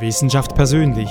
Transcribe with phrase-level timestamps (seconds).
[0.00, 1.08] Wissenschaft persönlich.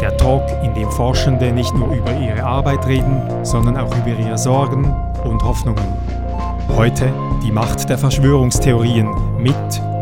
[0.00, 4.36] Der Talk, in dem Forschende nicht nur über ihre Arbeit reden, sondern auch über ihre
[4.36, 4.84] Sorgen
[5.24, 5.84] und Hoffnungen.
[6.76, 7.12] Heute
[7.42, 9.54] die Macht der Verschwörungstheorien mit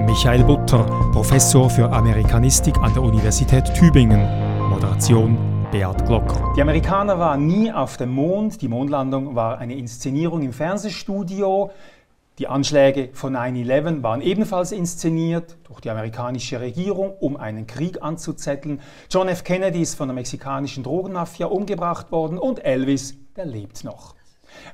[0.06, 4.27] Michael Butter, Professor für Amerikanistik an der Universität Tübingen.
[4.71, 5.37] Moderation
[5.71, 6.53] Beat Glocker.
[6.57, 8.61] Die Amerikaner waren nie auf dem Mond.
[8.62, 11.71] Die Mondlandung war eine Inszenierung im Fernsehstudio.
[12.38, 18.80] Die Anschläge von 9-11 waren ebenfalls inszeniert durch die amerikanische Regierung, um einen Krieg anzuzetteln.
[19.10, 19.45] John F.
[19.45, 24.14] Kennedy ist von der mexikanischen Drogenmafia umgebracht worden und Elvis, der lebt noch.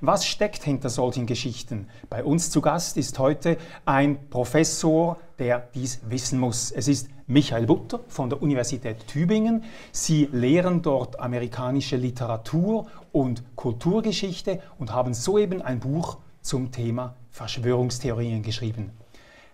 [0.00, 1.88] Was steckt hinter solchen Geschichten?
[2.08, 6.70] Bei uns zu Gast ist heute ein Professor, der dies wissen muss.
[6.70, 9.64] Es ist Michael Butter von der Universität Tübingen.
[9.90, 18.42] Sie lehren dort amerikanische Literatur und Kulturgeschichte und haben soeben ein Buch zum Thema Verschwörungstheorien
[18.42, 18.92] geschrieben.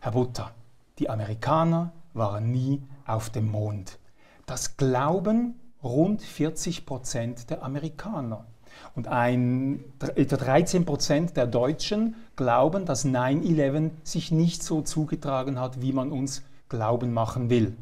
[0.01, 0.53] Herr Butter,
[0.99, 3.99] die Amerikaner waren nie auf dem Mond.
[4.47, 8.47] Das glauben rund 40 Prozent der Amerikaner.
[8.95, 9.85] Und ein,
[10.17, 16.11] etwa 13 Prozent der Deutschen glauben, dass 9-11 sich nicht so zugetragen hat, wie man
[16.11, 17.77] uns glauben machen will.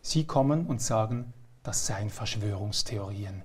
[0.00, 3.42] Sie kommen und sagen, das seien Verschwörungstheorien.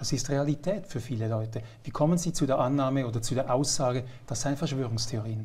[0.00, 1.60] Das ist Realität für viele Leute.
[1.84, 5.44] Wie kommen Sie zu der Annahme oder zu der Aussage, das seien Verschwörungstheorien?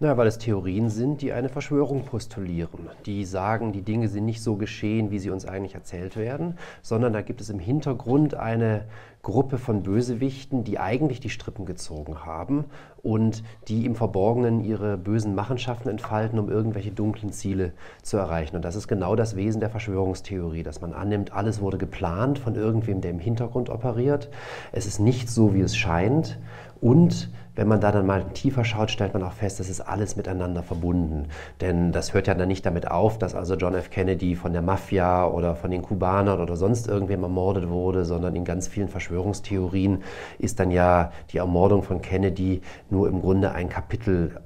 [0.00, 2.90] Na, weil es Theorien sind, die eine Verschwörung postulieren.
[3.06, 7.14] Die sagen, die Dinge sind nicht so geschehen, wie sie uns eigentlich erzählt werden, sondern
[7.14, 8.84] da gibt es im Hintergrund eine
[9.22, 12.64] Gruppe von Bösewichten, die eigentlich die Strippen gezogen haben
[13.02, 18.56] und die im Verborgenen ihre bösen Machenschaften entfalten, um irgendwelche dunklen Ziele zu erreichen.
[18.56, 22.54] Und das ist genau das Wesen der Verschwörungstheorie, dass man annimmt, alles wurde geplant von
[22.54, 24.30] irgendwem, der im Hintergrund operiert.
[24.72, 26.38] Es ist nicht so, wie es scheint.
[26.80, 27.30] Und
[27.60, 30.62] wenn man da dann mal tiefer schaut, stellt man auch fest, das ist alles miteinander
[30.62, 31.26] verbunden.
[31.60, 33.90] Denn das hört ja dann nicht damit auf, dass also John F.
[33.90, 38.46] Kennedy von der Mafia oder von den Kubanern oder sonst irgendwem ermordet wurde, sondern in
[38.46, 40.02] ganz vielen Verschwörungstheorien
[40.38, 44.40] ist dann ja die Ermordung von Kennedy nur im Grunde ein Kapitel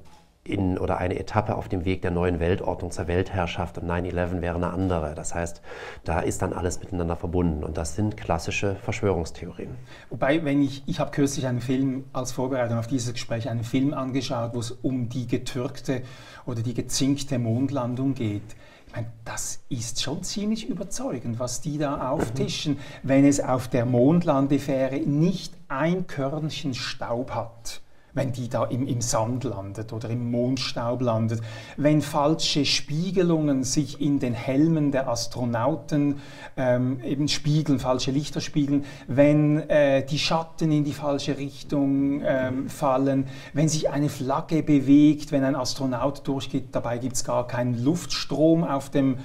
[0.45, 4.55] in, oder eine Etappe auf dem Weg der neuen Weltordnung zur Weltherrschaft und 9-11 wäre
[4.55, 5.15] eine andere.
[5.15, 5.61] Das heißt,
[6.03, 9.71] da ist dann alles miteinander verbunden und das sind klassische Verschwörungstheorien.
[10.09, 13.93] Wobei, wenn ich, ich habe kürzlich einen Film als Vorbereitung auf dieses Gespräch, einen Film
[13.93, 16.03] angeschaut, wo es um die getürkte
[16.45, 18.55] oder die gezinkte Mondlandung geht.
[18.87, 23.85] Ich meine, das ist schon ziemlich überzeugend, was die da auftischen, wenn es auf der
[23.85, 27.81] Mondlandefähre nicht ein Körnchen Staub hat
[28.15, 31.41] wenn die da im, im Sand landet oder im Mondstaub landet,
[31.77, 36.21] wenn falsche Spiegelungen sich in den Helmen der Astronauten
[36.57, 42.69] ähm, eben spiegeln, falsche Lichter spiegeln, wenn äh, die Schatten in die falsche Richtung ähm,
[42.69, 47.83] fallen, wenn sich eine Flagge bewegt, wenn ein Astronaut durchgeht, dabei gibt es gar keinen
[47.83, 49.17] Luftstrom auf dem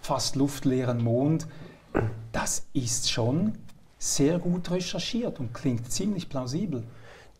[0.00, 1.46] fast luftleeren Mond.
[2.32, 3.52] Das ist schon
[3.98, 6.82] sehr gut recherchiert und klingt ziemlich plausibel.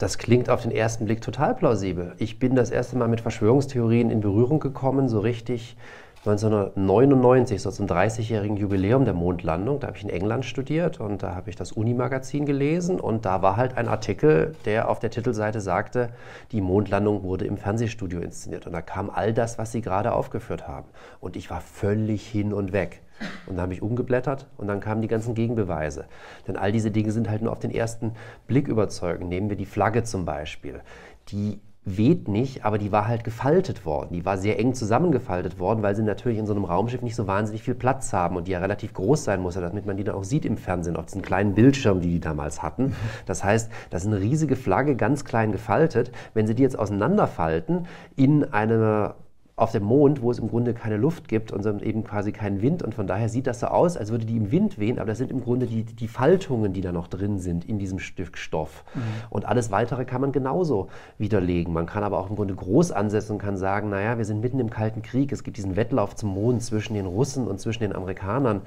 [0.03, 2.15] Das klingt auf den ersten Blick total plausibel.
[2.19, 5.77] Ich bin das erste Mal mit Verschwörungstheorien in Berührung gekommen, so richtig
[6.25, 9.81] 1999, so zum 30-jährigen Jubiläum der Mondlandung.
[9.81, 13.43] Da habe ich in England studiert und da habe ich das Uni-Magazin gelesen und da
[13.43, 16.11] war halt ein Artikel, der auf der Titelseite sagte,
[16.53, 18.69] die Mondlandung wurde im Fernsehstudio inszeniert.
[18.69, 20.87] Und da kam all das, was Sie gerade aufgeführt haben.
[21.19, 23.03] Und ich war völlig hin und weg.
[23.47, 26.05] Und dann habe ich umgeblättert und dann kamen die ganzen Gegenbeweise.
[26.47, 28.13] Denn all diese Dinge sind halt nur auf den ersten
[28.47, 29.29] Blick überzeugend.
[29.29, 30.83] Nehmen wir die Flagge zum Beispiel.
[31.31, 34.13] Die weht nicht, aber die war halt gefaltet worden.
[34.13, 37.27] Die war sehr eng zusammengefaltet worden, weil sie natürlich in so einem Raumschiff nicht so
[37.27, 40.15] wahnsinnig viel Platz haben und die ja relativ groß sein muss, damit man die dann
[40.15, 42.95] auch sieht im Fernsehen, auf diesen kleinen Bildschirm, die die damals hatten.
[43.27, 46.13] Das heißt, das ist eine riesige Flagge, ganz klein gefaltet.
[46.35, 49.15] Wenn sie die jetzt auseinanderfalten in eine
[49.55, 52.83] auf dem Mond, wo es im Grunde keine Luft gibt und eben quasi keinen Wind.
[52.83, 55.19] Und von daher sieht das so aus, als würde die im Wind wehen, aber das
[55.19, 58.85] sind im Grunde die, die Faltungen, die da noch drin sind in diesem Stück Stoff.
[58.95, 59.01] Mhm.
[59.29, 61.73] Und alles Weitere kann man genauso widerlegen.
[61.73, 64.59] Man kann aber auch im Grunde groß ansetzen und kann sagen, naja, wir sind mitten
[64.59, 67.95] im Kalten Krieg, es gibt diesen Wettlauf zum Mond zwischen den Russen und zwischen den
[67.95, 68.63] Amerikanern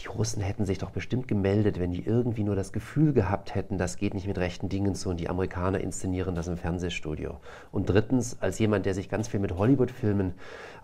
[0.00, 3.78] die Russen hätten sich doch bestimmt gemeldet, wenn die irgendwie nur das Gefühl gehabt hätten,
[3.78, 7.40] das geht nicht mit rechten Dingen zu und die Amerikaner inszenieren das im Fernsehstudio.
[7.72, 10.34] Und drittens, als jemand, der sich ganz viel mit Hollywood-Filmen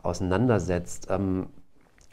[0.02, 1.46] auseinandersetzt, ähm,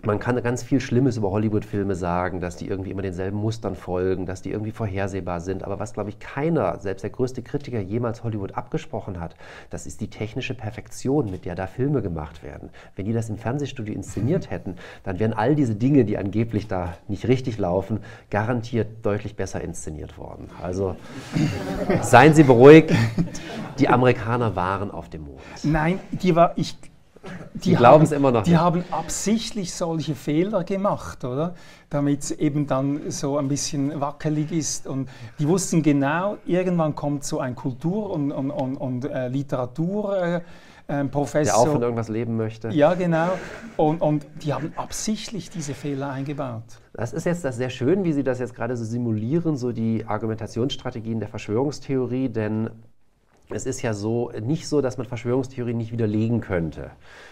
[0.03, 4.25] man kann ganz viel Schlimmes über Hollywood-Filme sagen, dass die irgendwie immer denselben Mustern folgen,
[4.25, 5.63] dass die irgendwie vorhersehbar sind.
[5.63, 9.35] Aber was, glaube ich, keiner, selbst der größte Kritiker, jemals Hollywood abgesprochen hat,
[9.69, 12.69] das ist die technische Perfektion, mit der da Filme gemacht werden.
[12.95, 16.95] Wenn die das im Fernsehstudio inszeniert hätten, dann wären all diese Dinge, die angeblich da
[17.07, 17.99] nicht richtig laufen,
[18.29, 20.49] garantiert deutlich besser inszeniert worden.
[20.61, 20.95] Also
[22.01, 22.91] seien Sie beruhigt,
[23.79, 25.41] die Amerikaner waren auf dem Mond.
[25.63, 26.75] Nein, die war, ich
[27.53, 28.43] die glauben es immer noch.
[28.43, 28.59] Die nicht.
[28.59, 31.53] haben absichtlich solche Fehler gemacht, oder?
[31.89, 34.87] Damit es eben dann so ein bisschen wackelig ist.
[34.87, 35.09] Und
[35.39, 40.41] die wussten genau, irgendwann kommt so ein Kultur- und, und, und, und äh, Literatur.
[40.87, 41.43] Äh, Professor.
[41.43, 42.69] Der auch von irgendwas leben möchte.
[42.69, 43.29] Ja, genau.
[43.77, 46.63] Und, und die haben absichtlich diese Fehler eingebaut.
[46.93, 50.03] Das ist jetzt das sehr schön, wie Sie das jetzt gerade so simulieren, so die
[50.05, 52.71] Argumentationsstrategien der Verschwörungstheorie, denn
[53.53, 56.91] es ist ja so, nicht so, dass man Verschwörungstheorien nicht widerlegen könnte,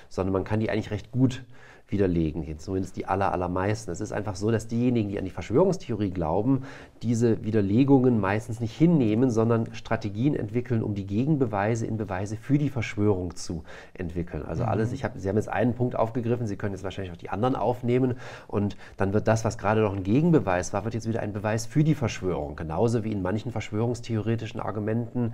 [0.09, 1.43] sondern man kann die eigentlich recht gut
[1.91, 3.91] widerlegen, zumindest die aller, allermeisten.
[3.91, 6.63] Es ist einfach so, dass diejenigen, die an die Verschwörungstheorie glauben,
[7.01, 12.69] diese Widerlegungen meistens nicht hinnehmen, sondern Strategien entwickeln, um die Gegenbeweise in Beweise für die
[12.69, 13.63] Verschwörung zu
[13.93, 14.43] entwickeln.
[14.45, 14.69] Also mhm.
[14.69, 17.29] alles, ich hab, Sie haben jetzt einen Punkt aufgegriffen, Sie können jetzt wahrscheinlich auch die
[17.29, 18.15] anderen aufnehmen
[18.47, 21.65] und dann wird das, was gerade noch ein Gegenbeweis war, wird jetzt wieder ein Beweis
[21.65, 22.55] für die Verschwörung.
[22.55, 25.33] Genauso wie in manchen verschwörungstheoretischen Argumenten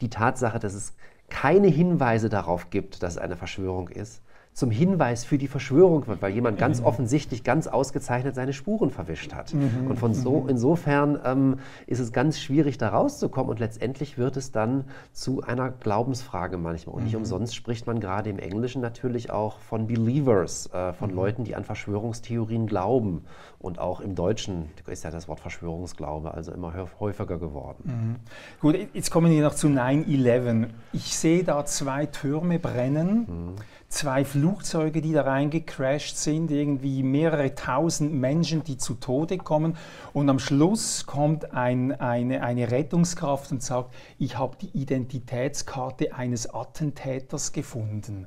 [0.00, 0.94] die Tatsache, dass es
[1.30, 4.22] keine Hinweise darauf gibt, dass es eine Verschwörung ist,
[4.54, 6.86] zum Hinweis für die Verschwörung wird, weil jemand ganz mhm.
[6.86, 9.52] offensichtlich, ganz ausgezeichnet seine Spuren verwischt hat.
[9.52, 9.88] Mhm.
[9.88, 10.48] Und von so, mhm.
[10.48, 11.56] insofern ähm,
[11.88, 16.94] ist es ganz schwierig, da rauszukommen und letztendlich wird es dann zu einer Glaubensfrage manchmal.
[16.94, 17.20] Und nicht mhm.
[17.20, 21.16] umsonst spricht man gerade im Englischen natürlich auch von Believers, äh, von mhm.
[21.16, 23.24] Leuten, die an Verschwörungstheorien glauben.
[23.64, 27.82] Und auch im Deutschen ist ja das Wort Verschwörungsglaube also immer häufiger geworden.
[27.84, 28.16] Mhm.
[28.60, 30.66] Gut, jetzt kommen wir noch zu 9-11.
[30.92, 33.56] Ich sehe da zwei Türme brennen
[33.94, 39.76] zwei Flugzeuge, die da reingecrashed sind, irgendwie mehrere tausend Menschen, die zu Tode kommen.
[40.12, 46.52] Und am Schluss kommt ein, eine, eine Rettungskraft und sagt, ich habe die Identitätskarte eines
[46.52, 48.26] Attentäters gefunden.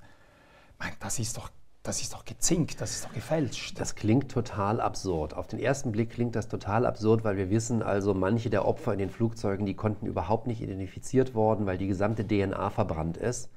[0.99, 1.49] Das ist doch
[1.87, 3.79] das ist doch gezinkt, das ist doch gefälscht.
[3.79, 5.33] Das klingt total absurd.
[5.33, 8.91] Auf den ersten Blick klingt das total absurd, weil wir wissen, also manche der Opfer
[8.91, 13.49] in den Flugzeugen, die konnten überhaupt nicht identifiziert worden, weil die gesamte DNA verbrannt ist.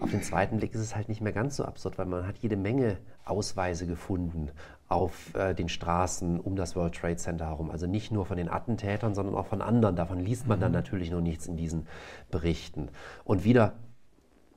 [0.00, 2.38] Auf den zweiten Blick ist es halt nicht mehr ganz so absurd, weil man hat
[2.38, 2.96] jede Menge
[3.26, 4.50] Ausweise gefunden
[4.88, 7.70] auf äh, den Straßen um das World Trade Center herum.
[7.70, 9.96] Also nicht nur von den Attentätern, sondern auch von anderen.
[9.96, 10.62] Davon liest man mhm.
[10.62, 11.86] dann natürlich noch nichts in diesen
[12.30, 12.88] Berichten.
[13.22, 13.74] Und wieder,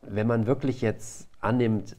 [0.02, 1.98] wenn man wirklich jetzt annimmt,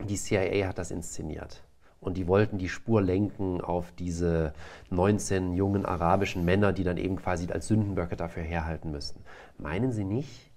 [0.00, 1.62] die CIA hat das inszeniert
[2.04, 4.52] und die wollten die Spur lenken auf diese
[4.90, 9.20] 19 jungen arabischen Männer, die dann eben quasi als Sündenböcke dafür herhalten müssen.
[9.58, 10.50] Meinen Sie nicht,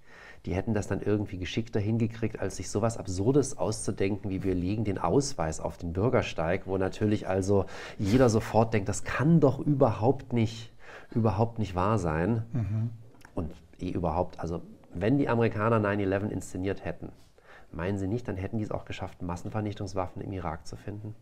[0.46, 4.84] die hätten das dann irgendwie geschickter hingekriegt, als sich sowas Absurdes auszudenken, wie wir legen
[4.84, 7.66] den Ausweis auf den Bürgersteig, wo natürlich also
[7.98, 10.72] jeder sofort denkt, das kann doch überhaupt nicht,
[11.14, 12.44] überhaupt nicht wahr sein.
[12.52, 12.90] Mhm.
[13.34, 14.60] Und eh überhaupt, also
[14.94, 17.10] wenn die Amerikaner 9-11 inszeniert hätten,
[17.72, 21.14] meinen Sie nicht, dann hätten die es auch geschafft, Massenvernichtungswaffen im Irak zu finden?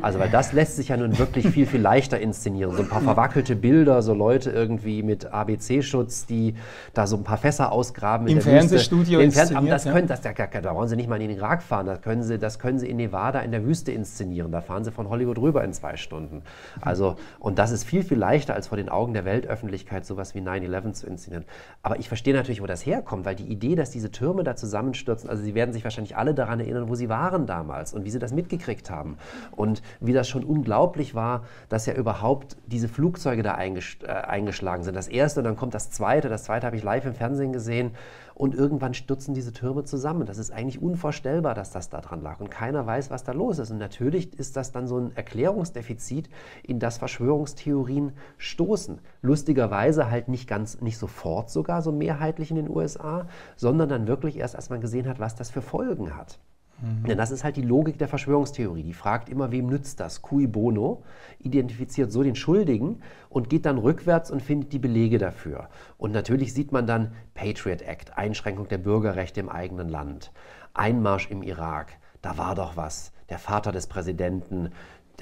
[0.00, 2.74] Also, weil das lässt sich ja nun wirklich viel, viel leichter inszenieren.
[2.74, 6.54] So ein paar verwackelte Bilder, so Leute irgendwie mit ABC-Schutz, die
[6.94, 8.26] da so ein paar Fässer ausgraben.
[8.26, 11.28] Im Fernsehstudio Im Fernseh aber das können, das, da, da wollen sie nicht mal in
[11.28, 14.50] den Irak fahren, das können, sie, das können sie in Nevada in der Wüste inszenieren.
[14.50, 16.42] Da fahren sie von Hollywood rüber in zwei Stunden.
[16.80, 20.40] Also, und das ist viel, viel leichter, als vor den Augen der Weltöffentlichkeit sowas wie
[20.40, 21.44] 9-11 zu inszenieren.
[21.82, 25.30] Aber ich verstehe natürlich, wo das herkommt, weil die Idee, dass diese Türme da zusammenstürzen,
[25.30, 28.18] also sie werden sich wahrscheinlich alle daran erinnern, wo sie waren damals und wie sie
[28.18, 29.16] das mitgekriegt haben.
[29.50, 34.94] Und wie das schon unglaublich war, dass ja überhaupt diese Flugzeuge da äh, eingeschlagen sind.
[34.94, 36.28] Das erste, dann kommt das zweite.
[36.28, 37.92] Das zweite habe ich live im Fernsehen gesehen.
[38.34, 40.26] Und irgendwann stürzen diese Türme zusammen.
[40.26, 42.40] Das ist eigentlich unvorstellbar, dass das da dran lag.
[42.40, 43.70] Und keiner weiß, was da los ist.
[43.70, 46.28] Und natürlich ist das dann so ein Erklärungsdefizit,
[46.62, 49.00] in das Verschwörungstheorien stoßen.
[49.20, 53.26] Lustigerweise halt nicht ganz, nicht sofort sogar so mehrheitlich in den USA,
[53.56, 56.38] sondern dann wirklich erst, als man gesehen hat, was das für Folgen hat.
[56.82, 57.04] Mhm.
[57.06, 58.82] Denn das ist halt die Logik der Verschwörungstheorie.
[58.82, 60.20] Die fragt immer, wem nützt das?
[60.20, 61.02] Cui bono,
[61.38, 65.68] identifiziert so den Schuldigen und geht dann rückwärts und findet die Belege dafür.
[65.96, 70.32] Und natürlich sieht man dann Patriot Act, Einschränkung der Bürgerrechte im eigenen Land,
[70.74, 73.12] Einmarsch im Irak, da war doch was.
[73.28, 74.70] Der Vater des Präsidenten,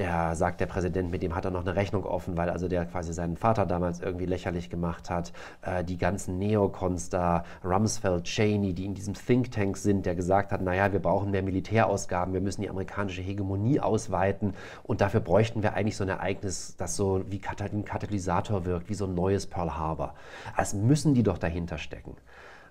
[0.01, 2.87] der sagt der Präsident, mit dem hat er noch eine Rechnung offen, weil also der
[2.87, 5.33] quasi seinen Vater damals irgendwie lächerlich gemacht hat.
[5.61, 10.53] Äh, die ganzen Neocons da, Rumsfeld, Cheney, die in diesem Think Tank sind, der gesagt
[10.53, 14.55] hat, naja, wir brauchen mehr Militärausgaben, wir müssen die amerikanische Hegemonie ausweiten
[14.85, 18.95] und dafür bräuchten wir eigentlich so ein Ereignis, das so wie ein Katalysator wirkt, wie
[18.95, 20.15] so ein neues Pearl Harbor.
[20.57, 22.17] Also müssen die doch dahinter stecken.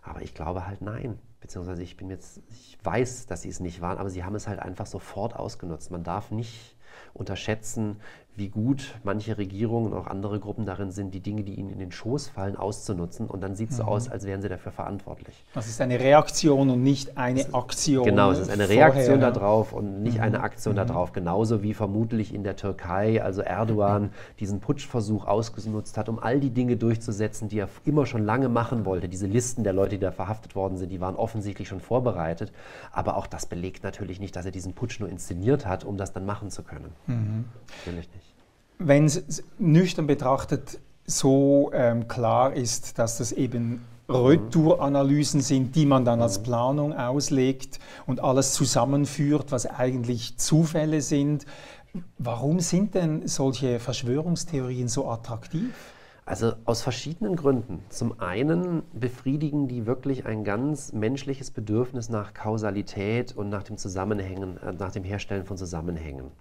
[0.01, 1.19] Aber ich glaube halt nein.
[1.41, 4.48] Beziehungsweise ich bin jetzt, ich weiß, dass sie es nicht waren, aber sie haben es
[4.48, 5.91] halt einfach sofort ausgenutzt.
[5.91, 6.75] Man darf nicht
[7.13, 8.00] unterschätzen,
[8.39, 11.77] wie gut manche Regierungen und auch andere Gruppen darin sind, die Dinge, die ihnen in
[11.77, 13.27] den Schoß fallen, auszunutzen.
[13.27, 13.89] Und dann sieht es so mhm.
[13.89, 15.43] aus, als wären sie dafür verantwortlich.
[15.53, 18.05] Das ist eine Reaktion und nicht eine Aktion.
[18.05, 20.24] Genau, es ist eine Reaktion darauf und nicht mhm.
[20.24, 20.88] eine Aktion mhm.
[20.88, 21.12] darauf.
[21.12, 26.50] Genauso wie vermutlich in der Türkei, also Erdogan, diesen Putschversuch ausgenutzt hat, um all die
[26.50, 29.10] Dinge durchzusetzen, die er immer schon lange machen wollte.
[29.10, 32.51] Diese Listen der Leute, die da verhaftet worden sind, die waren offensichtlich schon vorbereitet.
[32.91, 36.13] Aber auch das belegt natürlich nicht, dass er diesen Putsch nur inszeniert hat, um das
[36.13, 36.91] dann machen zu können.
[37.08, 37.46] Mhm.
[37.86, 38.28] Natürlich nicht.
[38.81, 46.05] Wenn es nüchtern betrachtet so ähm, klar ist, dass das eben Retouranalysen sind, die man
[46.05, 46.43] dann als mhm.
[46.43, 51.45] Planung auslegt und alles zusammenführt, was eigentlich Zufälle sind.
[52.17, 55.74] Warum sind denn solche Verschwörungstheorien so attraktiv?
[56.25, 57.83] Also aus verschiedenen Gründen.
[57.89, 64.57] Zum einen befriedigen die wirklich ein ganz menschliches Bedürfnis nach Kausalität und nach dem Zusammenhängen,
[64.57, 66.31] äh, nach dem Herstellen von Zusammenhängen.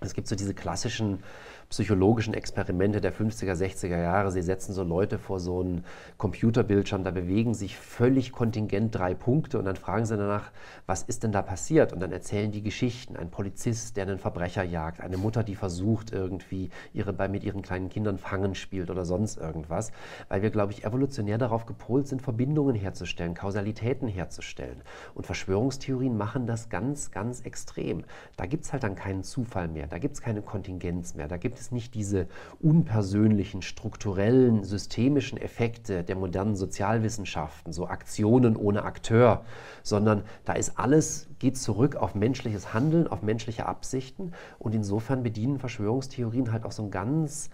[0.00, 1.22] Es gibt so diese klassischen
[1.70, 4.32] psychologischen Experimente der 50er, 60er Jahre.
[4.32, 5.84] Sie setzen so Leute vor so einen
[6.18, 10.50] Computerbildschirm, da bewegen sich völlig kontingent drei Punkte und dann fragen sie danach,
[10.86, 11.92] was ist denn da passiert?
[11.92, 13.16] Und dann erzählen die Geschichten.
[13.16, 17.88] Ein Polizist, der einen Verbrecher jagt, eine Mutter, die versucht irgendwie ihre, mit ihren kleinen
[17.88, 19.92] Kindern Fangen spielt oder sonst irgendwas.
[20.28, 24.82] Weil wir, glaube ich, evolutionär darauf gepolt sind, Verbindungen herzustellen, Kausalitäten herzustellen.
[25.14, 28.02] Und Verschwörungstheorien machen das ganz, ganz extrem.
[28.36, 31.36] Da gibt es halt dann keinen Zufall mehr, da gibt es keine Kontingenz mehr, da
[31.36, 32.26] gibt es nicht diese
[32.60, 39.44] unpersönlichen, strukturellen, systemischen Effekte der modernen Sozialwissenschaften, so Aktionen ohne Akteur,
[39.82, 45.58] sondern da ist alles, geht zurück auf menschliches Handeln, auf menschliche Absichten und insofern bedienen
[45.58, 47.50] Verschwörungstheorien halt auch so ein ganz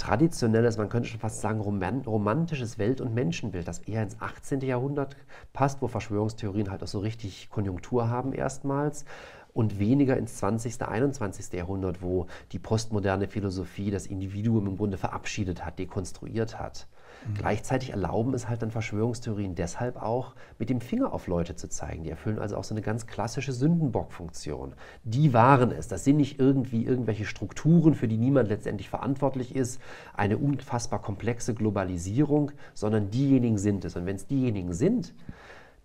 [0.00, 4.60] traditionelles, man könnte schon fast sagen, romantisches Welt- und Menschenbild, das eher ins 18.
[4.62, 5.14] Jahrhundert
[5.52, 9.04] passt, wo Verschwörungstheorien halt auch so richtig Konjunktur haben erstmals
[9.52, 11.52] und weniger ins 20., 21.
[11.52, 16.86] Jahrhundert, wo die postmoderne Philosophie das Individuum im Grunde verabschiedet hat, dekonstruiert hat.
[17.26, 17.34] Mhm.
[17.34, 22.04] Gleichzeitig erlauben es halt dann Verschwörungstheorien deshalb auch, mit dem Finger auf Leute zu zeigen.
[22.04, 24.74] Die erfüllen also auch so eine ganz klassische Sündenbock-Funktion.
[25.04, 25.88] Die waren es.
[25.88, 29.80] Das sind nicht irgendwie irgendwelche Strukturen, für die niemand letztendlich verantwortlich ist,
[30.14, 33.96] eine unfassbar komplexe Globalisierung, sondern diejenigen sind es.
[33.96, 35.14] Und wenn es diejenigen sind,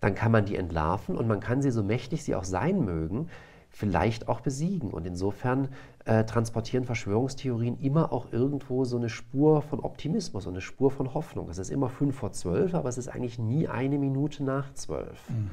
[0.00, 3.28] dann kann man die entlarven und man kann sie so mächtig sie auch sein mögen,
[3.76, 4.90] vielleicht auch besiegen.
[4.90, 5.68] Und insofern
[6.06, 11.12] äh, transportieren Verschwörungstheorien immer auch irgendwo so eine Spur von Optimismus und eine Spur von
[11.12, 11.50] Hoffnung.
[11.50, 15.28] Es ist immer fünf vor zwölf, aber es ist eigentlich nie eine Minute nach zwölf.
[15.28, 15.50] Mhm.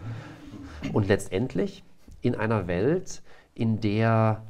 [0.94, 1.84] Und letztendlich
[2.22, 3.24] in einer Welt,
[3.56, 4.44] in der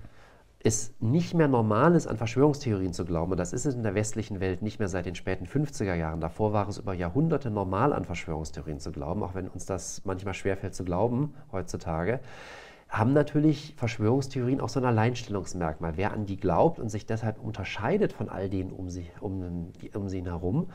[0.59, 3.95] es nicht mehr normal ist, an Verschwörungstheorien zu glauben, und das ist es in der
[3.95, 6.21] westlichen Welt nicht mehr seit den späten 50er Jahren.
[6.21, 10.35] Davor war es über Jahrhunderte normal, an Verschwörungstheorien zu glauben, auch wenn uns das manchmal
[10.35, 12.19] schwerfällt zu glauben heutzutage
[12.93, 15.97] haben natürlich Verschwörungstheorien auch so ein Alleinstellungsmerkmal.
[15.97, 20.09] Wer an die glaubt und sich deshalb unterscheidet von all denen um sie, um, um
[20.09, 20.69] sie herum,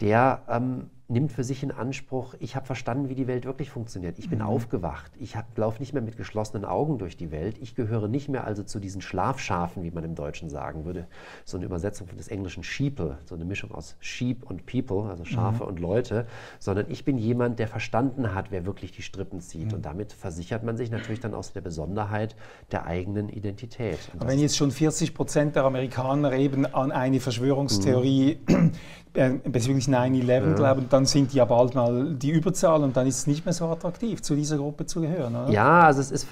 [0.00, 4.18] der ähm, nimmt für sich in Anspruch, ich habe verstanden, wie die Welt wirklich funktioniert.
[4.18, 4.46] Ich bin mhm.
[4.46, 5.12] aufgewacht.
[5.18, 7.58] Ich laufe nicht mehr mit geschlossenen Augen durch die Welt.
[7.60, 11.06] Ich gehöre nicht mehr also zu diesen Schlafschafen, wie man im Deutschen sagen würde.
[11.44, 15.64] So eine Übersetzung des englischen Sheeple, so eine Mischung aus Sheep und People, also Schafe
[15.64, 15.68] mhm.
[15.68, 16.26] und Leute,
[16.58, 19.68] sondern ich bin jemand, der verstanden hat, wer wirklich die Strippen zieht.
[19.68, 19.74] Mhm.
[19.74, 22.34] Und damit versichert man sich natürlich dann aus der Besonderheit
[22.72, 23.98] der eigenen Identität.
[24.18, 28.72] Aber wenn jetzt schon 40 Prozent der Amerikaner eben an eine Verschwörungstheorie mhm.
[29.14, 30.52] Bezüglich 9-11 ja.
[30.54, 33.52] glauben, dann sind die ja bald mal die Überzahl und dann ist es nicht mehr
[33.54, 35.36] so attraktiv, zu dieser Gruppe zu gehören.
[35.36, 35.50] Oder?
[35.50, 36.26] Ja, also es ist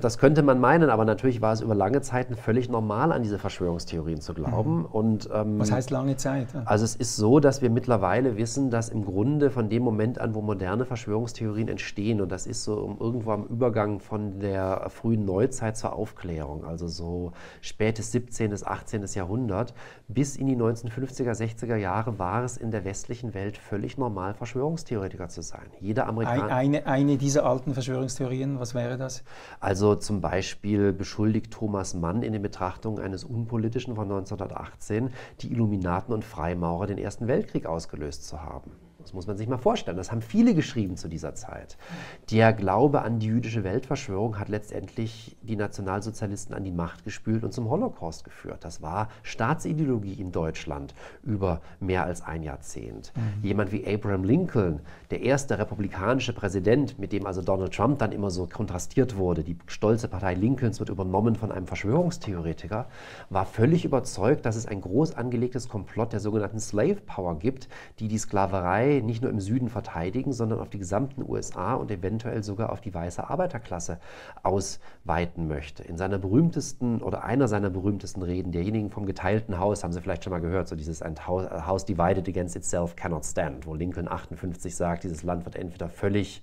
[0.00, 3.38] das könnte man meinen, aber natürlich war es über lange Zeit völlig normal, an diese
[3.38, 4.78] Verschwörungstheorien zu glauben.
[4.78, 4.84] Mhm.
[4.86, 6.48] Und, ähm, Was heißt lange Zeit?
[6.64, 10.34] Also es ist so, dass wir mittlerweile wissen, dass im Grunde von dem Moment an,
[10.34, 15.76] wo moderne Verschwörungstheorien entstehen, und das ist so irgendwo am Übergang von der frühen Neuzeit
[15.76, 18.50] zur Aufklärung, also so spätes 17.
[18.50, 19.04] bis 18.
[19.14, 19.72] Jahrhundert,
[20.08, 25.28] bis in die 1950er, 60er Jahre war es in der westlichen Welt völlig normal Verschwörungstheoretiker
[25.28, 25.66] zu sein.
[25.80, 26.54] Jeder Amerikaner.
[26.54, 29.24] Eine, eine dieser alten Verschwörungstheorien, was wäre das?
[29.60, 36.12] Also zum Beispiel beschuldigt Thomas Mann in den Betrachtungen eines Unpolitischen von 1918, die Illuminaten
[36.12, 38.72] und Freimaurer den Ersten Weltkrieg ausgelöst zu haben.
[39.04, 39.98] Das muss man sich mal vorstellen.
[39.98, 41.76] Das haben viele geschrieben zu dieser Zeit.
[42.30, 47.52] Der Glaube an die jüdische Weltverschwörung hat letztendlich die Nationalsozialisten an die Macht gespült und
[47.52, 48.64] zum Holocaust geführt.
[48.64, 53.12] Das war Staatsideologie in Deutschland über mehr als ein Jahrzehnt.
[53.14, 53.44] Mhm.
[53.46, 54.80] Jemand wie Abraham Lincoln,
[55.10, 59.58] der erste republikanische Präsident, mit dem also Donald Trump dann immer so kontrastiert wurde, die
[59.66, 62.86] stolze Partei Lincolns wird übernommen von einem Verschwörungstheoretiker,
[63.28, 67.68] war völlig überzeugt, dass es ein groß angelegtes Komplott der sogenannten Slave Power gibt,
[67.98, 71.90] die die Sklaverei Sklaverei nicht nur im Süden verteidigen, sondern auf die gesamten USA und
[71.90, 73.98] eventuell sogar auf die weiße Arbeiterklasse
[74.42, 75.82] ausweiten möchte.
[75.82, 80.24] In seiner berühmtesten oder einer seiner berühmtesten Reden, derjenigen vom geteilten Haus, haben Sie vielleicht
[80.24, 84.74] schon mal gehört, so dieses ein House divided against itself cannot stand, wo Lincoln 58
[84.74, 86.42] sagt, dieses Land wird entweder völlig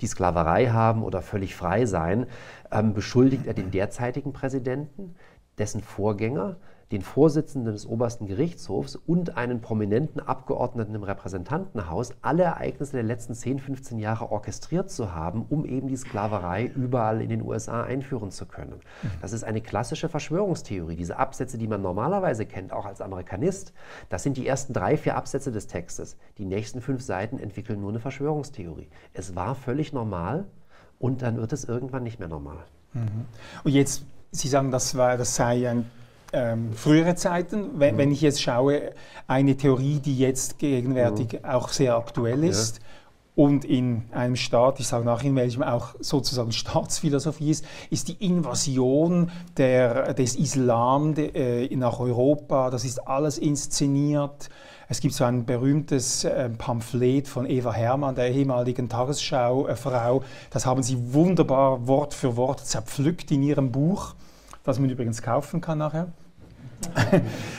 [0.00, 2.26] die Sklaverei haben oder völlig frei sein,
[2.70, 5.14] ähm, beschuldigt er den derzeitigen Präsidenten,
[5.58, 6.56] dessen Vorgänger,
[6.92, 13.34] den Vorsitzenden des obersten Gerichtshofs und einen prominenten Abgeordneten im Repräsentantenhaus alle Ereignisse der letzten
[13.34, 18.30] 10, 15 Jahre orchestriert zu haben, um eben die Sklaverei überall in den USA einführen
[18.30, 18.80] zu können.
[19.20, 20.96] Das ist eine klassische Verschwörungstheorie.
[20.96, 23.72] Diese Absätze, die man normalerweise kennt, auch als Amerikanist,
[24.08, 26.16] das sind die ersten drei, vier Absätze des Textes.
[26.38, 28.88] Die nächsten fünf Seiten entwickeln nur eine Verschwörungstheorie.
[29.12, 30.44] Es war völlig normal
[31.00, 32.64] und dann wird es irgendwann nicht mehr normal.
[32.92, 33.26] Mhm.
[33.64, 35.90] Und jetzt, Sie sagen, das, war, das sei ein
[36.32, 37.98] ähm, frühere Zeiten, wenn, mhm.
[37.98, 38.92] wenn, ich jetzt schaue,
[39.26, 41.48] eine Theorie, die jetzt gegenwärtig mhm.
[41.48, 42.76] auch sehr aktuell ist.
[42.76, 42.82] Ja.
[43.36, 48.24] Und in einem Staat, ich sage nach, in welchem auch sozusagen Staatsphilosophie ist, ist die
[48.24, 52.70] Invasion der, des Islam de, äh, nach Europa.
[52.70, 54.48] Das ist alles inszeniert.
[54.88, 60.22] Es gibt so ein berühmtes äh, Pamphlet von Eva Hermann, der ehemaligen Tagesschau-Frau.
[60.50, 64.14] Das haben sie wunderbar Wort für Wort zerpflückt in ihrem Buch,
[64.66, 66.12] das man übrigens kaufen kann nachher.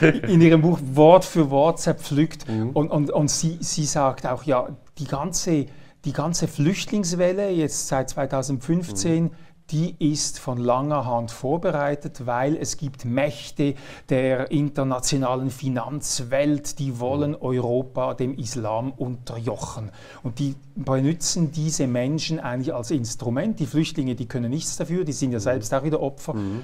[0.28, 2.48] in ihrem Buch Wort für Wort zerpflückt.
[2.48, 2.70] Mhm.
[2.70, 5.66] Und, und, und sie, sie sagt auch, ja, die ganze,
[6.04, 9.30] die ganze Flüchtlingswelle jetzt seit 2015, mhm
[9.70, 13.74] die ist von langer Hand vorbereitet, weil es gibt Mächte
[14.08, 19.90] der internationalen Finanzwelt, die wollen Europa dem Islam unterjochen.
[20.22, 23.60] Und die benutzen diese Menschen eigentlich als Instrument.
[23.60, 26.34] Die Flüchtlinge, die können nichts dafür, die sind ja selbst auch wieder Opfer.
[26.34, 26.62] Mhm.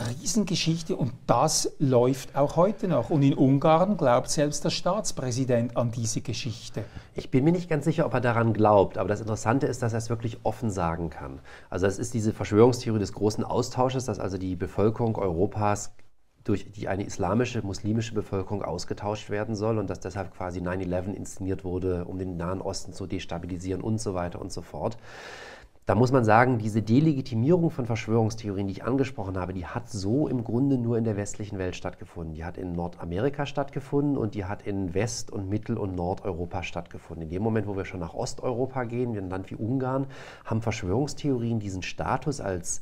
[0.00, 3.10] Riesengeschichte und das läuft auch heute noch.
[3.10, 6.84] Und in Ungarn glaubt selbst der Staatspräsident an diese Geschichte.
[7.14, 9.92] Ich bin mir nicht ganz sicher, ob er daran glaubt, aber das Interessante ist, dass
[9.92, 11.40] er es wirklich offen sagen kann.
[11.70, 15.92] Also es ist diese Verschwörungstheorie des großen Austausches, dass also die Bevölkerung Europas
[16.46, 21.64] durch die eine islamische, muslimische Bevölkerung ausgetauscht werden soll und dass deshalb quasi 9-11 inszeniert
[21.64, 24.96] wurde, um den Nahen Osten zu destabilisieren und so weiter und so fort.
[25.86, 30.26] Da muss man sagen, diese Delegitimierung von Verschwörungstheorien, die ich angesprochen habe, die hat so
[30.26, 32.34] im Grunde nur in der westlichen Welt stattgefunden.
[32.34, 37.22] Die hat in Nordamerika stattgefunden und die hat in West- und Mittel- und Nordeuropa stattgefunden.
[37.22, 40.08] In dem Moment, wo wir schon nach Osteuropa gehen, wie ein Land wie Ungarn,
[40.44, 42.80] haben Verschwörungstheorien diesen Status als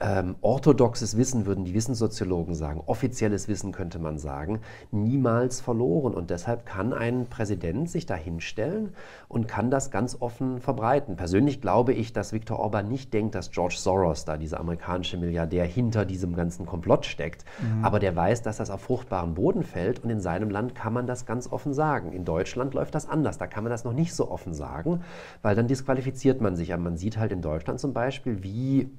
[0.00, 4.60] ähm, orthodoxes Wissen, würden die Wissenssoziologen sagen, offizielles Wissen könnte man sagen,
[4.90, 6.14] niemals verloren.
[6.14, 8.94] Und deshalb kann ein Präsident sich da hinstellen
[9.28, 11.16] und kann das ganz offen verbreiten.
[11.16, 15.66] Persönlich glaube ich, dass Viktor Orban nicht denkt, dass George Soros, da dieser amerikanische Milliardär,
[15.66, 17.44] hinter diesem ganzen Komplott steckt.
[17.60, 17.84] Mhm.
[17.84, 21.06] Aber der weiß, dass das auf fruchtbaren Boden fällt und in seinem Land kann man
[21.06, 22.12] das ganz offen sagen.
[22.12, 23.36] In Deutschland läuft das anders.
[23.36, 25.02] Da kann man das noch nicht so offen sagen,
[25.42, 26.72] weil dann disqualifiziert man sich.
[26.72, 28.90] Aber man sieht halt in Deutschland zum Beispiel, wie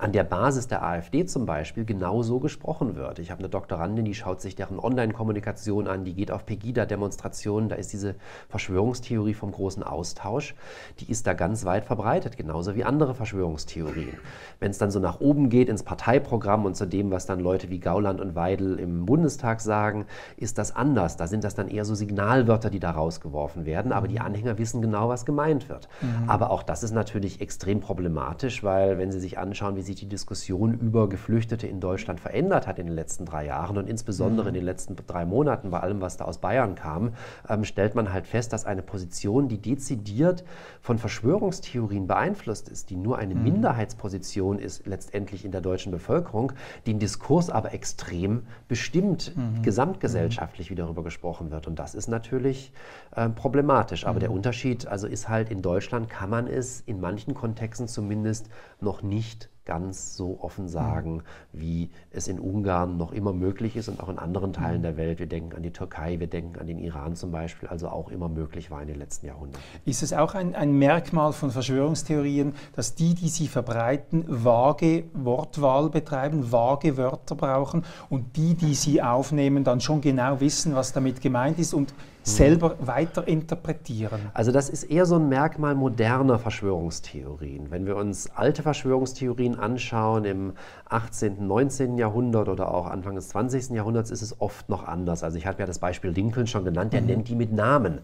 [0.00, 3.20] an der Basis der AfD zum Beispiel genauso gesprochen wird.
[3.20, 7.76] Ich habe eine Doktorandin, die schaut sich deren Online-Kommunikation an, die geht auf Pegida-Demonstrationen, da
[7.76, 8.16] ist diese
[8.48, 10.56] Verschwörungstheorie vom großen Austausch,
[10.98, 14.18] die ist da ganz weit verbreitet, genauso wie andere Verschwörungstheorien.
[14.58, 17.70] Wenn es dann so nach oben geht ins Parteiprogramm und zu dem, was dann Leute
[17.70, 21.16] wie Gauland und Weidel im Bundestag sagen, ist das anders.
[21.16, 24.82] Da sind das dann eher so Signalwörter, die da rausgeworfen werden, aber die Anhänger wissen
[24.82, 25.88] genau, was gemeint wird.
[26.00, 26.28] Mhm.
[26.28, 30.08] Aber auch das ist natürlich extrem problematisch, weil wenn Sie sich anschauen, wie sich die
[30.08, 34.48] Diskussion über Geflüchtete in Deutschland verändert hat in den letzten drei Jahren und insbesondere mhm.
[34.48, 37.12] in den letzten drei Monaten bei allem, was da aus Bayern kam,
[37.48, 40.44] ähm, stellt man halt fest, dass eine Position, die dezidiert
[40.80, 43.42] von Verschwörungstheorien beeinflusst ist, die nur eine mhm.
[43.42, 46.52] Minderheitsposition ist letztendlich in der deutschen Bevölkerung,
[46.86, 49.62] den Diskurs aber extrem bestimmt, mhm.
[49.62, 51.66] gesamtgesellschaftlich, wie darüber gesprochen wird.
[51.66, 52.72] Und das ist natürlich
[53.14, 54.06] äh, problematisch.
[54.06, 54.36] Aber der mhm.
[54.36, 58.48] Unterschied also ist halt, in Deutschland kann man es in manchen Kontexten zumindest
[58.80, 64.00] noch nicht ganz so offen sagen, wie es in Ungarn noch immer möglich ist und
[64.00, 65.18] auch in anderen Teilen der Welt.
[65.18, 68.28] Wir denken an die Türkei, wir denken an den Iran zum Beispiel, also auch immer
[68.28, 69.60] möglich war in den letzten Jahrhunderten.
[69.84, 75.90] Ist es auch ein, ein Merkmal von Verschwörungstheorien, dass die, die sie verbreiten, vage Wortwahl
[75.90, 81.20] betreiben, vage Wörter brauchen und die, die sie aufnehmen, dann schon genau wissen, was damit
[81.20, 81.92] gemeint ist und
[82.26, 84.20] selber weiter interpretieren?
[84.34, 87.70] Also das ist eher so ein Merkmal moderner Verschwörungstheorien.
[87.70, 90.52] Wenn wir uns alte Verschwörungstheorien anschauen im
[90.88, 91.98] 18., 19.
[91.98, 93.70] Jahrhundert oder auch Anfang des 20.
[93.70, 95.22] Jahrhunderts, ist es oft noch anders.
[95.22, 97.06] Also ich habe ja das Beispiel Lincoln schon genannt, der mhm.
[97.06, 98.00] nennt die mit Namen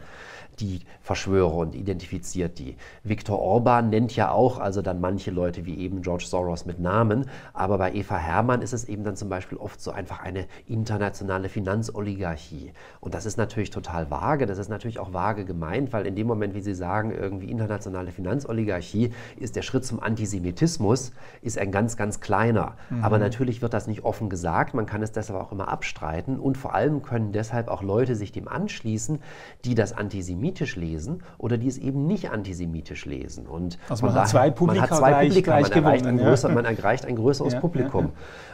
[0.60, 2.76] die Verschwörer und identifiziert die.
[3.02, 7.26] Viktor Orban nennt ja auch also dann manche Leute wie eben George Soros mit Namen,
[7.52, 11.48] aber bei Eva Hermann ist es eben dann zum Beispiel oft so einfach eine internationale
[11.48, 12.72] Finanzoligarchie.
[13.00, 14.46] Und das ist natürlich total vage.
[14.46, 18.12] Das ist natürlich auch vage gemeint, weil in dem Moment, wie Sie sagen, irgendwie internationale
[18.12, 21.12] Finanzoligarchie, ist der Schritt zum Antisemitismus
[21.42, 22.76] ist ein ganz, ganz kleiner.
[22.90, 23.04] Mhm.
[23.04, 24.74] Aber natürlich wird das nicht offen gesagt.
[24.74, 26.38] Man kann es deshalb auch immer abstreiten.
[26.38, 29.20] Und vor allem können deshalb auch Leute sich dem anschließen,
[29.64, 29.92] die das
[30.42, 33.46] antisemitisch lesen oder die es eben nicht antisemitisch lesen.
[33.46, 36.18] Und also man, hat zwei Publika man hat zwei gleich, Publika, gleich man, erreicht gewonnen,
[36.18, 36.54] größer, ja.
[36.54, 38.06] man erreicht ein größeres ja, Publikum.
[38.06, 38.12] Ja,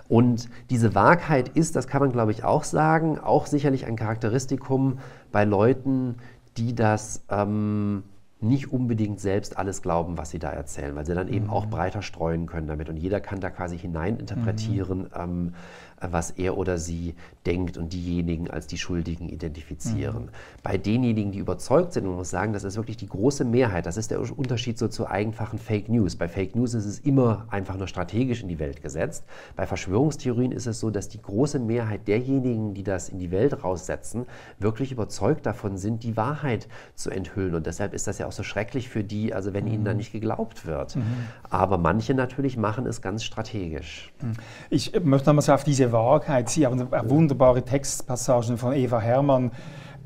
[0.08, 4.98] und diese Wahrheit ist, das kann man glaube ich auch sagen, auch sicherlich ein Charakteristikum
[5.32, 6.16] bei Leuten,
[6.56, 8.02] die das ähm,
[8.40, 11.50] nicht unbedingt selbst alles glauben, was sie da erzählen, weil sie dann eben mhm.
[11.50, 15.00] auch breiter streuen können damit und jeder kann da quasi hineininterpretieren.
[15.00, 15.08] Mhm.
[15.16, 15.54] Ähm,
[16.00, 17.14] was er oder sie
[17.46, 20.24] denkt und diejenigen als die Schuldigen identifizieren.
[20.24, 20.30] Mhm.
[20.62, 23.86] Bei denjenigen, die überzeugt sind, man muss sagen, das ist wirklich die große Mehrheit.
[23.86, 26.16] Das ist der Unterschied so zu einfachen Fake News.
[26.16, 29.24] Bei Fake News ist es immer einfach nur strategisch in die Welt gesetzt.
[29.56, 33.64] Bei Verschwörungstheorien ist es so, dass die große Mehrheit derjenigen, die das in die Welt
[33.64, 34.26] raussetzen,
[34.58, 37.54] wirklich überzeugt davon sind, die Wahrheit zu enthüllen.
[37.54, 39.72] Und deshalb ist das ja auch so schrecklich für die, also wenn mhm.
[39.72, 40.96] ihnen da nicht geglaubt wird.
[40.96, 41.02] Mhm.
[41.48, 44.12] Aber manche natürlich machen es ganz strategisch.
[44.20, 44.32] Mhm.
[44.70, 46.48] Ich möchte nochmal auf diese Wahrheit.
[46.48, 49.50] Sie haben wunderbare Textpassagen von Eva Herrmann.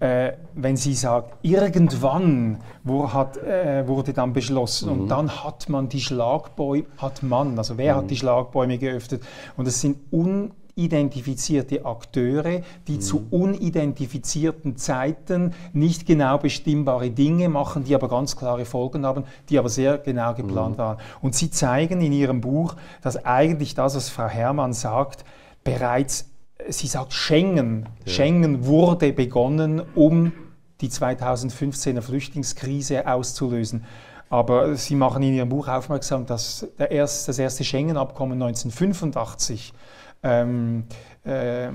[0.03, 5.03] Äh, wenn sie sagt, irgendwann wo hat, äh, wurde dann beschlossen mhm.
[5.03, 7.99] und dann hat man die Schlagbäume, hat man, also wer mhm.
[7.99, 9.23] hat die Schlagbäume geöffnet?
[9.57, 13.01] Und es sind unidentifizierte Akteure, die mhm.
[13.01, 19.59] zu unidentifizierten Zeiten nicht genau bestimmbare Dinge machen, die aber ganz klare Folgen haben, die
[19.61, 20.83] aber sehr genau geplant mhm.
[20.83, 20.99] waren.
[21.21, 25.25] Und sie zeigen in ihrem Buch, dass eigentlich das, was Frau Herrmann sagt,
[25.65, 26.31] bereits,
[26.69, 28.13] sie sagt Schengen, ja.
[28.13, 30.33] Schengen wurde begonnen, um
[30.81, 33.85] die 2015er Flüchtlingskrise auszulösen.
[34.29, 39.75] Aber Sie machen in Ihrem Buch aufmerksam, dass erst, das erste Schengen-Abkommen 1985
[40.23, 40.85] ähm,
[41.25, 41.69] äh,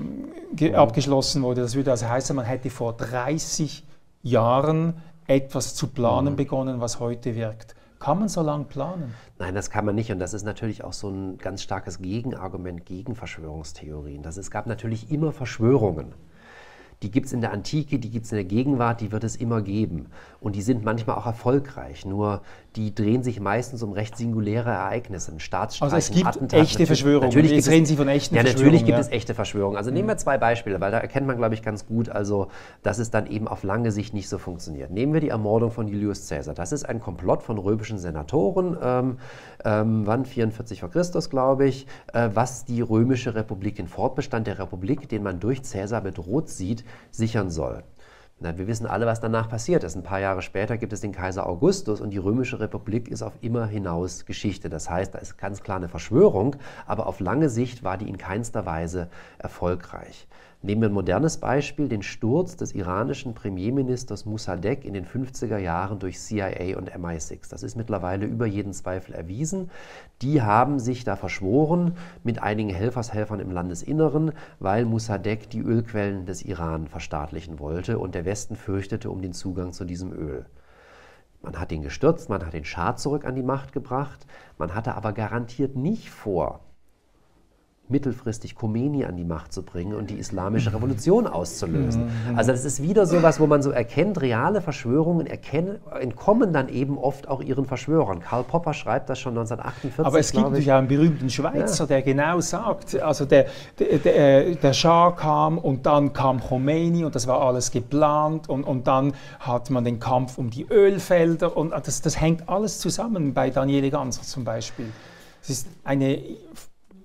[0.74, 1.60] abgeschlossen wurde.
[1.60, 3.86] Das würde also heißen, man hätte vor 30
[4.22, 4.94] Jahren
[5.28, 6.36] etwas zu planen mhm.
[6.36, 7.76] begonnen, was heute wirkt.
[7.98, 9.14] Kann man so lange planen?
[9.38, 10.12] Nein, das kann man nicht.
[10.12, 14.22] Und das ist natürlich auch so ein ganz starkes Gegenargument gegen Verschwörungstheorien.
[14.22, 16.14] Das, es gab natürlich immer Verschwörungen.
[17.02, 19.36] Die gibt es in der Antike, die gibt es in der Gegenwart, die wird es
[19.36, 20.06] immer geben.
[20.40, 22.04] Und die sind manchmal auch erfolgreich.
[22.04, 22.42] Nur
[22.76, 25.32] die drehen sich meistens um recht singuläre Ereignisse.
[25.32, 27.28] Ein Staatsstreich, also es gibt Attentat, echte Verschwörungen.
[27.28, 28.72] Natürlich Jetzt reden Sie von echten ja, Verschwörungen.
[28.72, 29.00] Natürlich gibt ja.
[29.00, 29.76] es echte Verschwörungen.
[29.76, 30.18] Also nehmen wir mhm.
[30.18, 32.48] zwei Beispiele, weil da erkennt man, glaube ich, ganz gut, also,
[32.82, 34.90] dass es dann eben auf lange Sicht nicht so funktioniert.
[34.90, 36.54] Nehmen wir die Ermordung von Julius Caesar.
[36.54, 39.18] Das ist ein Komplott von römischen Senatoren, ähm,
[39.64, 44.58] ähm, wann 44 vor Christus, glaube ich, äh, was die römische Republik, den Fortbestand der
[44.58, 47.82] Republik, den man durch Caesar bedroht sieht, sichern soll.
[48.40, 49.96] Na, wir wissen alle, was danach passiert ist.
[49.96, 53.32] Ein paar Jahre später gibt es den Kaiser Augustus und die Römische Republik ist auf
[53.40, 54.68] immer hinaus Geschichte.
[54.68, 56.54] Das heißt, da ist ganz klar eine Verschwörung,
[56.86, 60.28] aber auf lange Sicht war die in keinster Weise erfolgreich.
[60.60, 66.00] Nehmen wir ein modernes Beispiel, den Sturz des iranischen Premierministers Mossadegh in den 50er Jahren
[66.00, 67.48] durch CIA und MI6.
[67.48, 69.70] Das ist mittlerweile über jeden Zweifel erwiesen.
[70.20, 76.42] Die haben sich da verschworen mit einigen Helfershelfern im Landesinneren, weil Mossadegh die Ölquellen des
[76.42, 80.44] Iran verstaatlichen wollte und der Westen fürchtete um den Zugang zu diesem Öl.
[81.40, 84.26] Man hat ihn gestürzt, man hat den Schah zurück an die Macht gebracht,
[84.58, 86.58] man hatte aber garantiert nicht vor,
[87.90, 92.10] mittelfristig Khomeini an die Macht zu bringen und die islamische Revolution auszulösen.
[92.36, 96.68] Also das ist wieder so was, wo man so erkennt, reale Verschwörungen erkennen, entkommen dann
[96.68, 98.20] eben oft auch ihren Verschwörern.
[98.20, 100.06] Karl Popper schreibt das schon 1948.
[100.06, 101.86] Aber es gibt natürlich auch einen berühmten Schweizer, ja.
[101.86, 103.46] der genau sagt, also der,
[103.78, 108.64] der, der, der Schah kam und dann kam Khomeini und das war alles geplant und,
[108.64, 113.34] und dann hat man den Kampf um die Ölfelder und das, das hängt alles zusammen
[113.34, 114.86] bei Daniele Ganser zum Beispiel.
[115.42, 116.18] Es ist eine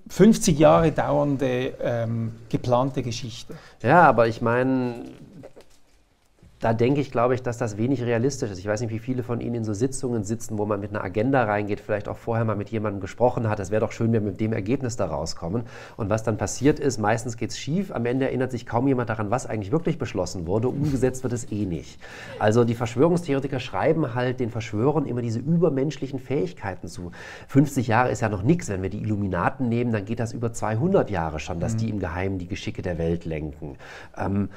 [0.08, 3.54] 50 Jahre dauernde ähm, geplante Geschichte.
[3.82, 4.94] Ja, aber ich meine,
[6.64, 8.58] da denke ich, glaube ich, dass das wenig realistisch ist.
[8.58, 11.04] Ich weiß nicht, wie viele von Ihnen in so Sitzungen sitzen, wo man mit einer
[11.04, 13.60] Agenda reingeht, vielleicht auch vorher mal mit jemandem gesprochen hat.
[13.60, 15.64] Es wäre doch schön, wenn wir mit dem Ergebnis da rauskommen.
[15.98, 17.92] Und was dann passiert ist, meistens geht es schief.
[17.92, 20.68] Am Ende erinnert sich kaum jemand daran, was eigentlich wirklich beschlossen wurde.
[20.68, 22.00] Umgesetzt wird es eh nicht.
[22.38, 27.12] Also die Verschwörungstheoretiker schreiben halt den Verschwörern immer diese übermenschlichen Fähigkeiten zu.
[27.48, 28.70] 50 Jahre ist ja noch nichts.
[28.70, 31.92] Wenn wir die Illuminaten nehmen, dann geht das über 200 Jahre schon, dass die mhm.
[31.92, 33.76] im Geheimen die Geschicke der Welt lenken.
[34.16, 34.48] Ähm,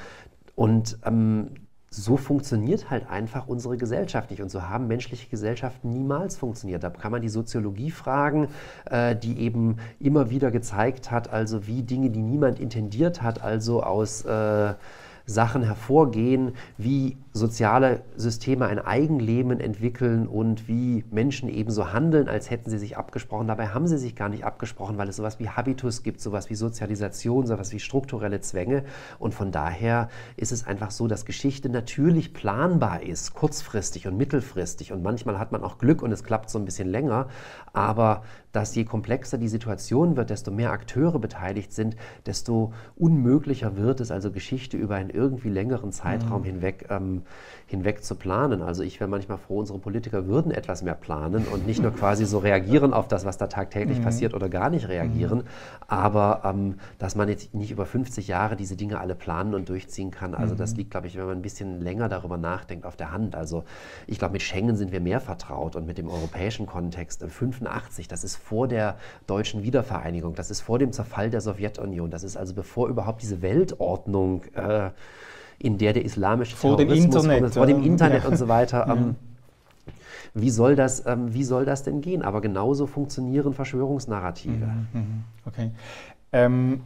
[0.54, 1.50] und ähm,
[1.90, 4.42] so funktioniert halt einfach unsere Gesellschaft nicht.
[4.42, 6.82] Und so haben menschliche Gesellschaften niemals funktioniert.
[6.82, 8.48] Da kann man die Soziologie fragen,
[8.90, 13.82] äh, die eben immer wieder gezeigt hat, also wie Dinge, die niemand intendiert hat, also
[13.82, 14.74] aus äh,
[15.24, 22.50] Sachen hervorgehen, wie soziale Systeme ein Eigenleben entwickeln und wie Menschen eben so handeln, als
[22.50, 23.48] hätten sie sich abgesprochen.
[23.48, 26.54] Dabei haben sie sich gar nicht abgesprochen, weil es sowas wie Habitus gibt, sowas wie
[26.54, 28.84] Sozialisation, sowas wie strukturelle Zwänge.
[29.18, 34.92] Und von daher ist es einfach so, dass Geschichte natürlich planbar ist, kurzfristig und mittelfristig.
[34.92, 37.28] Und manchmal hat man auch Glück und es klappt so ein bisschen länger.
[37.72, 38.22] Aber
[38.52, 41.96] dass je komplexer die Situation wird, desto mehr Akteure beteiligt sind,
[42.26, 46.46] desto unmöglicher wird es, also Geschichte über einen irgendwie längeren Zeitraum mhm.
[46.46, 47.22] hinweg, ähm,
[47.68, 48.62] hinweg zu planen.
[48.62, 52.24] Also ich wäre manchmal froh, unsere Politiker würden etwas mehr planen und nicht nur quasi
[52.24, 54.04] so reagieren auf das, was da tagtäglich mhm.
[54.04, 55.44] passiert oder gar nicht reagieren, mhm.
[55.86, 60.10] aber ähm, dass man jetzt nicht über 50 Jahre diese Dinge alle planen und durchziehen
[60.10, 60.34] kann.
[60.34, 60.76] Also das mhm.
[60.78, 63.36] liegt, glaube ich, wenn man ein bisschen länger darüber nachdenkt, auf der Hand.
[63.36, 63.64] Also
[64.06, 67.22] ich glaube, mit Schengen sind wir mehr vertraut und mit dem europäischen Kontext.
[67.22, 72.24] 85, das ist vor der deutschen Wiedervereinigung, das ist vor dem Zerfall der Sowjetunion, das
[72.24, 74.90] ist also bevor überhaupt diese Weltordnung, äh,
[75.58, 78.28] in der der islamische vor Terrorismus, dem Internet, vor dem Internet ja.
[78.28, 79.16] und so weiter, ähm,
[80.34, 82.22] wie soll, das, ähm, wie soll das denn gehen?
[82.22, 84.66] Aber genauso funktionieren Verschwörungsnarrative.
[84.66, 85.24] Mhm, mhm.
[85.46, 85.70] okay.
[86.32, 86.80] Ähm,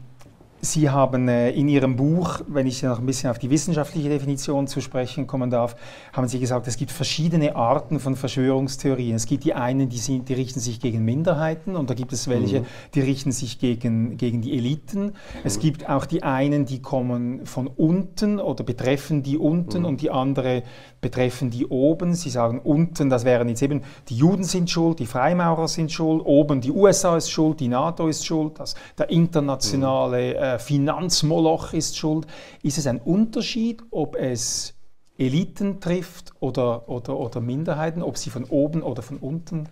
[0.65, 4.69] Sie haben äh, in Ihrem Buch, wenn ich noch ein bisschen auf die wissenschaftliche Definition
[4.69, 5.75] zu sprechen kommen darf,
[6.13, 9.17] haben Sie gesagt, es gibt verschiedene Arten von Verschwörungstheorien.
[9.17, 12.29] Es gibt die einen, die, sind, die richten sich gegen Minderheiten und da gibt es
[12.29, 12.67] welche, mhm.
[12.95, 15.07] die richten sich gegen, gegen die Eliten.
[15.07, 15.13] Mhm.
[15.43, 19.87] Es gibt auch die einen, die kommen von unten oder betreffen die unten mhm.
[19.87, 20.63] und die andere
[21.01, 22.15] betreffen die oben.
[22.15, 26.23] Sie sagen unten, das wären jetzt eben, die Juden sind schuld, die Freimaurer sind schuld,
[26.25, 31.97] oben die USA ist schuld, die NATO ist schuld, das, der internationale äh, Finanzmoloch ist
[31.97, 32.27] schuld.
[32.63, 34.75] Ist es ein Unterschied, ob es
[35.19, 39.69] Eliten trifft oder, oder, oder Minderheiten, ob sie von oben oder von unten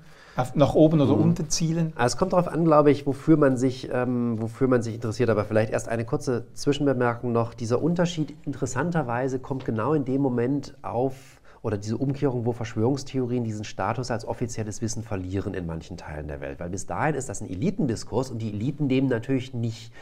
[0.55, 1.23] nach oben oder mhm.
[1.23, 1.93] unten zielen?
[1.97, 5.29] Also es kommt darauf an, glaube ich, wofür man, sich, ähm, wofür man sich interessiert.
[5.31, 7.55] Aber vielleicht erst eine kurze Zwischenbemerkung noch.
[7.55, 13.65] Dieser Unterschied interessanterweise kommt genau in dem Moment auf, oder diese Umkehrung, wo Verschwörungstheorien diesen
[13.65, 16.59] Status als offizielles Wissen verlieren in manchen Teilen der Welt.
[16.59, 19.93] Weil bis dahin ist das ein Elitendiskurs und die Eliten nehmen natürlich nicht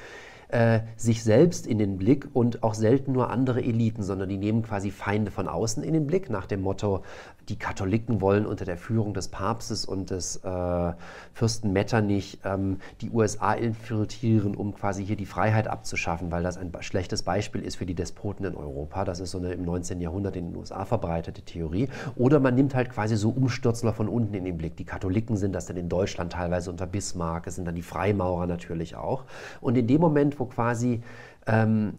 [0.48, 4.62] äh, sich selbst in den Blick und auch selten nur andere Eliten, sondern die nehmen
[4.62, 7.02] quasi Feinde von außen in den Blick, nach dem Motto,
[7.48, 10.92] die Katholiken wollen unter der Führung des Papstes und des äh,
[11.32, 16.70] Fürsten Metternich ähm, die USA infiltrieren, um quasi hier die Freiheit abzuschaffen, weil das ein
[16.80, 19.04] schlechtes Beispiel ist für die Despoten in Europa.
[19.04, 20.00] Das ist so eine im 19.
[20.00, 21.88] Jahrhundert in den USA verbreitete Theorie.
[22.16, 24.76] Oder man nimmt halt quasi so Umstürzler von unten in den Blick.
[24.76, 28.46] Die Katholiken sind das dann in Deutschland teilweise unter Bismarck, es sind dann die Freimaurer
[28.46, 29.24] natürlich auch.
[29.60, 31.02] Und in dem Moment, wo quasi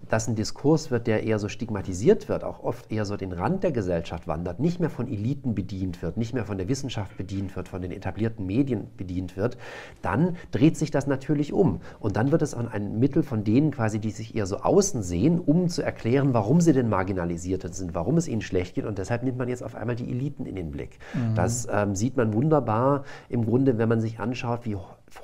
[0.10, 3.64] dass ein Diskurs wird, der eher so stigmatisiert wird, auch oft eher so den Rand
[3.64, 7.56] der Gesellschaft wandert, nicht mehr von Eliten bedient wird, nicht mehr von der Wissenschaft bedient
[7.56, 9.58] wird, von den etablierten Medien bedient wird,
[10.02, 11.82] dann dreht sich das natürlich um.
[12.00, 15.02] Und dann wird es auch ein Mittel von denen quasi, die sich eher so außen
[15.02, 18.86] sehen, um zu erklären, warum sie denn marginalisiert sind, warum es ihnen schlecht geht.
[18.86, 21.00] Und deshalb nimmt man jetzt auf einmal die Eliten in den Blick.
[21.14, 21.36] Mhm.
[21.36, 24.76] Das ähm, sieht man wunderbar im Grunde, wenn man sich anschaut, wie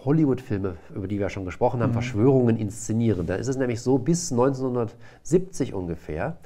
[0.03, 1.95] Hollywood-Filme, über die wir schon gesprochen haben, mhm.
[1.95, 3.25] Verschwörungen inszenieren.
[3.27, 6.37] Da ist es nämlich so, bis 1970 ungefähr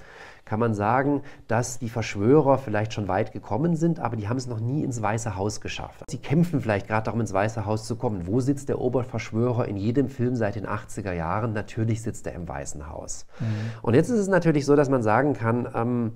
[0.50, 4.48] kann man sagen, dass die Verschwörer vielleicht schon weit gekommen sind, aber die haben es
[4.48, 6.04] noch nie ins Weiße Haus geschafft.
[6.10, 8.26] Sie kämpfen vielleicht gerade darum, ins Weiße Haus zu kommen.
[8.26, 11.54] Wo sitzt der Oberverschwörer in jedem Film seit den 80er Jahren?
[11.54, 13.28] Natürlich sitzt er im Weißen Haus.
[13.40, 13.46] Mhm.
[13.84, 16.14] Und jetzt ist es natürlich so, dass man sagen kann, ähm,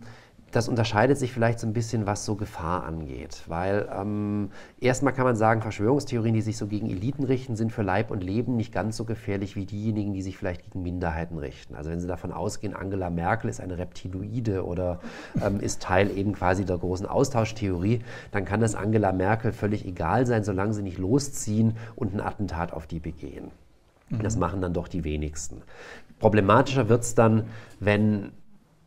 [0.53, 3.43] das unterscheidet sich vielleicht so ein bisschen, was so Gefahr angeht.
[3.47, 7.81] Weil ähm, erstmal kann man sagen, Verschwörungstheorien, die sich so gegen Eliten richten, sind für
[7.81, 11.75] Leib und Leben nicht ganz so gefährlich wie diejenigen, die sich vielleicht gegen Minderheiten richten.
[11.75, 14.99] Also wenn Sie davon ausgehen, Angela Merkel ist eine Reptiloide oder
[15.43, 20.27] ähm, ist Teil eben quasi der großen Austauschtheorie, dann kann das Angela Merkel völlig egal
[20.27, 23.49] sein, solange sie nicht losziehen und ein Attentat auf die begehen.
[24.09, 24.21] Mhm.
[24.21, 25.63] Das machen dann doch die wenigsten.
[26.19, 27.45] Problematischer wird es dann,
[27.79, 28.31] wenn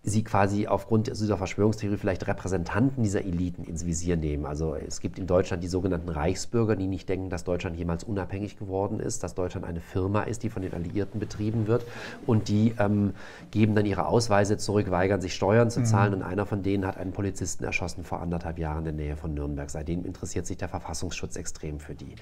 [0.07, 4.47] sie quasi aufgrund dieser Verschwörungstheorie vielleicht Repräsentanten dieser Eliten ins Visier nehmen.
[4.47, 8.57] Also es gibt in Deutschland die sogenannten Reichsbürger, die nicht denken, dass Deutschland jemals unabhängig
[8.57, 11.85] geworden ist, dass Deutschland eine Firma ist, die von den Alliierten betrieben wird
[12.25, 13.15] und die ähm,
[13.51, 15.85] geben dann ihre Ausweise zurück, weigern sich Steuern zu mhm.
[15.87, 16.21] zahlen mhm.
[16.21, 19.35] und einer von denen hat einen Polizisten erschossen vor anderthalb Jahren in der Nähe von
[19.35, 19.69] Nürnberg.
[19.69, 22.15] Seitdem interessiert sich der Verfassungsschutz extrem für die.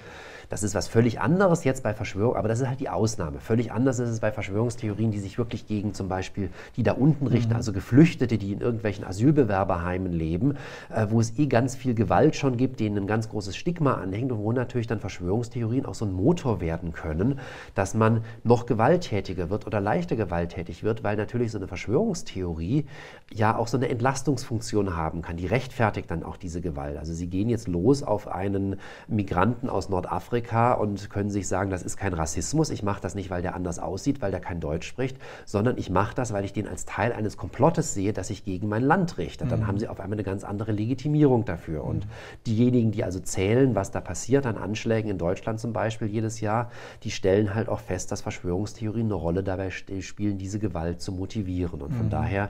[0.49, 3.39] Das ist was völlig anderes jetzt bei Verschwörung, aber das ist halt die Ausnahme.
[3.41, 7.27] Völlig anders ist es bei Verschwörungstheorien, die sich wirklich gegen zum Beispiel die da unten
[7.27, 7.57] richten, mhm.
[7.57, 10.55] also Geflüchtete, die in irgendwelchen Asylbewerberheimen leben,
[10.89, 14.31] äh, wo es eh ganz viel Gewalt schon gibt, denen ein ganz großes Stigma anhängt
[14.31, 17.39] und wo natürlich dann Verschwörungstheorien auch so ein Motor werden können,
[17.75, 22.85] dass man noch gewalttätiger wird oder leichter gewalttätig wird, weil natürlich so eine Verschwörungstheorie
[23.31, 25.37] ja auch so eine Entlastungsfunktion haben kann.
[25.37, 26.97] Die rechtfertigt dann auch diese Gewalt.
[26.97, 31.69] Also sie gehen jetzt los auf einen Migranten aus Nordafrika, Afrika und können sich sagen,
[31.69, 34.59] das ist kein Rassismus, ich mache das nicht, weil der anders aussieht, weil der kein
[34.59, 38.13] Deutsch spricht, sondern ich mache das, weil ich den als Teil eines Komplotts Komplottes sehe,
[38.13, 39.51] das sich gegen mein Land richtet.
[39.51, 39.67] Dann mhm.
[39.67, 41.83] haben sie auf einmal eine ganz andere Legitimierung dafür.
[41.83, 42.05] Und
[42.45, 46.69] diejenigen, die also zählen, was da passiert an Anschlägen in Deutschland zum Beispiel jedes Jahr,
[47.01, 51.81] die stellen halt auch fest, dass Verschwörungstheorien eine Rolle dabei spielen, diese Gewalt zu motivieren.
[51.81, 52.11] Und von mhm.
[52.11, 52.49] daher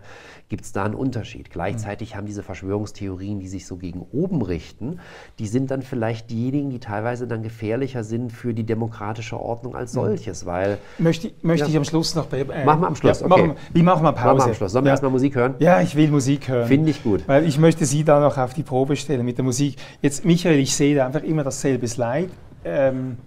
[0.49, 1.49] gibt es da einen Unterschied.
[1.49, 2.17] Gleichzeitig mhm.
[2.17, 4.99] haben diese Verschwörungstheorien, die sich so gegen oben richten,
[5.39, 9.93] die sind dann vielleicht diejenigen, die teilweise dann gefährlicher sind für die demokratische Ordnung als
[9.93, 9.99] mhm.
[9.99, 10.77] solches, weil...
[10.97, 11.71] Möchte, möchte ja.
[11.71, 12.33] ich am Schluss noch...
[12.33, 13.47] Äh, machen wir am Schluss, ja, okay.
[13.47, 14.25] Machen, wie machen wir Pause?
[14.25, 14.71] Machen wir am Schluss.
[14.73, 14.94] Sollen wir ja.
[14.95, 15.55] Erstmal Musik hören?
[15.59, 16.67] Ja, ich will Musik hören.
[16.67, 17.27] Finde ich gut.
[17.27, 19.75] Weil ich möchte Sie da noch auf die Probe stellen mit der Musik.
[20.01, 22.29] Jetzt, Michael, ich sehe da einfach immer dasselbe Slide.
[22.63, 23.17] Ähm,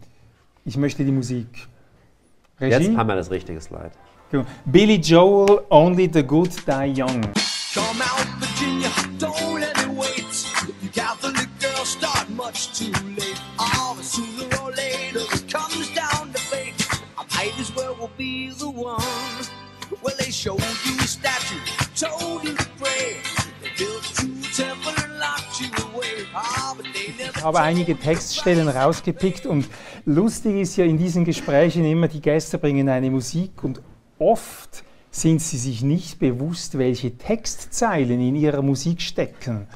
[0.65, 1.69] ich möchte die Musik.
[2.61, 2.87] Regie?
[2.87, 3.93] Jetzt haben wir das richtige Slide.
[4.67, 7.23] Billy Joel, Only the Good Die Young.
[7.75, 10.25] Come out, Virginia, don't let it wait.
[10.83, 13.41] You Catholic girls start much too late.
[13.59, 16.75] Oh, but sooner or later it comes down to fate.
[17.17, 19.03] I might as well be the one.
[20.03, 20.88] Well, they showed you
[27.35, 29.67] ich habe einige Textstellen rausgepickt und
[30.05, 33.81] lustig ist ja in diesen Gesprächen immer, die Gäste bringen eine Musik und
[34.19, 39.67] oft sind sie sich nicht bewusst, welche Textzeilen in ihrer Musik stecken.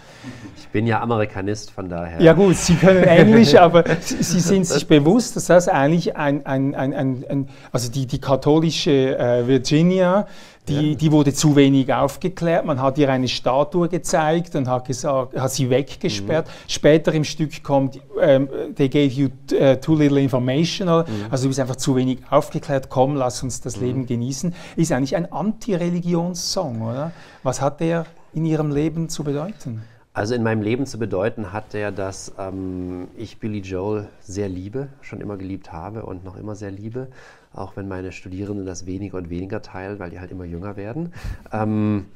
[0.57, 2.21] Ich bin ja Amerikanist, von daher.
[2.21, 6.75] Ja gut, Sie können Englisch, aber Sie sind sich bewusst, dass das eigentlich ein, ein,
[6.75, 10.27] ein, ein also die, die katholische äh, Virginia
[10.69, 12.65] die, die wurde zu wenig aufgeklärt.
[12.65, 16.47] Man hat ihr eine Statue gezeigt und hat, gesagt, hat sie weggesperrt.
[16.47, 16.71] Mhm.
[16.71, 20.87] Später im Stück kommt, ähm, they gave you uh, too little information.
[20.87, 21.05] Mhm.
[21.31, 22.89] Also du bist einfach zu wenig aufgeklärt.
[22.89, 23.87] Komm, lass uns das mhm.
[23.87, 24.55] Leben genießen.
[24.77, 27.13] Ist eigentlich ein Anti-Religionssong, oder?
[27.43, 29.83] Was hat der in Ihrem Leben zu bedeuten?
[30.15, 34.89] Also in meinem Leben zu bedeuten hat der, dass ähm, ich Billy Joel sehr liebe,
[35.01, 37.09] schon immer geliebt habe und noch immer sehr liebe
[37.55, 41.13] auch wenn meine Studierenden das weniger und weniger teilen, weil die halt immer jünger werden.
[41.53, 42.07] Ähm,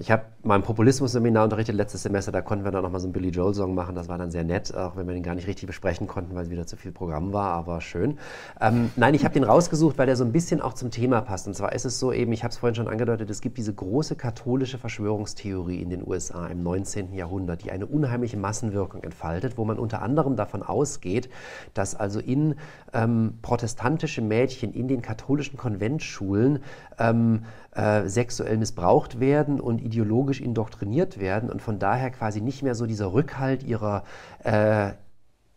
[0.00, 3.30] ich habe mein Populismus-Seminar unterrichtet letztes Semester, da konnten wir dann nochmal so einen Billy
[3.30, 3.96] Joel-Song machen.
[3.96, 6.44] Das war dann sehr nett, auch wenn wir den gar nicht richtig besprechen konnten, weil
[6.44, 8.16] es wieder zu viel Programm war, aber schön.
[8.60, 11.48] Ähm, nein, ich habe den rausgesucht, weil der so ein bisschen auch zum Thema passt.
[11.48, 13.74] Und zwar ist es so eben, ich habe es vorhin schon angedeutet, es gibt diese
[13.74, 17.12] große katholische Verschwörungstheorie in den USA im 19.
[17.14, 21.28] Jahrhundert, die eine unheimliche Massenwirkung entfaltet, wo man unter anderem davon ausgeht,
[21.74, 22.54] dass also in
[22.92, 26.60] ähm, protestantische Mädchen in den katholischen Konventschulen
[26.98, 32.74] ähm, äh, sexuell missbraucht werden und ideologisch indoktriniert werden und von daher quasi nicht mehr
[32.74, 34.04] so dieser Rückhalt ihrer
[34.44, 34.92] äh,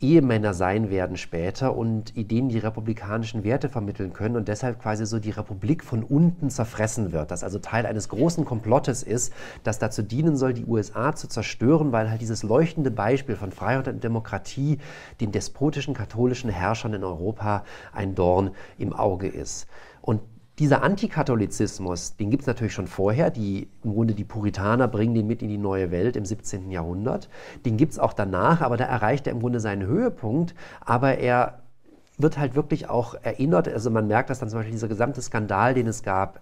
[0.01, 5.19] Ehemänner sein werden später und Ideen die republikanischen Werte vermitteln können und deshalb quasi so
[5.19, 9.31] die Republik von unten zerfressen wird, das also Teil eines großen Komplottes ist,
[9.63, 13.87] das dazu dienen soll, die USA zu zerstören, weil halt dieses leuchtende Beispiel von Freiheit
[13.87, 14.79] und Demokratie
[15.19, 19.67] den despotischen katholischen Herrschern in Europa ein Dorn im Auge ist.
[20.59, 23.31] Dieser Antikatholizismus, den gibt es natürlich schon vorher.
[23.31, 26.71] Die, Im Grunde die Puritaner bringen den mit in die neue Welt im 17.
[26.71, 27.29] Jahrhundert.
[27.65, 30.53] Den gibt es auch danach, aber da erreicht er im Grunde seinen Höhepunkt.
[30.81, 31.61] Aber er
[32.17, 33.67] wird halt wirklich auch erinnert.
[33.67, 36.41] Also man merkt, dass dann zum Beispiel dieser gesamte Skandal, den es gab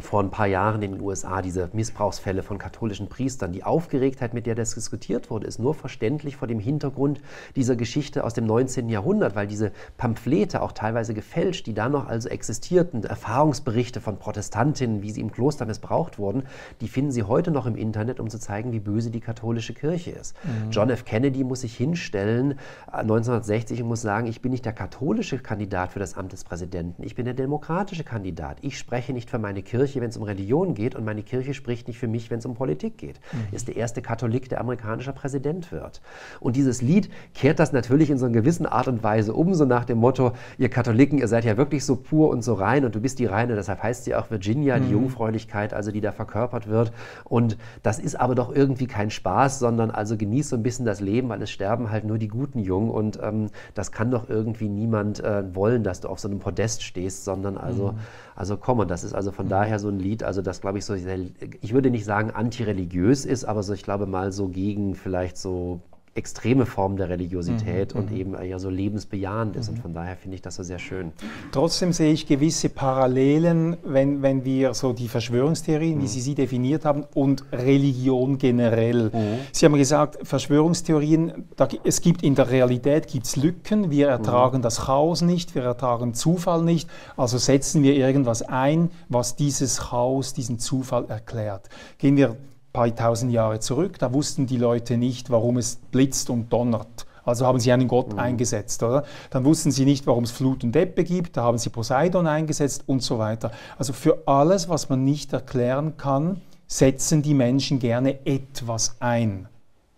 [0.00, 3.52] vor ein paar Jahren in den USA, diese Missbrauchsfälle von katholischen Priestern.
[3.52, 7.20] Die Aufgeregtheit, mit der das diskutiert wurde, ist nur verständlich vor dem Hintergrund
[7.56, 8.88] dieser Geschichte aus dem 19.
[8.88, 15.02] Jahrhundert, weil diese Pamphlete, auch teilweise gefälscht, die da noch also existierten, Erfahrungsberichte von Protestantinnen,
[15.02, 16.44] wie sie im Kloster missbraucht wurden,
[16.80, 20.10] die finden Sie heute noch im Internet, um zu zeigen, wie böse die katholische Kirche
[20.12, 20.36] ist.
[20.44, 20.70] Mhm.
[20.70, 21.04] John F.
[21.04, 22.58] Kennedy muss sich hinstellen
[22.92, 26.44] 1960 äh, und muss sagen, ich bin nicht der katholische Kandidat für das Amt des
[26.44, 28.58] Präsidenten, ich bin der demokratische Kandidat.
[28.62, 31.52] Ich spreche nicht für meine Kirche, Kirche, wenn es um Religion geht und meine Kirche
[31.52, 33.20] spricht nicht für mich, wenn es um Politik geht.
[33.32, 33.54] Mhm.
[33.54, 36.00] Ist der erste Katholik, der amerikanischer Präsident wird.
[36.38, 39.64] Und dieses Lied kehrt das natürlich in so einer gewissen Art und Weise um, so
[39.64, 42.94] nach dem Motto, ihr Katholiken, ihr seid ja wirklich so pur und so rein und
[42.94, 44.84] du bist die Reine, deshalb heißt sie auch Virginia, mhm.
[44.84, 46.92] die Jungfräulichkeit, also die da verkörpert wird.
[47.24, 51.00] Und das ist aber doch irgendwie kein Spaß, sondern also genießt so ein bisschen das
[51.00, 54.68] Leben, weil es sterben halt nur die guten Jungen und ähm, das kann doch irgendwie
[54.68, 57.98] niemand äh, wollen, dass du auf so einem Podest stehst, sondern also, mhm.
[58.36, 59.50] also komm, und das ist also von mhm.
[59.50, 63.44] daher so ein Lied, also das glaube ich so, ich würde nicht sagen antireligiös ist,
[63.44, 65.80] aber so, ich glaube mal so gegen vielleicht so
[66.14, 68.16] extreme Form der Religiosität mhm, und mhm.
[68.16, 69.68] eben ja so lebensbejahend ist.
[69.68, 69.76] Mhm.
[69.76, 71.12] Und von daher finde ich das so sehr schön.
[71.52, 76.02] Trotzdem sehe ich gewisse Parallelen, wenn, wenn wir so die Verschwörungstheorien, mhm.
[76.02, 79.10] wie Sie sie definiert haben, und Religion generell.
[79.10, 79.38] Mhm.
[79.52, 84.12] Sie haben gesagt, Verschwörungstheorien, da, es gibt in der Realität gibt's Lücken, wir mhm.
[84.12, 89.78] ertragen das Chaos nicht, wir ertragen Zufall nicht, also setzen wir irgendwas ein, was dieses
[89.78, 91.68] Chaos, diesen Zufall erklärt.
[91.98, 92.36] Gehen wir
[92.72, 97.06] paar tausend Jahre zurück, da wussten die Leute nicht, warum es blitzt und donnert.
[97.24, 98.18] Also haben sie einen Gott mhm.
[98.18, 99.04] eingesetzt, oder?
[99.30, 102.84] Dann wussten sie nicht, warum es Flut und Ebbe gibt, da haben sie Poseidon eingesetzt
[102.86, 103.50] und so weiter.
[103.78, 109.48] Also für alles, was man nicht erklären kann, setzen die Menschen gerne etwas ein.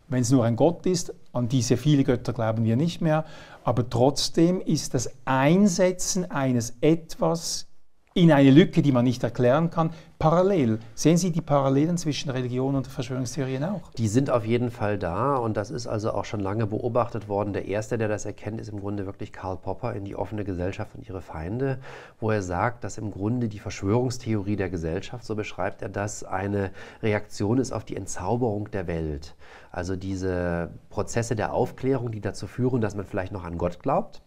[0.08, 3.24] Wenn es nur ein Gott ist, an diese viele Götter glauben wir nicht mehr,
[3.64, 7.66] aber trotzdem ist das Einsetzen eines etwas
[8.14, 9.90] in eine Lücke, die man nicht erklären kann,
[10.22, 10.78] parallel.
[10.94, 13.90] Sehen Sie die Parallelen zwischen Religion und Verschwörungstheorien auch?
[13.98, 17.52] Die sind auf jeden Fall da und das ist also auch schon lange beobachtet worden.
[17.52, 20.94] Der erste, der das erkennt, ist im Grunde wirklich Karl Popper in die offene Gesellschaft
[20.94, 21.78] und ihre Feinde,
[22.20, 26.70] wo er sagt, dass im Grunde die Verschwörungstheorie der Gesellschaft, so beschreibt er das, eine
[27.02, 29.34] Reaktion ist auf die Entzauberung der Welt.
[29.72, 34.22] Also diese Prozesse der Aufklärung, die dazu führen, dass man vielleicht noch an Gott glaubt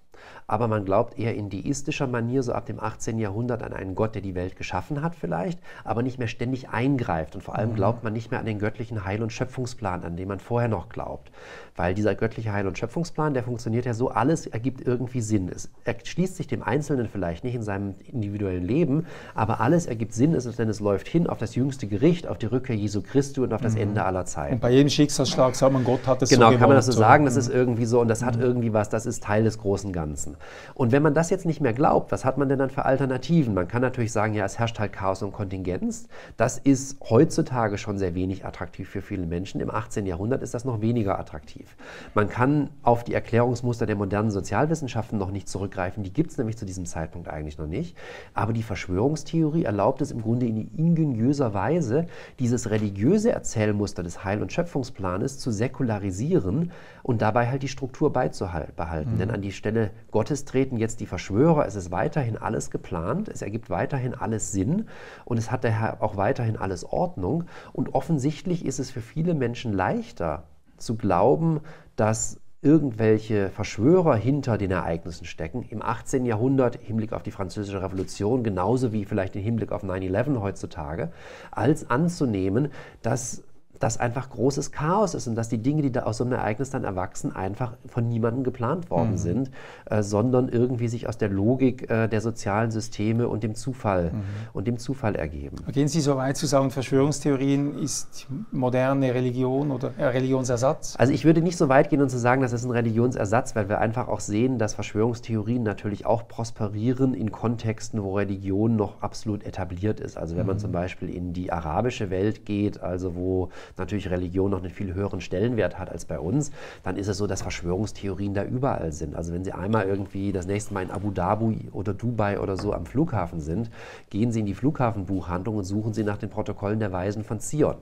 [0.47, 3.17] aber man glaubt eher in deistischer Manier, so ab dem 18.
[3.17, 7.35] Jahrhundert, an einen Gott, der die Welt geschaffen hat vielleicht, aber nicht mehr ständig eingreift.
[7.35, 7.75] Und vor allem mhm.
[7.75, 10.89] glaubt man nicht mehr an den göttlichen Heil- und Schöpfungsplan, an den man vorher noch
[10.89, 11.31] glaubt.
[11.75, 15.49] Weil dieser göttliche Heil- und Schöpfungsplan, der funktioniert ja so, alles ergibt irgendwie Sinn.
[15.53, 20.31] Es erschließt sich dem Einzelnen vielleicht nicht in seinem individuellen Leben, aber alles ergibt Sinn,
[20.31, 23.61] denn es läuft hin auf das jüngste Gericht, auf die Rückkehr Jesu Christi und auf
[23.61, 23.81] das mhm.
[23.81, 24.53] Ende aller Zeiten.
[24.55, 26.85] Und bei jedem Schicksalsschlag sagt man, Gott hat es genau, so Genau, kann man das
[26.85, 28.43] so sagen, das ist irgendwie so und das hat mhm.
[28.43, 30.34] irgendwie was, das ist Teil des großen Ganzen.
[30.73, 33.53] Und wenn man das jetzt nicht mehr glaubt, was hat man denn dann für Alternativen?
[33.53, 36.07] Man kann natürlich sagen, ja, es herrscht halt Chaos und Kontingenz.
[36.37, 39.61] Das ist heutzutage schon sehr wenig attraktiv für viele Menschen.
[39.61, 40.05] Im 18.
[40.05, 41.75] Jahrhundert ist das noch weniger attraktiv.
[42.13, 46.03] Man kann auf die Erklärungsmuster der modernen Sozialwissenschaften noch nicht zurückgreifen.
[46.03, 47.95] Die gibt es nämlich zu diesem Zeitpunkt eigentlich noch nicht.
[48.33, 52.07] Aber die Verschwörungstheorie erlaubt es im Grunde in ingeniöser Weise,
[52.39, 56.71] dieses religiöse Erzählmuster des Heil- und Schöpfungsplanes zu säkularisieren
[57.03, 59.13] und dabei halt die Struktur beizubehalten.
[59.13, 59.17] Mhm.
[59.19, 59.91] Denn an die Stelle
[60.25, 61.67] Gottes treten jetzt die Verschwörer.
[61.67, 64.87] Es ist weiterhin alles geplant, es ergibt weiterhin alles Sinn
[65.23, 67.43] und es hat daher auch weiterhin alles Ordnung.
[67.73, 70.45] Und offensichtlich ist es für viele Menschen leichter,
[70.77, 71.59] zu glauben,
[71.95, 75.61] dass irgendwelche Verschwörer hinter den Ereignissen stecken.
[75.61, 76.25] Im 18.
[76.25, 81.11] Jahrhundert, im Hinblick auf die Französische Revolution, genauso wie vielleicht im Hinblick auf 9-11 heutzutage,
[81.51, 82.69] als anzunehmen,
[83.03, 83.43] dass
[83.79, 86.69] dass einfach großes Chaos ist und dass die Dinge, die da aus so einem Ereignis
[86.69, 89.17] dann erwachsen, einfach von niemandem geplant worden mhm.
[89.17, 89.51] sind,
[89.85, 94.23] äh, sondern irgendwie sich aus der Logik äh, der sozialen Systeme und dem Zufall mhm.
[94.53, 95.57] und dem Zufall ergeben.
[95.71, 100.95] Gehen Sie so weit zu sagen, Verschwörungstheorien ist moderne Religion oder äh, Religionsersatz?
[100.97, 103.69] Also ich würde nicht so weit gehen und zu sagen, das ist ein Religionsersatz, weil
[103.69, 109.43] wir einfach auch sehen, dass Verschwörungstheorien natürlich auch prosperieren in Kontexten, wo Religion noch absolut
[109.45, 110.17] etabliert ist.
[110.17, 110.47] Also wenn mhm.
[110.47, 114.93] man zum Beispiel in die arabische Welt geht, also wo natürlich Religion noch einen viel
[114.93, 116.51] höheren Stellenwert hat als bei uns,
[116.83, 119.15] dann ist es so, dass Verschwörungstheorien da überall sind.
[119.15, 122.73] Also wenn Sie einmal irgendwie das nächste Mal in Abu Dhabi oder Dubai oder so
[122.73, 123.69] am Flughafen sind,
[124.09, 127.75] gehen Sie in die Flughafenbuchhandlung und suchen Sie nach den Protokollen der Weisen von Zion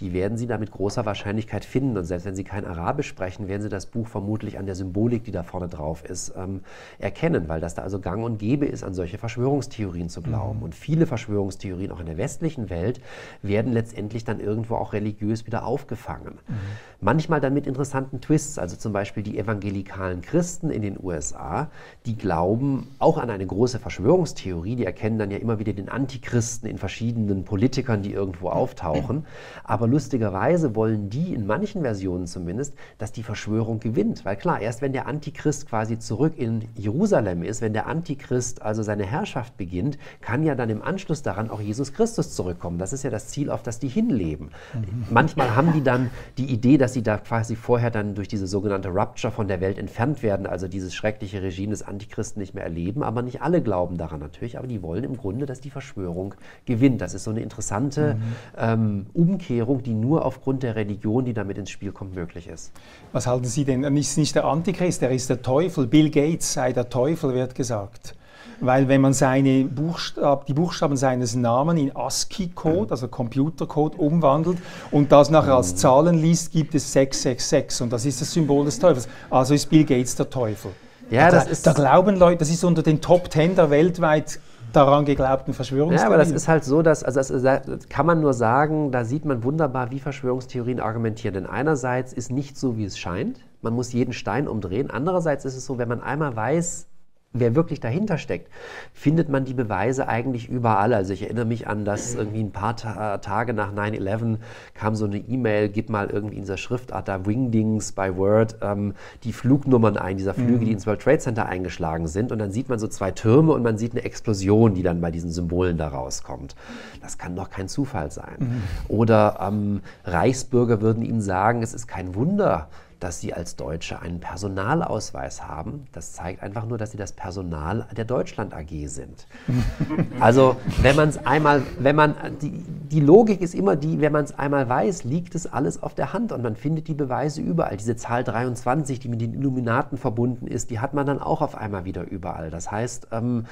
[0.00, 1.96] die werden Sie da mit großer Wahrscheinlichkeit finden.
[1.96, 5.24] Und selbst wenn Sie kein Arabisch sprechen, werden Sie das Buch vermutlich an der Symbolik,
[5.24, 6.62] die da vorne drauf ist, ähm,
[6.98, 10.58] erkennen, weil das da also gang und gäbe ist, an solche Verschwörungstheorien zu glauben.
[10.58, 10.64] Mhm.
[10.64, 13.00] Und viele Verschwörungstheorien, auch in der westlichen Welt,
[13.42, 16.38] werden letztendlich dann irgendwo auch religiös wieder aufgefangen.
[16.48, 16.54] Mhm.
[17.00, 21.68] Manchmal dann mit interessanten Twists, also zum Beispiel die evangelikalen Christen in den USA,
[22.06, 26.68] die glauben auch an eine große Verschwörungstheorie, die erkennen dann ja immer wieder den Antichristen
[26.68, 29.26] in verschiedenen Politikern, die irgendwo auftauchen.
[29.64, 34.24] Aber lustigerweise wollen die in manchen Versionen zumindest, dass die Verschwörung gewinnt.
[34.24, 38.82] Weil klar, erst wenn der Antichrist quasi zurück in Jerusalem ist, wenn der Antichrist also
[38.82, 42.78] seine Herrschaft beginnt, kann ja dann im Anschluss daran auch Jesus Christus zurückkommen.
[42.78, 44.50] Das ist ja das Ziel, auf das die hinleben.
[44.72, 45.06] Mhm.
[45.10, 48.88] Manchmal haben die dann die Idee, dass sie da quasi vorher dann durch diese sogenannte
[48.88, 53.02] Rupture von der Welt entfernt werden, also dieses schreckliche Regime des Antichristen nicht mehr erleben.
[53.02, 56.34] Aber nicht alle glauben daran natürlich, aber die wollen im Grunde, dass die Verschwörung
[56.64, 57.00] gewinnt.
[57.00, 58.22] Das ist so eine interessante mhm.
[58.56, 62.72] ähm, Umkehrung die nur aufgrund der Religion, die damit ins Spiel kommt, möglich ist.
[63.12, 63.84] Was halten Sie denn?
[63.84, 65.86] Er ist nicht der Antichrist, er ist der Teufel.
[65.86, 68.14] Bill Gates sei der Teufel, wird gesagt.
[68.60, 74.58] Weil wenn man seine Buchstab, die Buchstaben seines Namens in ASCII-Code, also Computercode, umwandelt
[74.90, 78.78] und das nachher als Zahlen liest, gibt es 666 und das ist das Symbol des
[78.78, 79.08] Teufels.
[79.30, 80.70] Also ist Bill Gates der Teufel.
[81.10, 84.40] Ja, das da, ist da glauben Leute, das ist unter den Top 10 der weltweit
[84.72, 86.00] daran geglaubten Verschwörungstheorien.
[86.00, 89.24] Ja, aber das ist halt so, dass, also das kann man nur sagen, da sieht
[89.24, 91.34] man wunderbar, wie Verschwörungstheorien argumentieren.
[91.34, 93.40] Denn einerseits ist nicht so, wie es scheint.
[93.62, 94.90] Man muss jeden Stein umdrehen.
[94.90, 96.86] Andererseits ist es so, wenn man einmal weiß,
[97.34, 98.48] wer wirklich dahinter steckt,
[98.92, 100.94] findet man die Beweise eigentlich überall.
[100.94, 104.38] Also ich erinnere mich an, dass irgendwie ein paar Ta Tage nach 9-11
[104.74, 108.94] kam so eine E-Mail, gib mal irgendwie in dieser Schriftart da Wingdings bei Word ähm,
[109.24, 110.64] die Flugnummern ein, dieser Flüge, mhm.
[110.64, 112.30] die ins World Trade Center eingeschlagen sind.
[112.30, 115.10] Und dann sieht man so zwei Türme und man sieht eine Explosion, die dann bei
[115.10, 116.54] diesen Symbolen da rauskommt.
[117.02, 118.36] Das kann doch kein Zufall sein.
[118.38, 118.62] Mhm.
[118.86, 122.68] Oder ähm, Reichsbürger würden Ihnen sagen, es ist kein Wunder,
[123.04, 125.84] dass sie als Deutsche einen Personalausweis haben.
[125.92, 129.26] Das zeigt einfach nur, dass sie das Personal der Deutschland AG sind.
[130.20, 134.24] also wenn man es einmal, wenn man, die, die Logik ist immer die, wenn man
[134.24, 137.76] es einmal weiß, liegt es alles auf der Hand und man findet die Beweise überall.
[137.76, 141.58] Diese Zahl 23, die mit den Illuminaten verbunden ist, die hat man dann auch auf
[141.58, 142.48] einmal wieder überall.
[142.48, 143.44] Das heißt, ähm,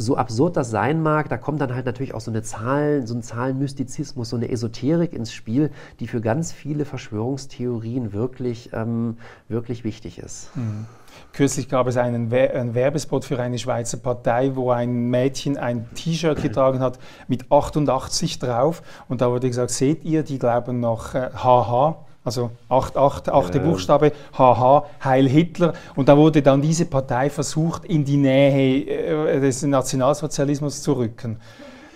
[0.00, 3.14] so absurd das sein mag, da kommt dann halt natürlich auch so eine Zahlen, so
[3.14, 9.16] ein Zahlenmystizismus, so eine Esoterik ins Spiel, die für ganz viele Verschwörungstheorien wirklich, ähm,
[9.48, 10.56] wirklich wichtig ist.
[10.56, 10.86] Mhm.
[11.32, 16.40] Kürzlich gab es einen, einen, Werbespot für eine Schweizer Partei, wo ein Mädchen ein T-Shirt
[16.42, 18.82] getragen hat mit 88 drauf.
[19.08, 22.04] Und da wurde gesagt, seht ihr, die glauben noch äh, haha.
[22.28, 23.64] Also acht, acht, achte ja.
[23.64, 25.72] Buchstabe, HH, Heil Hitler.
[25.96, 31.38] Und da wurde dann diese Partei versucht, in die Nähe äh, des Nationalsozialismus zu rücken.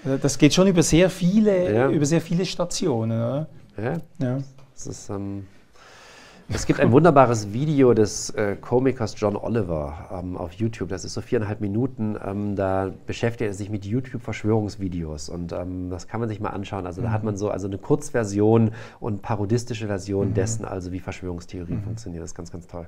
[0.06, 1.90] Äh, das geht schon über sehr viele, ja.
[1.90, 3.46] über sehr viele Stationen.
[3.76, 3.92] Ja.
[4.18, 4.38] ja.
[4.74, 5.46] Das ist, ähm
[6.54, 10.88] es gibt ein wunderbares Video des äh, Komikers John Oliver ähm, auf YouTube.
[10.88, 12.16] Das ist so viereinhalb Minuten.
[12.24, 16.86] Ähm, da beschäftigt er sich mit YouTube-Verschwörungsvideos und ähm, das kann man sich mal anschauen.
[16.86, 20.34] Also da hat man so also eine Kurzversion und parodistische Version mhm.
[20.34, 21.84] dessen, also wie Verschwörungstheorien mhm.
[21.84, 22.22] funktionieren.
[22.22, 22.86] Das ist ganz, ganz toll.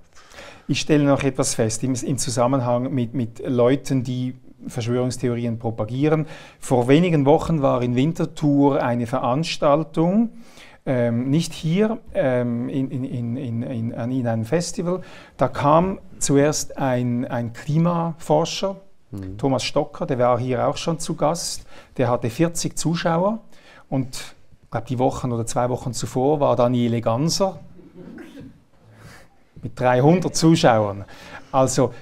[0.68, 4.34] Ich stelle noch etwas fest im, im Zusammenhang mit, mit Leuten, die
[4.66, 6.26] Verschwörungstheorien propagieren.
[6.58, 10.30] Vor wenigen Wochen war in Winterthur eine Veranstaltung
[10.86, 15.00] ähm, nicht hier ähm, in, in, in, in, in, in einem Festival.
[15.36, 18.76] Da kam zuerst ein, ein Klimaforscher,
[19.10, 19.38] mhm.
[19.38, 21.66] Thomas Stocker, der war hier auch schon zu Gast.
[21.96, 23.40] Der hatte 40 Zuschauer
[23.88, 27.60] und ich glaube, die Wochen oder zwei Wochen zuvor war Daniele Ganser
[29.62, 31.04] mit 300 Zuschauern.
[31.50, 31.94] Also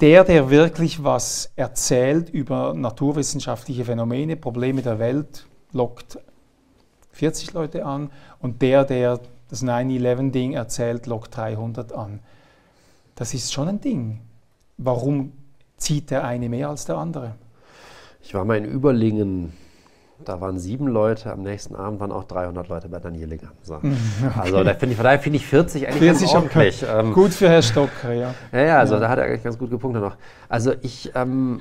[0.00, 6.18] der, der wirklich was erzählt über naturwissenschaftliche Phänomene, Probleme der Welt, lockt
[7.20, 8.10] 40 Leute an
[8.40, 12.20] und der, der das 9-11-Ding erzählt, lockt 300 an.
[13.14, 14.20] Das ist schon ein Ding.
[14.78, 15.32] Warum
[15.76, 17.34] zieht der eine mehr als der andere?
[18.22, 19.52] Ich war mal in Überlingen,
[20.24, 23.76] da waren sieben Leute, am nächsten Abend waren auch 300 Leute bei Daniele Ganser.
[23.76, 24.40] Okay.
[24.40, 26.84] Also da finde ich, von daher finde ich 40 eigentlich 40 ganz ordentlich.
[26.88, 28.34] Ähm, gut für Herr Stocker, ja.
[28.50, 29.00] Ja, ja, also ja.
[29.00, 30.16] da hat er eigentlich ganz gut gepunktet noch.
[30.48, 31.60] Also ich, ähm,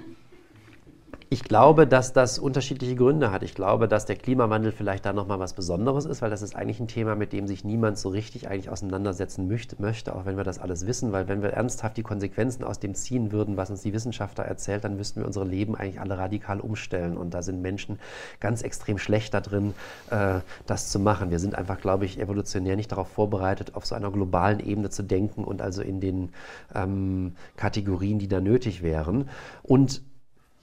[1.32, 3.44] ich glaube, dass das unterschiedliche Gründe hat.
[3.44, 6.80] Ich glaube, dass der Klimawandel vielleicht da nochmal was Besonderes ist, weil das ist eigentlich
[6.80, 10.58] ein Thema, mit dem sich niemand so richtig eigentlich auseinandersetzen möchte, auch wenn wir das
[10.58, 11.12] alles wissen.
[11.12, 14.84] Weil wenn wir ernsthaft die Konsequenzen aus dem ziehen würden, was uns die Wissenschaftler erzählt,
[14.84, 17.16] dann müssten wir unsere Leben eigentlich alle radikal umstellen.
[17.16, 18.00] Und da sind Menschen
[18.40, 19.76] ganz extrem schlecht da drin,
[20.10, 21.30] äh, das zu machen.
[21.30, 25.04] Wir sind einfach, glaube ich, evolutionär nicht darauf vorbereitet, auf so einer globalen Ebene zu
[25.04, 26.30] denken und also in den
[26.74, 29.30] ähm, Kategorien, die da nötig wären.
[29.62, 30.02] Und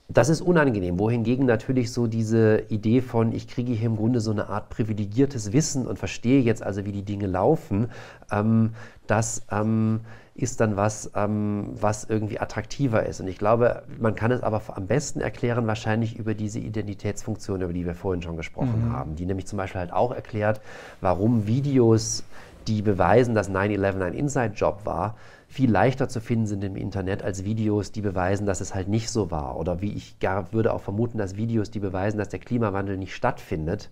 [0.09, 4.31] das ist unangenehm, wohingegen natürlich so diese Idee von, ich kriege hier im Grunde so
[4.31, 7.91] eine Art privilegiertes Wissen und verstehe jetzt also, wie die Dinge laufen,
[8.31, 8.71] ähm,
[9.07, 10.01] das ähm,
[10.37, 13.21] ist dann was, ähm, was irgendwie attraktiver ist.
[13.21, 17.73] Und ich glaube, man kann es aber am besten erklären wahrscheinlich über diese Identitätsfunktion, über
[17.73, 18.93] die wir vorhin schon gesprochen mhm.
[18.93, 20.61] haben, die nämlich zum Beispiel halt auch erklärt,
[21.01, 22.23] warum Videos,
[22.69, 25.17] die beweisen, dass 9-11 ein Inside-Job war,
[25.49, 29.11] viel leichter zu finden sind im Internet als Videos, die beweisen, dass es halt nicht
[29.11, 29.57] so war.
[29.57, 33.15] Oder wie ich gar würde auch vermuten, dass Videos, die beweisen, dass der Klimawandel nicht
[33.15, 33.91] stattfindet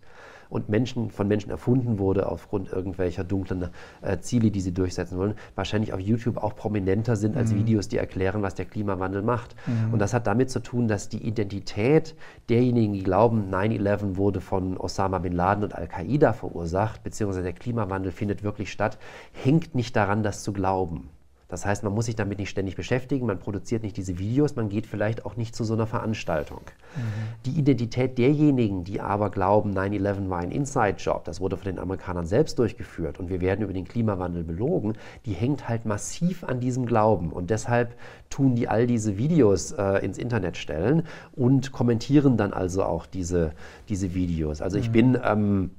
[0.54, 3.70] und Menschen von Menschen erfunden wurde aufgrund irgendwelcher dunklen
[4.02, 7.58] äh, Ziele, die sie durchsetzen wollen, wahrscheinlich auf YouTube auch prominenter sind als mhm.
[7.58, 9.56] Videos, die erklären, was der Klimawandel macht.
[9.66, 9.92] Mhm.
[9.92, 12.14] Und das hat damit zu tun, dass die Identität
[12.48, 18.12] derjenigen, die glauben, 9-11 wurde von Osama bin Laden und Al-Qaida verursacht, beziehungsweise der Klimawandel
[18.12, 18.98] findet wirklich statt,
[19.32, 21.08] hängt nicht daran, das zu glauben.
[21.48, 24.68] Das heißt, man muss sich damit nicht ständig beschäftigen, man produziert nicht diese Videos, man
[24.68, 26.62] geht vielleicht auch nicht zu so einer Veranstaltung.
[26.96, 27.00] Mhm.
[27.46, 32.26] Die Identität derjenigen, die aber glauben, 9-11 war ein Inside-Job, das wurde von den Amerikanern
[32.26, 34.94] selbst durchgeführt und wir werden über den Klimawandel belogen,
[35.26, 37.32] die hängt halt massiv an diesem Glauben.
[37.32, 37.94] Und deshalb
[38.30, 43.52] tun die all diese Videos äh, ins Internet stellen und kommentieren dann also auch diese,
[43.88, 44.62] diese Videos.
[44.62, 44.92] Also ich mhm.
[44.92, 45.18] bin...
[45.22, 45.70] Ähm,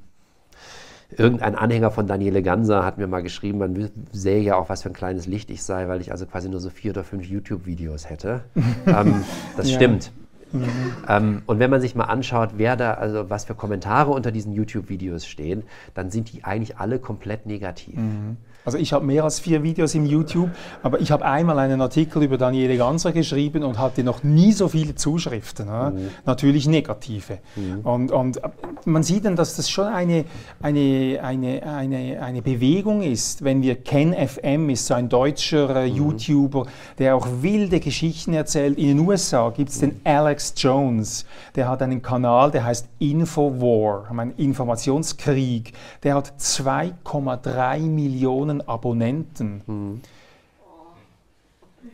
[1.19, 4.89] irgendein Anhänger von Daniele Ganser hat mir mal geschrieben, man sähe ja auch, was für
[4.89, 8.09] ein kleines Licht ich sei, weil ich also quasi nur so vier oder fünf YouTube-Videos
[8.09, 8.43] hätte.
[8.85, 9.23] ähm,
[9.57, 9.75] das ja.
[9.75, 10.11] stimmt.
[10.51, 10.69] Mhm.
[11.07, 14.53] Ähm, und wenn man sich mal anschaut, wer da, also was für Kommentare unter diesen
[14.53, 15.63] YouTube-Videos stehen,
[15.93, 17.97] dann sind die eigentlich alle komplett negativ.
[17.97, 18.37] Mhm.
[18.65, 20.49] Also ich habe mehr als vier Videos im YouTube,
[20.81, 24.67] aber ich habe einmal einen Artikel über Daniele Ganser geschrieben und hatte noch nie so
[24.67, 26.09] viele Zuschriften, mhm.
[26.25, 27.37] natürlich negative.
[27.55, 27.79] Mhm.
[27.81, 28.41] Und, und,
[28.85, 30.25] man sieht dann, dass das schon eine,
[30.61, 35.89] eine, eine, eine, eine Bewegung ist, wenn wir Ken FM ist, so ein deutscher äh,
[35.89, 35.95] mhm.
[35.95, 36.65] YouTuber,
[36.97, 38.77] der auch wilde Geschichten erzählt.
[38.77, 44.09] In den USA gibt es den Alex Jones, der hat einen Kanal, der heißt Infowar,
[44.17, 45.73] ein Informationskrieg.
[46.03, 49.61] Der hat 2,3 Millionen Millionen Abonnenten.
[49.65, 50.01] Mhm.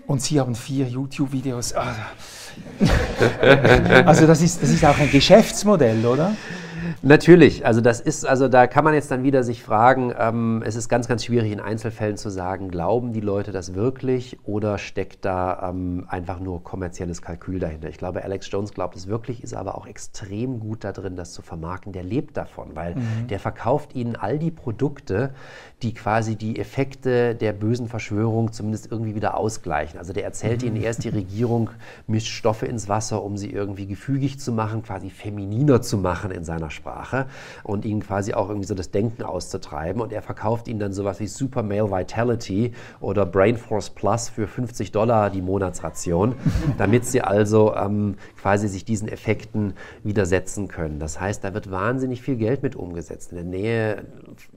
[0.07, 1.73] Und Sie haben vier YouTube-Videos.
[1.75, 1.95] Ah.
[4.05, 6.35] Also das ist, das ist auch ein Geschäftsmodell, oder?
[7.01, 10.75] Natürlich, also das ist, also da kann man jetzt dann wieder sich fragen, ähm, es
[10.75, 15.25] ist ganz, ganz schwierig in Einzelfällen zu sagen, glauben die Leute das wirklich oder steckt
[15.25, 17.89] da ähm, einfach nur kommerzielles Kalkül dahinter?
[17.89, 21.33] Ich glaube, Alex Jones glaubt es wirklich, ist aber auch extrem gut da drin, das
[21.33, 21.93] zu vermarkten.
[21.93, 23.27] Der lebt davon, weil mhm.
[23.29, 25.31] der verkauft ihnen all die Produkte,
[25.83, 29.99] die quasi die Effekte der bösen Verschwörung zumindest irgendwie wieder ausgleichen.
[29.99, 30.67] Also der erzählt mhm.
[30.67, 31.69] ihnen erst, die Regierung
[32.07, 36.43] mischt Stoffe ins Wasser, um sie irgendwie gefügig zu machen, quasi femininer zu machen in
[36.43, 37.27] seiner Sprache
[37.63, 40.01] und ihnen quasi auch irgendwie so das Denken auszutreiben.
[40.01, 44.47] Und er verkauft ihnen dann sowas wie Super Male Vitality oder Brain Force Plus für
[44.47, 46.35] 50 Dollar die Monatsration,
[46.77, 50.99] damit sie also ähm, quasi sich diesen Effekten widersetzen können.
[50.99, 53.31] Das heißt, da wird wahnsinnig viel Geld mit umgesetzt.
[53.31, 54.05] In der Nähe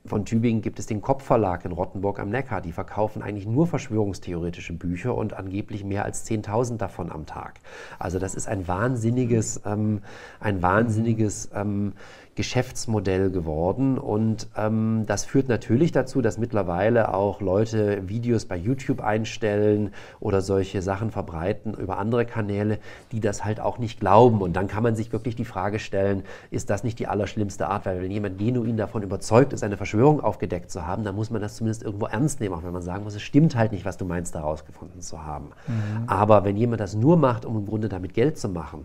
[0.07, 2.61] von Tübingen gibt es den Kopfverlag in Rottenburg am Neckar.
[2.61, 7.61] Die verkaufen eigentlich nur verschwörungstheoretische Bücher und angeblich mehr als 10.000 davon am Tag.
[7.99, 10.03] Also das ist ein wahnsinniges, ähm,
[10.41, 11.93] ein wahnsinniges ähm,
[12.35, 13.99] Geschäftsmodell geworden.
[13.99, 20.41] Und ähm, das führt natürlich dazu, dass mittlerweile auch Leute Videos bei YouTube einstellen oder
[20.41, 22.79] solche Sachen verbreiten über andere Kanäle,
[23.13, 24.43] die das halt auch nicht glauben.
[24.43, 27.87] Und dann kann man sich wirklich die Frage stellen, ist das nicht die allerschlimmste Art?
[27.87, 31.41] Weil wenn jemand genuin davon überzeugt ist, eine Verschwörung aufgedeckt zu haben, dann muss man
[31.41, 33.97] das zumindest irgendwo ernst nehmen, auch wenn man sagen muss, es stimmt halt nicht, was
[33.97, 35.51] du meinst, da rausgefunden zu haben.
[35.67, 36.09] Mhm.
[36.09, 38.85] Aber wenn jemand das nur macht, um im Grunde damit Geld zu machen,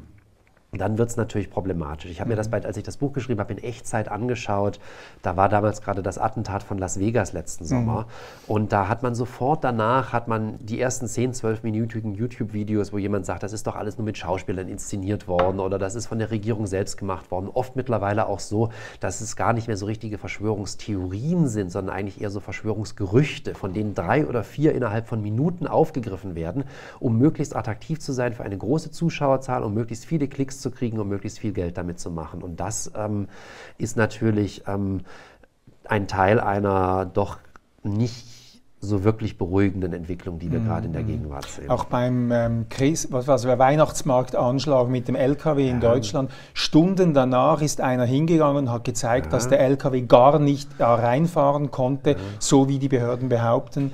[0.72, 2.12] dann wird es natürlich problematisch.
[2.12, 4.80] Ich habe mir das, bei, als ich das Buch geschrieben habe, in Echtzeit angeschaut.
[5.24, 7.68] Da war damals gerade das Attentat von Las Vegas letzten mhm.
[7.68, 8.02] Sommer.
[8.02, 8.06] Mhm.
[8.54, 13.26] Und da hat man sofort danach, hat man die ersten 10, 12-minütigen YouTube-Videos, wo jemand
[13.26, 16.30] sagt, das ist doch alles nur mit Schauspielern inszeniert worden oder das ist von der
[16.30, 17.50] Regierung selbst gemacht worden.
[17.52, 22.22] Oft mittlerweile auch so, dass es gar nicht mehr so richtige Verschwörungstheorien sind, sondern eigentlich
[22.22, 26.64] eher so Verschwörungsgerüchte, von denen drei oder vier innerhalb von Minuten aufgegriffen werden,
[27.00, 31.00] um möglichst attraktiv zu sein für eine große Zuschauerzahl, um möglichst viele Klicks zu kriegen,
[31.00, 32.44] um möglichst viel Geld damit zu machen.
[32.44, 33.28] Und das ähm,
[33.78, 35.02] ist natürlich ähm,
[35.86, 37.40] ein Teil einer doch
[37.84, 38.29] nicht
[38.82, 40.66] so wirklich beruhigenden Entwicklung, die wir mhm.
[40.66, 41.70] gerade in der Gegenwart sehen.
[41.70, 45.92] Auch beim ähm, Chris, was, was, Weihnachtsmarktanschlag mit dem LKW in ja.
[45.92, 49.32] Deutschland, Stunden danach ist einer hingegangen und hat gezeigt, ja.
[49.34, 52.18] dass der LKW gar nicht da reinfahren konnte, ja.
[52.40, 53.92] so wie die Behörden behaupten.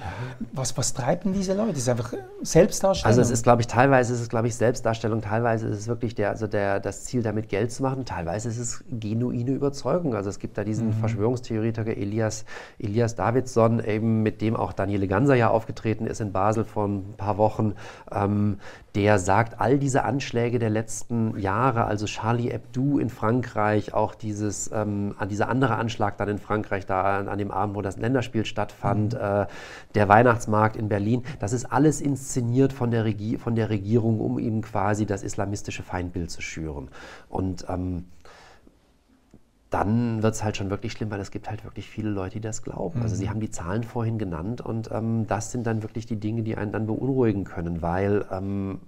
[0.54, 1.72] Was, was treibt denn diese Leute?
[1.72, 2.14] Das ist einfach
[2.44, 3.10] Selbstdarstellung.
[3.10, 6.14] Also es ist, glaube ich, teilweise ist es, glaube ich, Selbstdarstellung, teilweise ist es wirklich
[6.14, 10.14] der, also der, das Ziel, damit Geld zu machen, teilweise ist es genuine Überzeugung.
[10.14, 10.94] Also es gibt da diesen mhm.
[10.94, 12.46] Verschwörungstheoretiker Elias,
[12.78, 17.14] Elias Davidson, eben mit dem auch Daniele Ganser ja aufgetreten ist in Basel vor ein
[17.18, 17.74] paar Wochen,
[18.12, 18.60] ähm,
[18.96, 24.72] der sagt, all diese Anschläge der letzten Jahre, also Charlie Hebdo in Frankreich, auch dieses,
[24.74, 29.14] ähm, dieser andere Anschlag dann in Frankreich, da an, dem Abend, wo das Länderspiel stattfand,
[29.14, 29.20] mhm.
[29.20, 29.46] äh,
[29.96, 34.40] der Weihnachtsmarkt in Berlin, das ist alles inszeniert von der, Regi von der Regierung, um
[34.40, 36.90] eben quasi das islamistische Feindbild zu schüren.
[37.30, 38.06] Und ähm,
[39.70, 42.42] dann wird es halt schon wirklich schlimm, weil es gibt halt wirklich viele Leute, die
[42.42, 43.00] das glauben.
[43.00, 43.04] Mhm.
[43.04, 43.30] Also Sie mhm.
[43.30, 46.72] haben die Zahlen vorhin genannt und ähm, das sind dann wirklich die Dinge, die einen
[46.72, 48.80] dann beunruhigen können, weil ähm,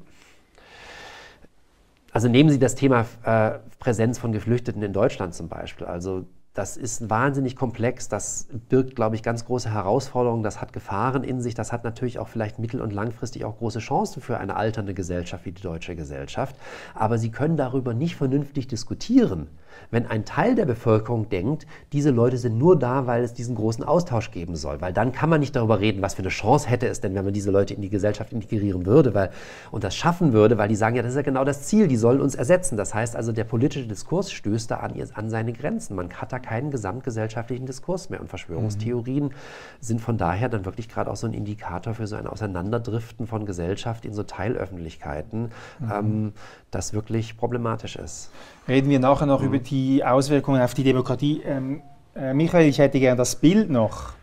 [2.12, 5.88] also nehmen Sie das Thema äh, Präsenz von Geflüchteten in Deutschland zum Beispiel.
[5.88, 11.24] Also das ist wahnsinnig komplex, das birgt, glaube ich, ganz große Herausforderungen, das hat Gefahren
[11.24, 14.56] in sich, das hat natürlich auch vielleicht mittel- und langfristig auch große Chancen für eine
[14.56, 16.56] alternde Gesellschaft wie die deutsche Gesellschaft.
[16.96, 19.48] Aber Sie können darüber nicht vernünftig diskutieren
[19.92, 23.84] wenn ein Teil der Bevölkerung denkt, diese Leute sind nur da, weil es diesen großen
[23.84, 24.82] Austausch geben soll.
[24.82, 27.26] Weil dann kann man nicht darüber reden, was für eine Chance hätte es denn, wenn
[27.26, 29.32] man diese Leute in die Gesellschaft integrieren würde weil,
[29.72, 31.98] und das schaffen würde, weil die sagen, ja, das ist ja genau das Ziel, die
[31.98, 32.78] sollen uns ersetzen.
[32.78, 35.96] Das heißt also, der politische Diskurs stößt da an, an seine Grenzen.
[35.96, 38.22] Man hat da keinen gesamtgesellschaftlichen Diskurs mehr.
[38.22, 39.32] Und Verschwörungstheorien mhm.
[39.80, 43.46] sind von daher dann wirklich gerade auch so ein Indikator für so ein Auseinanderdriften von
[43.46, 45.92] Gesellschaft in so Teilöffentlichkeiten, mhm.
[45.92, 46.34] ähm,
[46.72, 48.32] das wirklich problematisch ist.
[48.68, 49.47] Reden wir nachher noch mhm.
[49.47, 51.41] über die Auswirkungen auf die Demokratie.
[51.45, 51.82] Ähm,
[52.15, 54.13] äh, Michael, ich hätte gerne das Bild noch.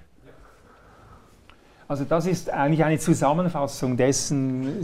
[1.87, 4.81] Also das ist eigentlich eine Zusammenfassung dessen,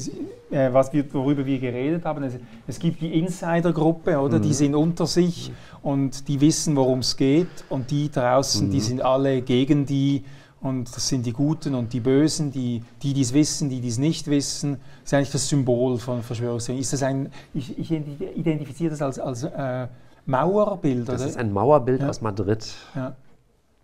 [0.50, 2.22] äh, was wir, worüber wir geredet haben.
[2.24, 2.34] Es,
[2.66, 4.38] es gibt die Insidergruppe, oder?
[4.38, 4.42] Mhm.
[4.42, 5.90] Die sind unter sich mhm.
[5.90, 7.48] und die wissen, worum es geht.
[7.68, 8.70] Und die draußen, mhm.
[8.70, 10.24] die sind alle gegen die
[10.62, 14.26] und das sind die Guten und die Bösen, die, die es wissen, die dies nicht
[14.26, 14.72] wissen.
[15.02, 16.82] Das ist eigentlich das Symbol von Verschwörungstheorien.
[16.82, 19.88] Ist das ein, ich, ich identifiziere das als, als äh,
[20.26, 21.30] Mauerbild, Das oder?
[21.30, 22.08] ist ein Mauerbild ja.
[22.08, 22.66] aus Madrid.
[22.94, 23.14] Ja.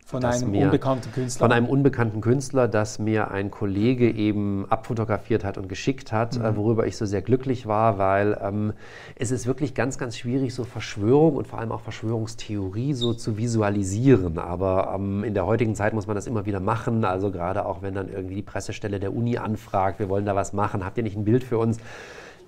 [0.07, 1.45] Von einem mir, unbekannten Künstler?
[1.47, 6.53] Von einem unbekannten Künstler, das mir ein Kollege eben abfotografiert hat und geschickt hat, äh,
[6.53, 6.57] mhm.
[6.57, 8.73] worüber ich so sehr glücklich war, weil ähm,
[9.17, 13.37] es ist wirklich ganz, ganz schwierig, so Verschwörung und vor allem auch Verschwörungstheorie so zu
[13.37, 14.39] visualisieren.
[14.39, 17.05] Aber ähm, in der heutigen Zeit muss man das immer wieder machen.
[17.05, 20.53] Also gerade auch wenn dann irgendwie die Pressestelle der Uni anfragt, wir wollen da was
[20.53, 21.79] machen, habt ihr nicht ein Bild für uns?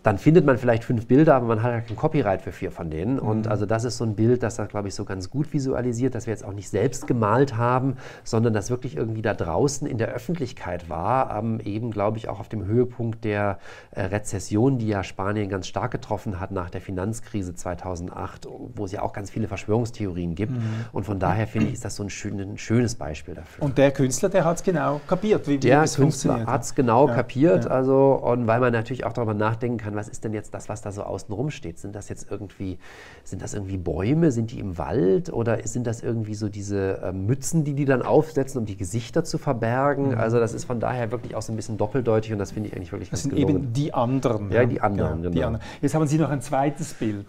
[0.03, 2.91] Dann findet man vielleicht fünf Bilder, aber man hat ja kein Copyright für vier von
[2.91, 3.19] denen.
[3.19, 3.51] Und mhm.
[3.51, 6.27] also das ist so ein Bild, das das, glaube ich, so ganz gut visualisiert, dass
[6.27, 10.09] wir jetzt auch nicht selbst gemalt haben, sondern das wirklich irgendwie da draußen in der
[10.09, 13.59] Öffentlichkeit war, ähm, eben, glaube ich, auch auf dem Höhepunkt der
[13.93, 18.93] äh, Rezession, die ja Spanien ganz stark getroffen hat nach der Finanzkrise 2008, wo es
[18.93, 20.53] ja auch ganz viele Verschwörungstheorien gibt.
[20.53, 20.87] Mhm.
[20.93, 23.65] Und von daher finde ich, ist das so ein, schön, ein, schönes Beispiel dafür.
[23.65, 27.09] Und der Künstler, der hat es genau kapiert, wie, der wie Künstler hat es genau
[27.09, 27.15] ja.
[27.15, 27.71] kapiert, ja.
[27.71, 30.69] also und weil man natürlich auch darüber nachdenken kann, kann, was ist denn jetzt das,
[30.69, 31.79] was da so außenrum steht?
[31.79, 32.79] Sind das jetzt irgendwie,
[33.25, 34.31] sind das irgendwie Bäume?
[34.31, 35.33] Sind die im Wald?
[35.33, 39.25] Oder sind das irgendwie so diese äh, Mützen, die die dann aufsetzen, um die Gesichter
[39.25, 40.11] zu verbergen?
[40.11, 40.19] Mhm.
[40.19, 42.77] Also das ist von daher wirklich auch so ein bisschen doppeldeutig und das finde ich
[42.77, 43.57] eigentlich wirklich Das sind gelungen.
[43.57, 44.51] eben die anderen.
[44.51, 45.31] Ja, die anderen, ja, genau.
[45.31, 45.65] Die anderen.
[45.81, 47.27] Jetzt haben Sie noch ein zweites Bild.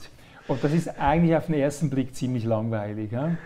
[0.48, 3.12] Und das ist eigentlich auf den ersten Blick ziemlich langweilig.
[3.12, 3.38] Ja?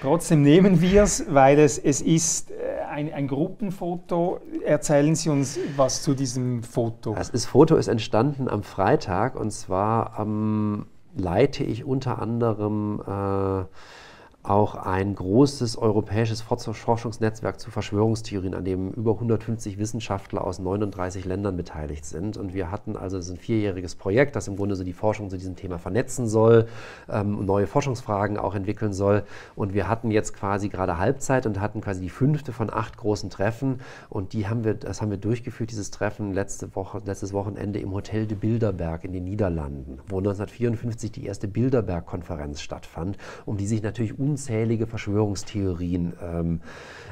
[0.00, 2.54] Trotzdem nehmen wir es, weil es, ist äh,
[2.88, 4.40] ein, ein, Gruppenfoto.
[4.64, 7.14] Erzählen Sie uns was zu diesem Foto.
[7.14, 13.64] Das Foto ist entstanden am Freitag und zwar ähm, leite ich unter anderem äh,
[14.42, 21.58] auch ein großes europäisches Forschungsnetzwerk zu Verschwörungstheorien, an dem über 150 Wissenschaftler aus 39 Ländern
[21.58, 22.38] beteiligt sind.
[22.38, 25.56] Und wir hatten also ein vierjähriges Projekt, das im Grunde so die Forschung zu diesem
[25.56, 26.68] Thema vernetzen soll,
[27.10, 29.24] ähm, neue Forschungsfragen auch entwickeln soll.
[29.56, 33.28] Und wir hatten jetzt quasi gerade Halbzeit und hatten quasi die fünfte von acht großen
[33.28, 33.80] Treffen.
[34.08, 37.92] Und die haben wir, das haben wir durchgeführt, dieses Treffen letzte Woche, letztes Wochenende im
[37.92, 43.82] Hotel de Bilderberg in den Niederlanden, wo 1954 die erste Bilderberg-Konferenz stattfand, um die sich
[43.82, 46.60] natürlich unzählige Verschwörungstheorien ähm,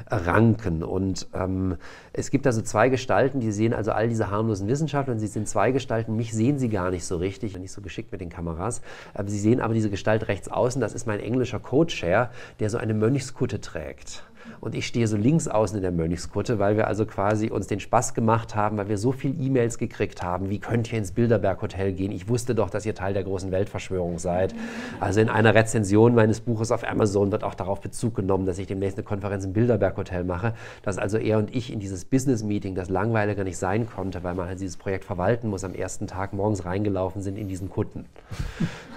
[0.09, 0.83] ranken.
[0.83, 1.77] Und ähm,
[2.13, 5.47] es gibt also zwei Gestalten, die sehen also all diese harmlosen Wissenschaftler, und sie sind
[5.47, 8.81] zwei Gestalten, mich sehen sie gar nicht so richtig, nicht so geschickt mit den Kameras,
[9.13, 12.77] aber sie sehen aber diese Gestalt rechts außen, das ist mein englischer Co-Chair, der so
[12.77, 14.23] eine Mönchskutte trägt
[14.59, 17.79] und ich stehe so links außen in der Mönchskutte, weil wir also quasi uns den
[17.79, 21.61] Spaß gemacht haben, weil wir so viele E-Mails gekriegt haben, wie könnt ihr ins Bilderberg
[21.61, 22.11] Hotel gehen?
[22.11, 24.53] Ich wusste doch, dass ihr Teil der großen Weltverschwörung seid.
[24.99, 28.67] Also in einer Rezension meines Buches auf Amazon wird auch darauf Bezug genommen, dass ich
[28.67, 32.43] demnächst eine Konferenz im Bilderberg Hotel mache, dass also er und ich in dieses Business
[32.43, 36.07] Meeting, das langweiliger nicht sein konnte, weil man halt dieses Projekt verwalten muss, am ersten
[36.07, 38.05] Tag morgens reingelaufen sind in diesen Kutten.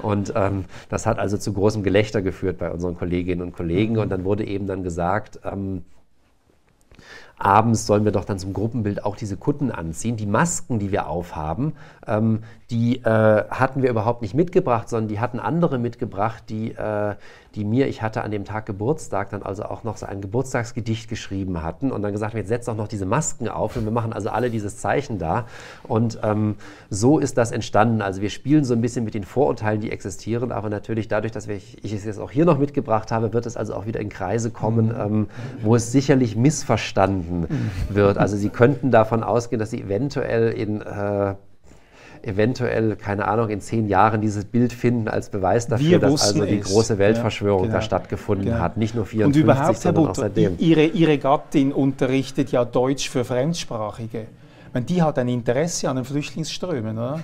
[0.03, 3.99] Und ähm, das hat also zu großem Gelächter geführt bei unseren Kolleginnen und Kollegen.
[3.99, 5.85] Und dann wurde eben dann gesagt, ähm,
[7.43, 10.17] abends sollen wir doch dann zum Gruppenbild auch diese Kutten anziehen.
[10.17, 11.75] Die Masken, die wir aufhaben,
[12.07, 17.17] ähm, die äh, hatten wir überhaupt nicht mitgebracht, sondern die hatten andere mitgebracht, die, äh,
[17.55, 21.09] die mir, ich hatte an dem Tag Geburtstag, dann also auch noch so ein Geburtstagsgedicht
[21.09, 24.15] geschrieben hatten und dann gesagt, jetzt setzt doch noch diese Masken auf und wir machen
[24.15, 25.45] also alle dieses Zeichen da.
[25.87, 26.57] Und ähm,
[26.89, 28.01] so ist das entstanden.
[28.01, 31.49] Also wir spielen so ein bisschen mit den Vorurteilen, die existieren, aber natürlich dadurch, dass
[31.49, 34.09] wir, ich es jetzt auch hier noch mitgebracht habe, wird es also auch wieder in
[34.09, 35.01] Kreise kommen, mhm.
[35.01, 35.29] ähm,
[35.61, 37.71] wo es sicherlich missverstanden mhm.
[37.89, 38.19] wird.
[38.19, 41.35] Also Sie könnten davon ausgehen, dass Sie eventuell in äh,
[42.23, 46.61] eventuell, keine Ahnung, in zehn Jahren dieses Bild finden als Beweis dafür, dass also die
[46.61, 48.61] große Weltverschwörung ja, genau, da stattgefunden genau.
[48.61, 48.77] hat.
[48.77, 54.27] Nicht nur 54, Und überhaupt, Herr Butter, Ihre, Ihre Gattin unterrichtet ja Deutsch für Fremdsprachige.
[54.73, 57.19] Meine, die hat ein Interesse an den Flüchtlingsströmen, oder?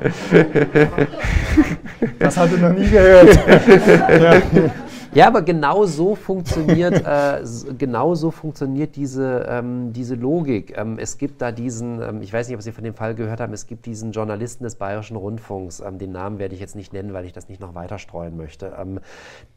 [2.18, 3.34] das hat er noch nie gehört.
[4.56, 4.70] ja.
[5.12, 7.42] Ja, aber genau so funktioniert, äh,
[7.76, 10.78] genau so funktioniert diese, ähm, diese Logik.
[10.78, 13.40] Ähm, es gibt da diesen, ähm, ich weiß nicht, ob Sie von dem Fall gehört
[13.40, 16.92] haben, es gibt diesen Journalisten des Bayerischen Rundfunks, ähm, den Namen werde ich jetzt nicht
[16.92, 19.00] nennen, weil ich das nicht noch weiter streuen möchte, ähm,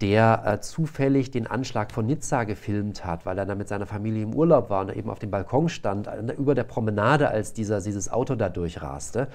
[0.02, 4.24] der äh, zufällig den Anschlag von Nizza gefilmt hat, weil er da mit seiner Familie
[4.24, 8.12] im Urlaub war und eben auf dem Balkon stand, über der Promenade, als dieser, dieses
[8.12, 9.28] Auto da durchraste.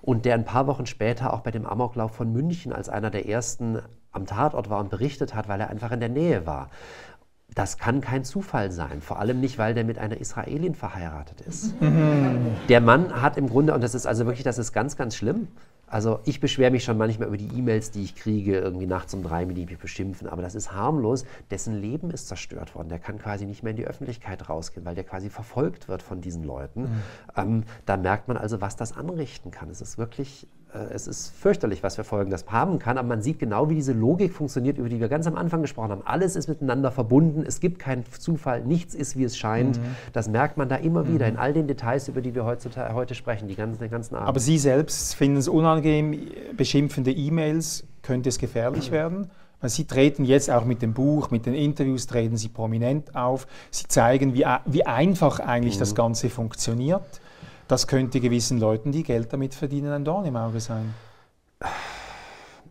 [0.00, 3.28] Und der ein paar Wochen später auch bei dem Amoklauf von München als einer der
[3.28, 3.80] ersten
[4.16, 6.70] am Tatort war und berichtet hat, weil er einfach in der Nähe war.
[7.54, 11.80] Das kann kein Zufall sein, vor allem nicht, weil der mit einer Israelin verheiratet ist.
[11.80, 12.48] Mhm.
[12.68, 15.48] Der Mann hat im Grunde, und das ist also wirklich, das ist ganz, ganz schlimm,
[15.88, 19.22] also ich beschwere mich schon manchmal über die E-Mails, die ich kriege, irgendwie nachts um
[19.22, 21.24] drei, die mich beschimpfen, aber das ist harmlos.
[21.50, 22.88] Dessen Leben ist zerstört worden.
[22.88, 26.20] Der kann quasi nicht mehr in die Öffentlichkeit rausgehen, weil der quasi verfolgt wird von
[26.20, 26.82] diesen Leuten.
[26.82, 27.02] Mhm.
[27.36, 29.70] Ähm, da merkt man also, was das anrichten kann.
[29.70, 30.48] Es ist wirklich
[30.92, 33.92] es ist fürchterlich, was für Folgen das haben kann, aber man sieht genau, wie diese
[33.92, 36.02] Logik funktioniert, über die wir ganz am Anfang gesprochen haben.
[36.04, 39.78] Alles ist miteinander verbunden, es gibt keinen Zufall, nichts ist, wie es scheint.
[39.78, 39.96] Mhm.
[40.12, 41.14] Das merkt man da immer mhm.
[41.14, 44.16] wieder in all den Details, über die wir heutzutage, heute sprechen, die ganzen, den ganzen
[44.16, 44.28] Abend.
[44.28, 46.18] Aber Sie selbst finden es unangenehm,
[46.56, 48.94] beschimpfende E-Mails, könnte es gefährlich mhm.
[48.94, 49.30] werden?
[49.62, 53.46] Sie treten jetzt auch mit dem Buch, mit den Interviews, treten Sie prominent auf.
[53.70, 55.80] Sie zeigen, wie, wie einfach eigentlich mhm.
[55.80, 57.02] das Ganze funktioniert.
[57.68, 60.94] Das könnte gewissen Leuten, die Geld damit verdienen, ein Dorn im Auge sein.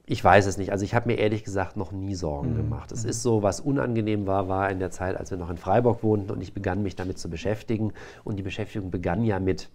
[0.06, 0.72] Ich weiß es nicht.
[0.72, 2.58] Also ich habe mir ehrlich gesagt noch nie Sorgen mhm.
[2.58, 2.92] gemacht.
[2.92, 3.10] Es mhm.
[3.10, 6.32] ist so, was unangenehm war, war in der Zeit, als wir noch in Freiburg wohnten
[6.32, 7.92] und ich begann mich damit zu beschäftigen.
[8.24, 9.70] Und die Beschäftigung begann ja mit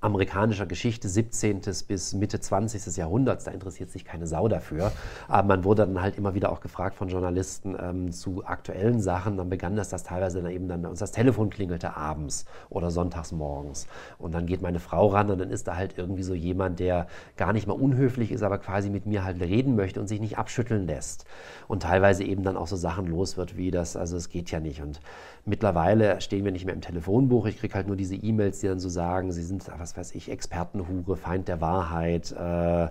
[0.00, 1.62] amerikanischer Geschichte 17.
[1.88, 2.96] bis Mitte 20.
[2.96, 4.92] Jahrhunderts, da interessiert sich keine Sau dafür.
[5.26, 9.36] Aber man wurde dann halt immer wieder auch gefragt von Journalisten ähm, zu aktuellen Sachen.
[9.36, 13.32] Dann begann das, dass teilweise dann eben dann uns das Telefon klingelte abends oder sonntags
[13.32, 13.88] morgens.
[14.18, 17.08] Und dann geht meine Frau ran und dann ist da halt irgendwie so jemand, der
[17.36, 20.38] gar nicht mal unhöflich ist, aber quasi mit mir halt reden möchte und sich nicht
[20.38, 21.24] abschütteln lässt.
[21.66, 24.60] Und teilweise eben dann auch so Sachen los wird wie das, also es geht ja
[24.60, 24.80] nicht.
[24.80, 25.00] Und
[25.48, 27.46] Mittlerweile stehen wir nicht mehr im Telefonbuch.
[27.46, 30.30] Ich kriege halt nur diese E-Mails, die dann so sagen, sie sind, was weiß ich,
[30.30, 32.88] Expertenhure, Feind der Wahrheit, äh,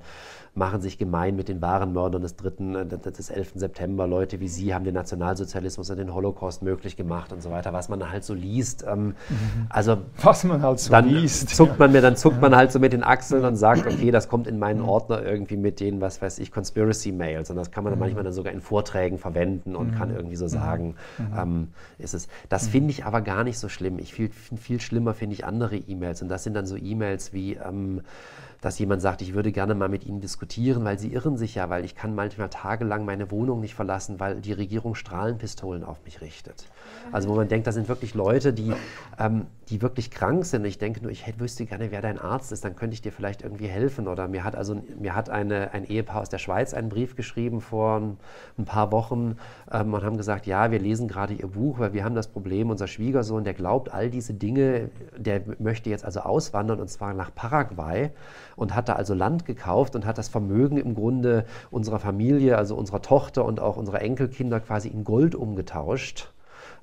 [0.58, 2.48] machen sich gemein mit den wahren Mördern des, 3.,
[2.82, 3.54] äh, des 11.
[3.56, 4.08] September.
[4.08, 7.74] Leute wie Sie haben den Nationalsozialismus und den Holocaust möglich gemacht und so weiter.
[7.74, 8.86] Was man halt so liest.
[8.88, 9.16] Ähm, mhm.
[9.70, 11.50] also was man halt so dann liest.
[11.50, 14.28] Zuckt man mir, dann zuckt man halt so mit den Achseln und sagt, okay, das
[14.28, 14.90] kommt in meinen mhm.
[14.90, 17.50] Ordner irgendwie mit den, was weiß ich, Conspiracy-Mails.
[17.50, 18.06] Und das kann man dann mhm.
[18.06, 20.96] manchmal dann sogar in Vorträgen verwenden und kann irgendwie so sagen,
[21.38, 22.28] ähm, ist es.
[22.50, 24.00] Das finde ich aber gar nicht so schlimm.
[24.00, 26.22] Ich viel, viel schlimmer finde ich andere E-Mails.
[26.22, 28.02] Und das sind dann so E-Mails wie, ähm,
[28.62, 31.70] dass jemand sagt, ich würde gerne mal mit Ihnen diskutieren, weil Sie irren sich ja,
[31.70, 36.22] weil ich kann manchmal tagelang meine Wohnung nicht verlassen, weil die Regierung Strahlenpistolen auf mich
[36.22, 36.68] richtet.
[37.12, 38.74] Also wo man denkt, da sind wirklich Leute, die,
[39.20, 40.66] ähm, die wirklich krank sind.
[40.66, 43.12] Ich denke nur, ich hätte, wüsste gerne, wer dein Arzt ist, dann könnte ich dir
[43.12, 44.08] vielleicht irgendwie helfen.
[44.08, 47.62] Oder mir hat also mir hat eine, ein Ehepaar aus der Schweiz einen Brief geschrieben
[47.62, 48.18] vor ein,
[48.58, 49.38] ein paar Wochen
[49.72, 52.70] ähm, und haben gesagt, ja, wir lesen gerade Ihr Buch, weil wir haben das Problem,
[52.70, 57.34] unser Schwiegersohn, der glaubt all diese Dinge, der möchte jetzt also auswandern und zwar nach
[57.34, 58.12] Paraguay
[58.56, 62.76] und hat da also Land gekauft und hat das Vermögen im Grunde unserer Familie, also
[62.76, 66.32] unserer Tochter und auch unserer Enkelkinder quasi in Gold umgetauscht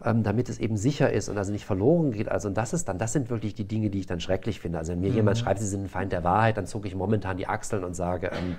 [0.05, 2.29] damit es eben sicher ist und also nicht verloren geht.
[2.29, 4.79] Also und das ist dann, das sind wirklich die Dinge, die ich dann schrecklich finde.
[4.79, 5.17] Also wenn mir mhm.
[5.17, 7.95] jemand schreibt, sie sind ein Feind der Wahrheit, dann zucke ich momentan die Achseln und
[7.95, 8.57] sage ähm,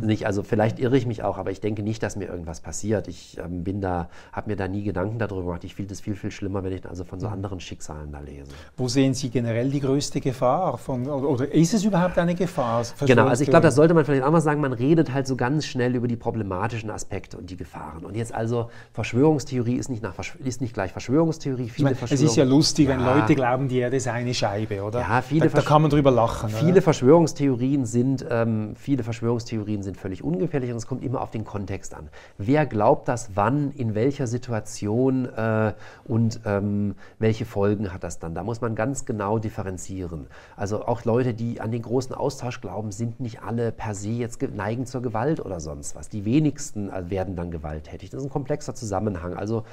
[0.00, 0.06] mhm.
[0.06, 3.08] nicht, also vielleicht irre ich mich auch, aber ich denke nicht, dass mir irgendwas passiert.
[3.08, 5.64] Ich ähm, bin da, habe mir da nie Gedanken darüber gemacht.
[5.64, 7.34] Ich finde es viel, viel schlimmer, wenn ich also von so mhm.
[7.34, 8.50] anderen Schicksalen da lese.
[8.76, 10.76] Wo sehen Sie generell die größte Gefahr?
[10.78, 12.82] Von, oder ist es überhaupt eine Gefahr?
[13.00, 15.36] Genau, also ich glaube, das sollte man vielleicht auch mal sagen, man redet halt so
[15.36, 18.04] ganz schnell über die problematischen Aspekte und die Gefahren.
[18.04, 20.14] Und jetzt also Verschwörungstheorie ist nicht, nach,
[20.44, 21.68] ist nicht gleich Verschwörungstheorie.
[21.68, 22.96] Viele meine, Verschwörungs es ist ja lustig, ja.
[22.96, 25.00] wenn Leute glauben, die Erde sei eine Scheibe, oder?
[25.00, 26.50] Ja, viele da, da kann man drüber lachen.
[26.50, 26.82] Viele oder?
[26.82, 31.94] Verschwörungstheorien sind, ähm, viele Verschwörungstheorien sind völlig ungefährlich und es kommt immer auf den Kontext
[31.94, 32.08] an.
[32.38, 35.72] Wer glaubt das wann, in welcher Situation äh,
[36.04, 38.34] und ähm, welche Folgen hat das dann?
[38.34, 40.26] Da muss man ganz genau differenzieren.
[40.56, 44.42] Also auch Leute, die an den großen Austausch glauben, sind nicht alle per se jetzt
[44.54, 46.08] neigen zur Gewalt oder sonst was.
[46.08, 48.10] Die wenigsten äh, werden dann gewalttätig.
[48.10, 49.34] Das ist ein komplexer Zusammenhang.
[49.34, 49.64] Also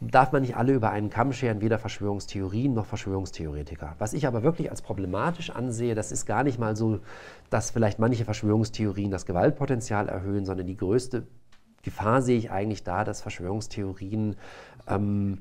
[0.00, 3.94] darf man nicht alle über einen Kamm scheren, weder Verschwörungstheorien noch Verschwörungstheoretiker.
[3.98, 7.00] Was ich aber wirklich als problematisch ansehe, das ist gar nicht mal so,
[7.50, 11.26] dass vielleicht manche Verschwörungstheorien das Gewaltpotenzial erhöhen, sondern die größte
[11.82, 14.36] Gefahr sehe ich eigentlich da, dass Verschwörungstheorien
[14.88, 15.38] ähm,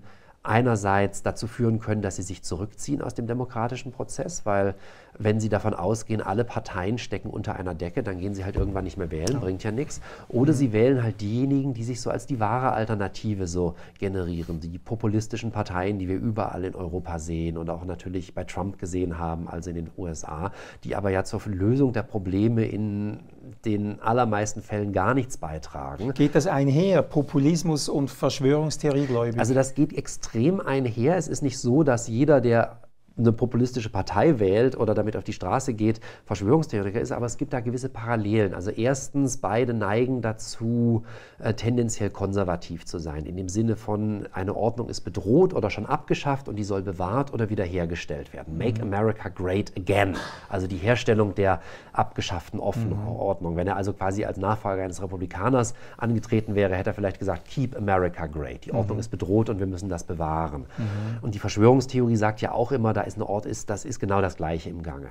[0.48, 4.76] einerseits dazu führen können, dass sie sich zurückziehen aus dem demokratischen Prozess, weil
[5.20, 8.84] wenn sie davon ausgehen, alle Parteien stecken unter einer Decke, dann gehen sie halt irgendwann
[8.84, 10.00] nicht mehr wählen, bringt ja nichts.
[10.30, 14.78] Oder sie wählen halt diejenigen, die sich so als die wahre Alternative so generieren, die
[14.78, 19.48] populistischen Parteien, die wir überall in Europa sehen und auch natürlich bei Trump gesehen haben,
[19.48, 20.52] also in den USA,
[20.84, 23.20] die aber ja zur Lösung der Probleme in
[23.66, 26.14] den allermeisten Fällen gar nichts beitragen.
[26.14, 29.40] Geht das einher, Populismus und Verschwörungstheorie gläubig?
[29.40, 31.18] Also das geht extrem einher.
[31.18, 32.82] Es ist nicht so, dass jeder, der
[33.18, 37.54] eine populistische Partei wählt oder damit auf die Straße geht, Verschwörungstheoretiker ist, aber es gibt
[37.54, 38.54] da gewisse Parallelen.
[38.54, 41.04] Also erstens, beide neigen dazu,
[41.40, 45.86] äh, tendenziell konservativ zu sein, in dem Sinne von, eine Ordnung ist bedroht oder schon
[45.86, 48.58] abgeschafft und die soll bewahrt oder wiederhergestellt werden.
[48.58, 48.94] Make mhm.
[48.94, 50.16] America Great Again,
[50.50, 51.62] also die Herstellung der
[51.94, 53.08] abgeschafften offenen mhm.
[53.08, 53.56] Ordnung.
[53.56, 57.76] Wenn er also quasi als Nachfolger eines Republikaners angetreten wäre, hätte er vielleicht gesagt, Keep
[57.76, 58.66] America Great.
[58.66, 59.02] Die Ordnung mhm.
[59.02, 60.66] ist bedroht und wir müssen das bewahren.
[60.78, 60.86] Mhm.
[61.22, 64.22] Und die Verschwörungstheorie sagt ja auch immer, da ist ein Ort ist, das ist genau
[64.22, 65.10] das Gleiche im Gange.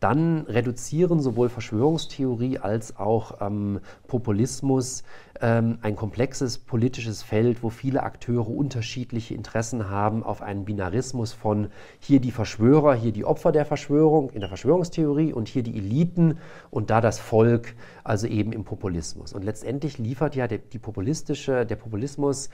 [0.00, 5.02] Dann reduzieren sowohl Verschwörungstheorie als auch ähm, Populismus
[5.40, 11.68] ähm, ein komplexes politisches Feld, wo viele Akteure unterschiedliche Interessen haben, auf einen Binarismus von
[11.98, 16.38] hier die Verschwörer, hier die Opfer der Verschwörung in der Verschwörungstheorie und hier die Eliten
[16.70, 17.74] und da das Volk,
[18.04, 19.32] also eben im Populismus.
[19.32, 22.50] Und letztendlich liefert ja der, die populistische, der Populismus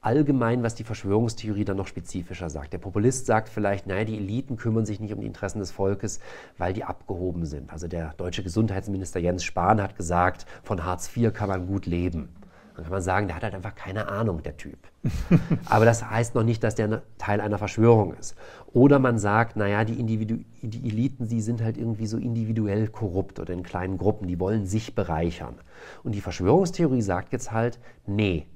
[0.00, 2.72] allgemein, was die Verschwörungstheorie dann noch spezifischer sagt.
[2.72, 6.20] Der Populist sagt vielleicht, naja, die Eliten kümmern sich nicht um die Interessen des Volkes,
[6.58, 7.70] weil die abgehoben sind.
[7.70, 12.30] Also der deutsche Gesundheitsminister Jens Spahn hat gesagt, von Hartz IV kann man gut leben.
[12.74, 14.78] Dann kann man sagen, der hat halt einfach keine Ahnung, der Typ.
[15.66, 18.36] Aber das heißt noch nicht, dass der Teil einer Verschwörung ist.
[18.72, 23.38] Oder man sagt, naja, die, Individu die Eliten, die sind halt irgendwie so individuell korrupt
[23.38, 25.56] oder in kleinen Gruppen, die wollen sich bereichern.
[26.04, 28.46] Und die Verschwörungstheorie sagt jetzt halt, nee,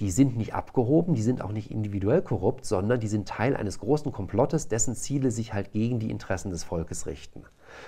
[0.00, 3.80] die sind nicht abgehoben, die sind auch nicht individuell korrupt, sondern die sind Teil eines
[3.80, 7.42] großen Komplottes, dessen Ziele sich halt gegen die Interessen des Volkes richten.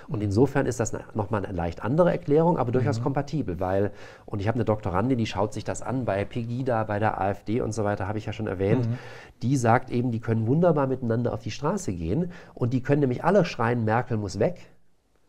[0.09, 3.03] Und insofern ist das nochmal eine leicht andere Erklärung, aber durchaus mhm.
[3.03, 3.91] kompatibel, weil,
[4.25, 7.61] und ich habe eine Doktorandin, die schaut sich das an bei Pegida, bei der AfD
[7.61, 8.97] und so weiter, habe ich ja schon erwähnt, mhm.
[9.41, 13.23] die sagt eben, die können wunderbar miteinander auf die Straße gehen und die können nämlich
[13.23, 14.70] alle schreien, Merkel muss weg.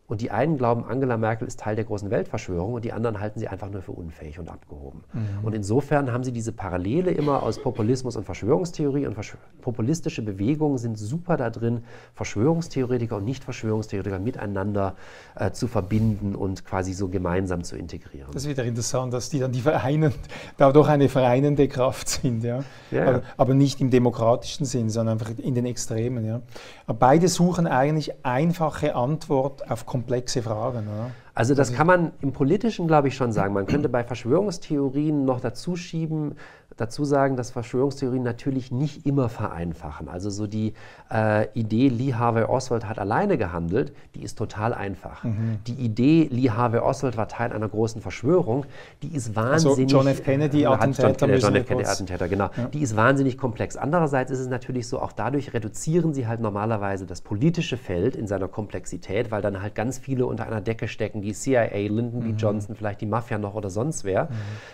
[0.05, 3.39] Und die einen glauben, Angela Merkel ist Teil der großen Weltverschwörung und die anderen halten
[3.39, 5.03] sie einfach nur für unfähig und abgehoben.
[5.13, 5.45] Mhm.
[5.45, 10.77] Und insofern haben sie diese Parallele immer aus Populismus und Verschwörungstheorie und Verschw populistische Bewegungen
[10.77, 11.83] sind super da drin,
[12.15, 14.95] Verschwörungstheoretiker und Nicht-Verschwörungstheoretiker miteinander
[15.35, 18.27] äh, zu verbinden und quasi so gemeinsam zu integrieren.
[18.33, 20.13] Das ist wieder interessant, dass die dann die vereinen,
[20.57, 22.63] da doch eine vereinende Kraft sind, ja.
[22.91, 23.07] ja.
[23.07, 26.41] Aber, aber, nicht im demokratischen Sinn, sondern einfach in den Extremen, ja.
[26.87, 30.87] Aber beide suchen eigentlich einfache Antwort auf komplexe Fragen.
[30.87, 31.11] Oder?
[31.35, 33.53] Also das kann man im Politischen, glaube ich, schon sagen.
[33.53, 36.35] Man könnte bei Verschwörungstheorien noch dazu schieben,
[36.77, 40.09] dazu sagen, dass Verschwörungstheorien natürlich nicht immer vereinfachen.
[40.09, 40.73] Also so die
[41.11, 45.23] äh, Idee, Lee Harvey Oswald hat alleine gehandelt, die ist total einfach.
[45.23, 45.59] Mhm.
[45.67, 48.65] Die Idee, Lee Harvey Oswald war Teil einer großen Verschwörung,
[49.01, 49.85] die ist wahnsinnig...
[49.85, 50.23] Also John F.
[50.23, 51.27] Kennedy, Attentäter.
[51.27, 51.67] John, John F.
[51.67, 52.49] Kennedy, Attentäter, genau.
[52.57, 52.65] Ja.
[52.65, 53.75] Die ist wahnsinnig komplex.
[53.75, 58.27] Andererseits ist es natürlich so, auch dadurch reduzieren sie halt normalerweise das politische Feld in
[58.27, 62.27] seiner Komplexität, weil dann halt ganz viele unter einer Decke stecken, die CIA, Lyndon B.
[62.29, 62.37] Mhm.
[62.37, 64.29] Johnson, vielleicht die Mafia noch oder sonst wer, mhm.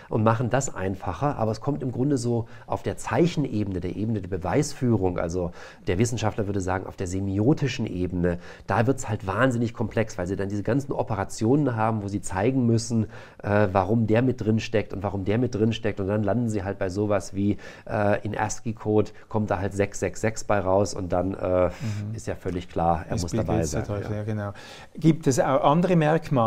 [0.08, 1.36] und machen das einfacher.
[1.36, 5.52] Aber es kommt im Grunde so auf der Zeichenebene, der Ebene der Beweisführung, also
[5.86, 10.26] der Wissenschaftler würde sagen, auf der semiotischen Ebene, da wird es halt wahnsinnig komplex, weil
[10.26, 13.06] sie dann diese ganzen Operationen haben, wo sie zeigen müssen,
[13.42, 16.00] äh, warum der mit drin steckt und warum der mit drin steckt.
[16.00, 17.56] Und dann landen sie halt bei sowas wie
[17.88, 22.14] äh, in ASCII-Code kommt da halt 666 bei raus und dann äh, mhm.
[22.14, 23.84] ist ja völlig klar, er das muss dabei sein.
[23.88, 24.16] Ja.
[24.16, 24.22] ja.
[24.24, 24.52] genau.
[24.94, 26.39] Gibt es auch andere Merkmale?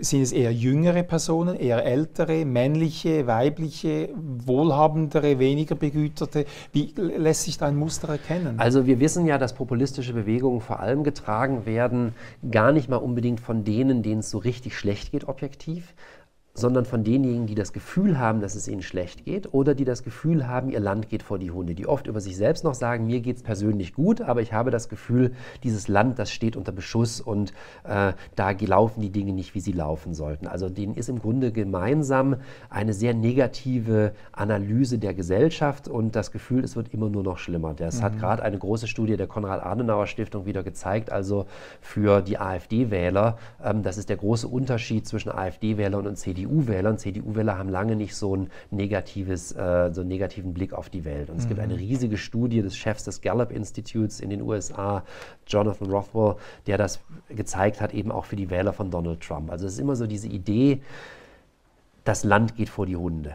[0.00, 6.44] Sind es eher jüngere Personen, eher ältere, männliche, weibliche, wohlhabendere, weniger begüterte?
[6.72, 8.58] Wie lässt sich da ein Muster erkennen?
[8.58, 12.14] Also wir wissen ja, dass populistische Bewegungen vor allem getragen werden,
[12.50, 15.94] gar nicht mal unbedingt von denen, denen es so richtig schlecht geht, objektiv,
[16.58, 20.02] sondern von denjenigen, die das Gefühl haben, dass es ihnen schlecht geht oder die das
[20.02, 23.06] Gefühl haben, ihr Land geht vor die Hunde, die oft über sich selbst noch sagen,
[23.06, 25.32] mir geht es persönlich gut, aber ich habe das Gefühl,
[25.62, 27.52] dieses Land, das steht unter Beschuss und
[27.84, 30.46] äh, da laufen die Dinge nicht, wie sie laufen sollten.
[30.46, 32.36] Also denen ist im Grunde gemeinsam
[32.70, 37.74] eine sehr negative Analyse der Gesellschaft und das Gefühl, es wird immer nur noch schlimmer.
[37.74, 38.02] Das mhm.
[38.02, 41.46] hat gerade eine große Studie der Konrad-Adenauer-Stiftung wieder gezeigt, also
[41.80, 46.98] für die AfD-Wähler, ähm, das ist der große Unterschied zwischen AfD-Wählern und CDU CDU-Wählern.
[46.98, 51.30] CDU-Wähler haben lange nicht so, ein negatives, äh, so einen negativen Blick auf die Welt.
[51.30, 51.48] Und es mhm.
[51.48, 55.04] gibt eine riesige Studie des Chefs des Gallup Instituts in den USA,
[55.46, 56.36] Jonathan Rothwell,
[56.66, 59.50] der das gezeigt hat, eben auch für die Wähler von Donald Trump.
[59.50, 60.80] Also es ist immer so diese Idee,
[62.04, 63.34] das Land geht vor die Hunde.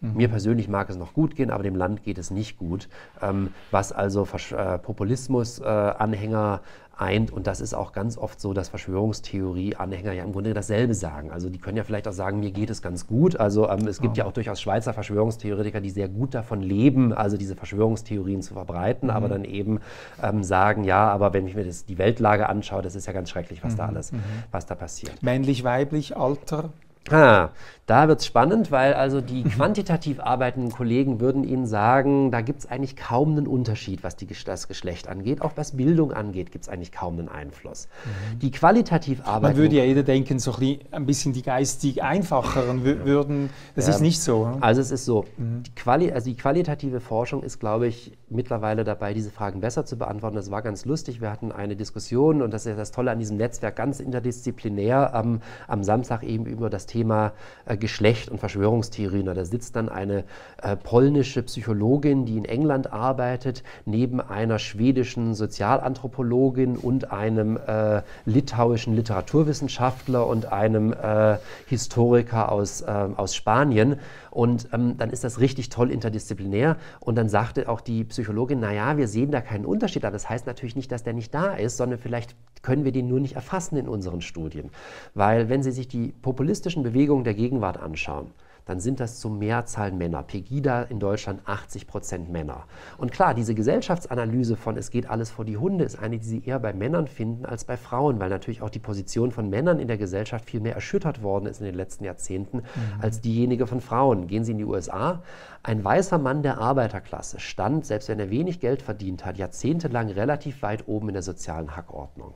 [0.00, 0.14] Mhm.
[0.14, 2.88] Mir persönlich mag es noch gut gehen, aber dem Land geht es nicht gut.
[3.22, 4.26] Ähm, was also
[4.56, 7.32] äh, Populismus-Anhänger äh, eint.
[7.32, 11.30] Und das ist auch ganz oft so, dass Verschwörungstheorie-Anhänger ja im Grunde dasselbe sagen.
[11.30, 13.38] Also die können ja vielleicht auch sagen, mir geht es ganz gut.
[13.38, 14.24] Also ähm, es gibt ja.
[14.24, 19.08] ja auch durchaus Schweizer Verschwörungstheoretiker, die sehr gut davon leben, also diese Verschwörungstheorien zu verbreiten,
[19.08, 19.14] mhm.
[19.14, 19.80] aber dann eben
[20.22, 23.30] ähm, sagen, ja, aber wenn ich mir das, die Weltlage anschaue, das ist ja ganz
[23.30, 23.78] schrecklich, was mhm.
[23.78, 24.22] da alles, mhm.
[24.50, 25.22] was da passiert.
[25.22, 26.70] Männlich, weiblich, Alter?
[27.10, 27.50] Ah,
[27.86, 32.60] da wird es spannend, weil also die quantitativ arbeitenden Kollegen würden Ihnen sagen, da gibt
[32.60, 35.40] es eigentlich kaum einen Unterschied, was die, das Geschlecht angeht.
[35.40, 37.86] Auch was Bildung angeht, gibt es eigentlich kaum einen Einfluss.
[38.04, 38.38] Mhm.
[38.40, 39.42] Die qualitativ arbeitenden...
[39.42, 40.56] Man würde ja jeder denken, so
[40.90, 43.94] ein bisschen die geistig einfacheren würden, das ja.
[43.94, 44.50] ist nicht so.
[44.60, 45.62] Also es ist so, mhm.
[45.62, 49.96] die, Quali also die qualitative Forschung ist, glaube ich, mittlerweile dabei, diese Fragen besser zu
[49.96, 50.34] beantworten.
[50.34, 51.20] Das war ganz lustig.
[51.20, 55.40] Wir hatten eine Diskussion und das ist das Tolle an diesem Netzwerk, ganz interdisziplinär am,
[55.68, 59.26] am Samstag eben über das Thema äh, Geschlecht und Verschwörungstheorien.
[59.26, 60.24] Da sitzt dann eine
[60.62, 68.94] äh, polnische Psychologin, die in England arbeitet, neben einer schwedischen Sozialanthropologin und einem äh, litauischen
[68.94, 73.96] Literaturwissenschaftler und einem äh, Historiker aus, äh, aus Spanien.
[74.30, 76.76] Und ähm, dann ist das richtig toll interdisziplinär.
[77.00, 80.04] Und dann sagte auch die Psychologin, naja, wir sehen da keinen Unterschied.
[80.04, 82.36] Aber das heißt natürlich nicht, dass der nicht da ist, sondern vielleicht
[82.66, 84.70] können wir den nur nicht erfassen in unseren Studien.
[85.14, 88.32] Weil wenn Sie sich die populistischen Bewegungen der Gegenwart anschauen,
[88.66, 90.24] dann sind das zur Mehrzahl Männer.
[90.24, 92.64] Pegida in Deutschland 80 Prozent Männer.
[92.98, 96.42] Und klar, diese Gesellschaftsanalyse von es geht alles vor die Hunde ist eine, die Sie
[96.44, 99.86] eher bei Männern finden als bei Frauen, weil natürlich auch die Position von Männern in
[99.86, 103.00] der Gesellschaft viel mehr erschüttert worden ist in den letzten Jahrzehnten mhm.
[103.00, 104.26] als diejenige von Frauen.
[104.26, 105.22] Gehen Sie in die USA.
[105.62, 110.62] Ein weißer Mann der Arbeiterklasse stand, selbst wenn er wenig Geld verdient hat, jahrzehntelang relativ
[110.62, 112.34] weit oben in der sozialen Hackordnung.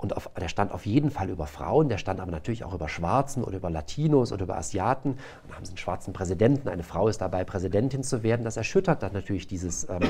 [0.00, 2.88] Und auf, der stand auf jeden Fall über Frauen, der stand aber natürlich auch über
[2.88, 5.10] Schwarzen oder über Latinos oder über Asiaten.
[5.10, 5.18] Und
[5.48, 8.44] dann haben sie einen schwarzen Präsidenten, eine Frau ist dabei, Präsidentin zu werden.
[8.44, 10.08] Das erschüttert dann natürlich dieses, ähm,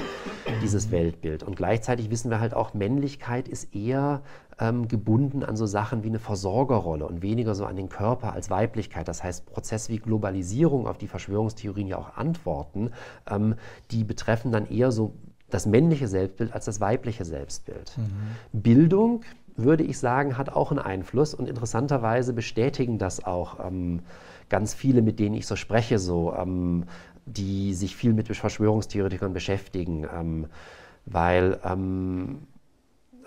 [0.63, 1.43] dieses Weltbild.
[1.43, 4.21] Und gleichzeitig wissen wir halt auch, Männlichkeit ist eher
[4.61, 8.51] ähm, gebunden an so Sachen wie eine Versorgerrolle und weniger so an den Körper als
[8.51, 9.09] Weiblichkeit.
[9.09, 12.91] Das heißt, Prozesse wie Globalisierung, auf die Verschwörungstheorien ja auch antworten,
[13.27, 13.55] ähm,
[13.91, 15.15] die betreffen dann eher so
[15.49, 17.97] das männliche Selbstbild als das weibliche Selbstbild.
[17.97, 18.61] Mhm.
[18.61, 19.23] Bildung
[19.59, 24.01] würde ich sagen, hat auch einen Einfluss und interessanterweise bestätigen das auch ähm,
[24.49, 26.85] ganz viele, mit denen ich so spreche, so, ähm,
[27.27, 30.47] die sich viel mit Verschwörungstheoretikern beschäftigen, ähm,
[31.05, 32.47] weil ähm,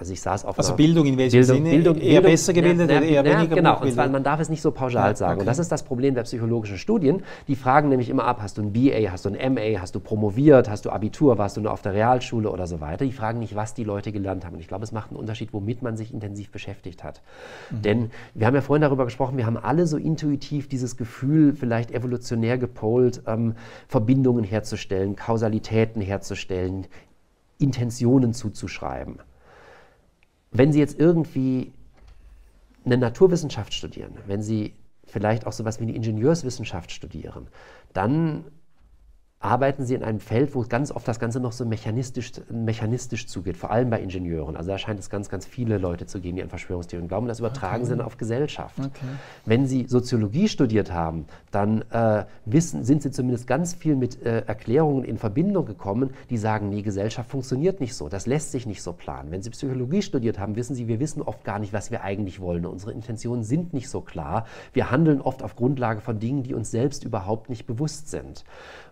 [0.02, 1.70] also ich saß auf Also Bildung in welchem Bildung, Sinne?
[1.70, 4.40] Bildung, eher Bildung, besser gebildet ja, oder eher ja, weniger Genau, und zwar, man darf
[4.40, 5.34] es nicht so pauschal sagen.
[5.34, 5.42] okay.
[5.42, 7.22] Und das ist das Problem der psychologischen Studien.
[7.48, 10.00] Die fragen nämlich immer ab, hast du ein BA, hast du ein MA, hast du
[10.00, 13.06] promoviert, hast du Abitur, warst du nur auf der Realschule oder so weiter.
[13.06, 14.56] Die fragen nicht, was die Leute gelernt haben.
[14.56, 17.22] Und ich glaube, es macht einen Unterschied, womit man sich intensiv beschäftigt hat.
[17.70, 17.82] Mhm.
[17.84, 21.92] Denn wir haben ja vorhin darüber gesprochen, wir haben alle so intuitiv dieses Gefühl, vielleicht
[21.92, 23.54] evolutionär gepolt, ähm,
[23.88, 26.88] Verbindungen herzustellen, Kausalitäten herzustellen,
[27.60, 29.20] Intentionen zuzuschreiben
[30.52, 31.74] wenn Sie jetzt irgendwie
[32.86, 34.74] eine Naturwissenschaft studieren, wenn Sie
[35.06, 37.48] vielleicht auch sowas wie eine Ingenieurswissenschaft studieren,
[37.94, 38.46] dann
[39.42, 43.58] arbeiten sie in einem Feld, wo ganz oft das Ganze noch so mechanistisch, mechanistisch zugeht,
[43.58, 44.56] vor allem bei Ingenieuren.
[44.56, 47.28] Also da scheint es ganz, ganz viele Leute zu geben, die an Verschwörungstheorien glauben.
[47.28, 47.86] Das übertragen okay.
[47.86, 48.78] sie dann auf Gesellschaft.
[48.78, 49.06] Okay.
[49.46, 54.42] Wenn sie Soziologie studiert haben, dann äh, wissen, sind sie zumindest ganz viel mit äh,
[54.46, 58.84] Erklärungen in Verbindung gekommen, die sagen, nee, Gesellschaft funktioniert nicht so, das lässt sich nicht
[58.84, 59.32] so planen.
[59.32, 62.40] Wenn sie Psychologie studiert haben, wissen sie, wir wissen oft gar nicht, was wir eigentlich
[62.40, 62.66] wollen.
[62.68, 64.46] Unsere Intentionen sind nicht so klar.
[64.72, 68.44] Wir handeln oft auf Grundlage von Dingen, die uns selbst überhaupt nicht bewusst sind.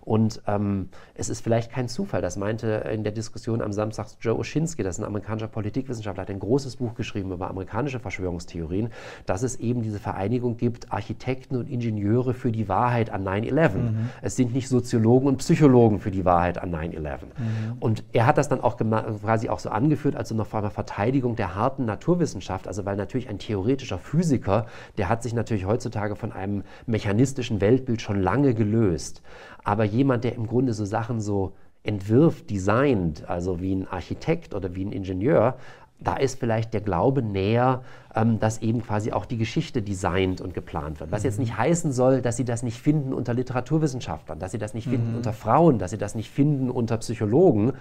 [0.02, 4.38] Und ähm, es ist vielleicht kein Zufall, das meinte in der Diskussion am Samstag Joe
[4.38, 8.90] Oschinski, das ist ein amerikanischer Politikwissenschaftler, hat ein großes Buch geschrieben über amerikanische Verschwörungstheorien,
[9.26, 13.70] dass es eben diese Vereinigung gibt, Architekten und Ingenieure für die Wahrheit an 9-11.
[13.76, 14.10] Mhm.
[14.22, 17.00] Es sind nicht Soziologen und Psychologen für die Wahrheit an 9-11.
[17.00, 17.78] Mhm.
[17.80, 21.36] Und er hat das dann auch quasi auch so angeführt, also noch vor einer Verteidigung
[21.36, 24.66] der harten Naturwissenschaft, also weil natürlich ein theoretischer Physiker,
[24.98, 29.22] der hat sich natürlich heutzutage von einem mechanistischen Weltbild schon lange gelöst.
[29.64, 31.54] Aber jemand, der im Grunde so Sachen so
[31.84, 35.56] entwirft, designt, also wie ein Architekt oder wie ein Ingenieur,
[36.02, 37.82] da ist vielleicht der Glaube näher,
[38.16, 41.12] ähm, dass eben quasi auch die Geschichte designt und geplant wird.
[41.12, 44.74] Was jetzt nicht heißen soll, dass sie das nicht finden unter Literaturwissenschaftlern, dass sie das
[44.74, 44.92] nicht mhm.
[44.92, 47.74] finden unter Frauen, dass sie das nicht finden unter Psychologen.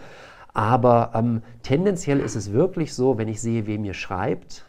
[0.52, 4.64] Aber ähm, tendenziell ist es wirklich so, wenn ich sehe, wer mir schreibt,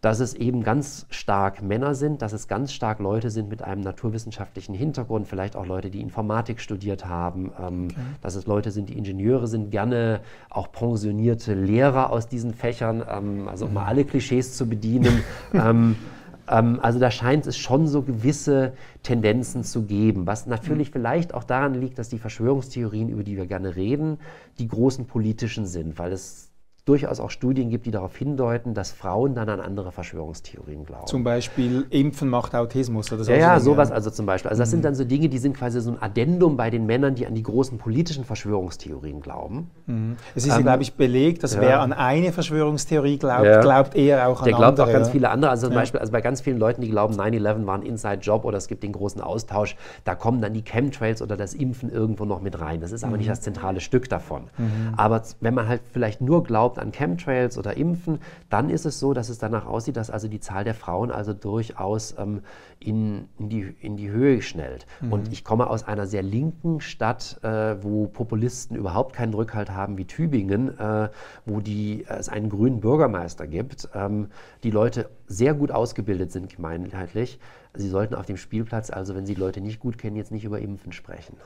[0.00, 3.82] dass es eben ganz stark Männer sind, dass es ganz stark Leute sind mit einem
[3.82, 8.00] naturwissenschaftlichen Hintergrund, vielleicht auch Leute, die Informatik studiert haben, ähm, okay.
[8.22, 13.48] dass es Leute sind, die Ingenieure sind, gerne auch pensionierte Lehrer aus diesen Fächern, ähm,
[13.48, 15.22] also um mal alle Klischees zu bedienen.
[15.52, 15.96] ähm,
[16.48, 18.72] ähm, also da scheint es schon so gewisse
[19.02, 20.92] Tendenzen zu geben, was natürlich mhm.
[20.92, 24.18] vielleicht auch daran liegt, dass die Verschwörungstheorien, über die wir gerne reden,
[24.58, 26.49] die großen politischen sind, weil es
[26.84, 31.06] durchaus auch Studien gibt, die darauf hindeuten, dass Frauen dann an andere Verschwörungstheorien glauben.
[31.06, 33.32] Zum Beispiel Impfen macht Autismus oder so.
[33.32, 34.50] Ja, ja, sowas also zum Beispiel.
[34.50, 34.72] Also das mhm.
[34.72, 37.34] sind dann so Dinge, die sind quasi so ein Addendum bei den Männern, die an
[37.34, 39.70] die großen politischen Verschwörungstheorien glauben.
[39.86, 40.16] Mhm.
[40.34, 41.60] Es ist ähm, ja, glaube ich, belegt, dass ja.
[41.60, 43.60] wer an eine Verschwörungstheorie glaubt, ja.
[43.60, 45.50] glaubt eher auch an Der glaubt andere, auch ganz viele andere.
[45.50, 48.58] Also zum Beispiel also bei ganz vielen Leuten, die glauben, 9-11 war ein Inside-Job oder
[48.58, 52.40] es gibt den großen Austausch, da kommen dann die Chemtrails oder das Impfen irgendwo noch
[52.40, 52.80] mit rein.
[52.80, 53.18] Das ist aber mhm.
[53.18, 54.44] nicht das zentrale Stück davon.
[54.56, 54.94] Mhm.
[54.96, 59.12] Aber wenn man halt vielleicht nur glaubt, an Chemtrails oder Impfen, dann ist es so,
[59.12, 62.42] dass es danach aussieht, dass also die Zahl der Frauen also durchaus ähm,
[62.78, 64.86] in, in, die, in die Höhe schnellt.
[65.00, 65.12] Mhm.
[65.12, 69.98] Und ich komme aus einer sehr linken Stadt, äh, wo Populisten überhaupt keinen Rückhalt haben
[69.98, 71.08] wie Tübingen, äh,
[71.44, 74.28] wo die, äh, es einen grünen Bürgermeister gibt, ähm,
[74.62, 77.38] die Leute sehr gut ausgebildet sind gemeinheitlich.
[77.74, 80.58] Sie sollten auf dem Spielplatz, also wenn Sie Leute nicht gut kennen, jetzt nicht über
[80.58, 81.36] Impfen sprechen.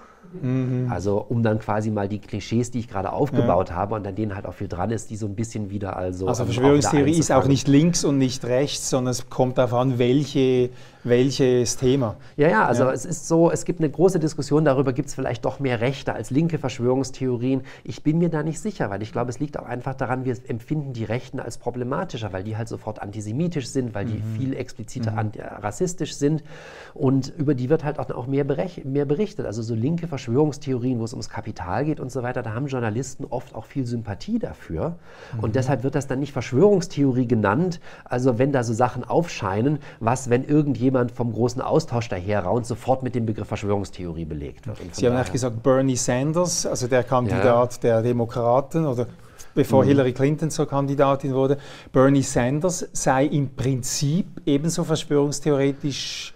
[0.41, 0.89] Mhm.
[0.91, 3.75] Also um dann quasi mal die Klischees, die ich gerade aufgebaut ja.
[3.75, 6.27] habe und an denen halt auch viel dran ist, die so ein bisschen wieder also.
[6.27, 10.71] Also Verschwörungstheorie ist auch nicht links und nicht rechts, sondern es kommt darauf an, welche
[11.05, 12.17] welches Thema.
[12.37, 12.93] Ja, ja, also ja.
[12.93, 16.15] es ist so, es gibt eine große Diskussion darüber, gibt es vielleicht doch mehr Rechte
[16.15, 17.63] als linke Verschwörungstheorien.
[17.85, 20.37] Ich bin mir da nicht sicher, weil ich glaube, es liegt auch einfach daran, wir
[20.49, 24.37] empfinden die Rechten als problematischer, weil die halt sofort antisemitisch sind, weil die mhm.
[24.39, 25.33] viel expliziter mhm.
[25.61, 26.43] rassistisch sind.
[26.95, 28.45] Und über die wird halt auch, mehr,
[28.85, 29.47] mehr berichtet.
[29.47, 33.25] Also so linke Verschwörungstheorien, wo es ums Kapital geht und so weiter, da haben Journalisten
[33.29, 34.95] oft auch viel Sympathie dafür.
[35.41, 35.53] Und mhm.
[35.53, 37.81] deshalb wird das dann nicht Verschwörungstheorie genannt.
[38.05, 43.03] Also wenn da so Sachen aufscheinen, was, wenn irgendjemand vom großen Austausch daher raunt, sofort
[43.03, 44.79] mit dem Begriff Verschwörungstheorie belegt wird.
[44.93, 47.81] Sie haben auch gesagt, Bernie Sanders, also der Kandidat ja.
[47.83, 49.07] der Demokraten oder
[49.55, 49.89] bevor mhm.
[49.89, 51.59] Hillary Clinton zur Kandidatin wurde,
[51.93, 56.34] Bernie Sanders sei im Prinzip ebenso verschwörungstheoretisch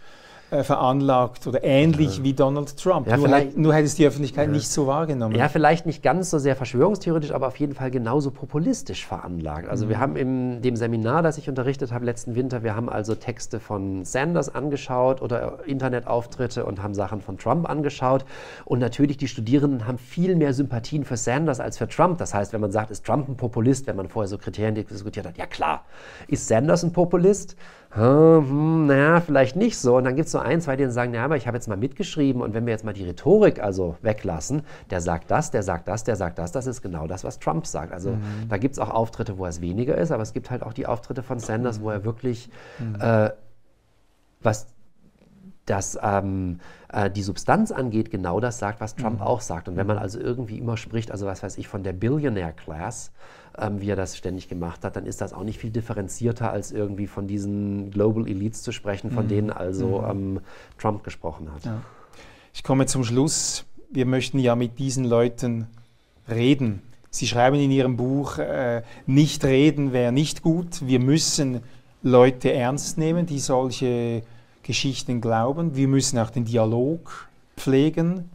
[0.51, 2.25] äh, veranlagt oder ähnlich ja.
[2.25, 3.07] wie Donald Trump.
[3.07, 4.53] Ja, nur, nur hätte es die Öffentlichkeit ja.
[4.53, 5.35] nicht so wahrgenommen.
[5.35, 9.69] Ja, vielleicht nicht ganz so sehr verschwörungstheoretisch, aber auf jeden Fall genauso populistisch veranlagt.
[9.69, 9.91] Also mhm.
[9.91, 13.61] wir haben in dem Seminar, das ich unterrichtet habe letzten Winter, wir haben also Texte
[13.61, 18.25] von Sanders angeschaut oder Internetauftritte und haben Sachen von Trump angeschaut.
[18.65, 22.19] Und natürlich, die Studierenden haben viel mehr Sympathien für Sanders als für Trump.
[22.19, 25.27] Das heißt, wenn man sagt, ist Trump ein Populist, wenn man vorher so Kriterien diskutiert
[25.27, 25.85] hat, ja klar,
[26.27, 27.57] ist Sanders ein Populist?
[27.91, 29.97] Hm, naja, vielleicht nicht so.
[29.97, 31.77] Und dann gibt es so ein, zwei, die sagen, ja, aber ich habe jetzt mal
[31.77, 35.89] mitgeschrieben und wenn wir jetzt mal die Rhetorik also weglassen, der sagt das, der sagt
[35.89, 37.93] das, der sagt das, das ist genau das, was Trump sagt.
[37.93, 38.49] Also mhm.
[38.49, 40.87] da gibt es auch Auftritte, wo es weniger ist, aber es gibt halt auch die
[40.87, 43.01] Auftritte von Sanders, wo er wirklich mhm.
[43.01, 43.31] äh,
[44.43, 44.67] was
[45.65, 46.61] das ähm,
[46.91, 49.27] äh, die Substanz angeht, genau das sagt, was Trump mhm.
[49.27, 49.69] auch sagt.
[49.69, 53.13] Und wenn man also irgendwie immer spricht, also was weiß ich, von der Billionaire Class,
[53.59, 56.73] ähm, wie er das ständig gemacht hat, dann ist das auch nicht viel differenzierter, als
[56.73, 59.29] irgendwie von diesen Global Elites zu sprechen, von mhm.
[59.29, 60.11] denen also mhm.
[60.11, 60.41] ähm,
[60.79, 61.65] Trump gesprochen hat.
[61.65, 61.83] Ja.
[62.55, 63.65] Ich komme zum Schluss.
[63.91, 65.67] Wir möchten ja mit diesen Leuten
[66.29, 66.83] reden.
[67.11, 70.87] Sie schreiben in Ihrem Buch, äh, nicht reden wäre nicht gut.
[70.87, 71.61] Wir müssen
[72.03, 74.23] Leute ernst nehmen, die solche
[74.69, 75.77] Geschichten glauben.
[75.77, 77.27] Wir müssen auch den Dialog
[77.57, 78.29] pflegen.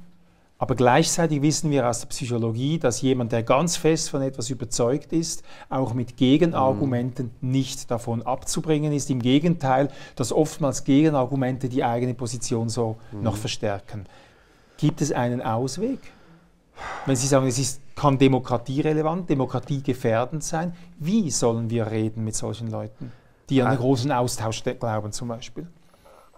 [0.58, 5.14] Aber gleichzeitig wissen wir aus der Psychologie, dass jemand, der ganz fest von etwas überzeugt
[5.14, 7.52] ist, auch mit Gegenargumenten mhm.
[7.52, 9.12] nicht davon abzubringen ist.
[9.12, 13.22] Im Gegenteil, dass oftmals Gegenargumente die eigene Position so mhm.
[13.22, 14.06] noch verstärken.
[14.78, 16.00] Gibt es einen Ausweg?
[17.06, 22.72] Wenn Sie sagen, es ist, kann demokratierelevant, demokratiegefährdend sein, wie sollen wir reden mit solchen
[22.72, 23.12] Leuten,
[23.52, 25.68] die an einen großen Austausch glauben zum Beispiel?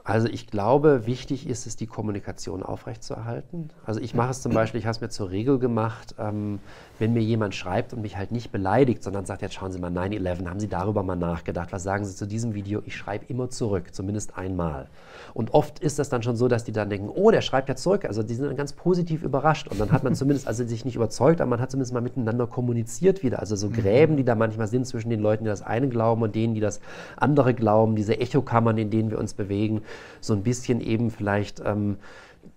[0.06, 3.72] Also ich glaube, wichtig ist es, die Kommunikation aufrechtzuerhalten.
[3.88, 6.60] Also ich mache es zum Beispiel, ich habe es mir zur Regel gemacht, ähm,
[7.00, 9.92] wenn mir jemand schreibt und mich halt nicht beleidigt, sondern sagt, jetzt schauen Sie mal
[9.92, 12.82] 9-11, haben Sie darüber mal nachgedacht, was sagen Sie zu diesem Video?
[12.86, 14.88] Ich schreibe immer zurück, zumindest einmal.
[15.34, 17.76] Und oft ist das dann schon so, dass die dann denken, oh, der schreibt ja
[17.76, 18.06] zurück.
[18.06, 19.68] Also die sind dann ganz positiv überrascht.
[19.68, 22.48] Und dann hat man zumindest, also sich nicht überzeugt, aber man hat zumindest mal miteinander
[22.48, 23.40] kommuniziert wieder.
[23.40, 26.36] Also so Gräben, die da manchmal sind zwischen den Leuten, die das eine glauben und
[26.36, 26.80] denen, die das
[27.18, 29.82] andere glauben, diese Echokammern, in denen wir uns bewegen,
[30.22, 31.98] so ein bisschen eben vielleicht ähm,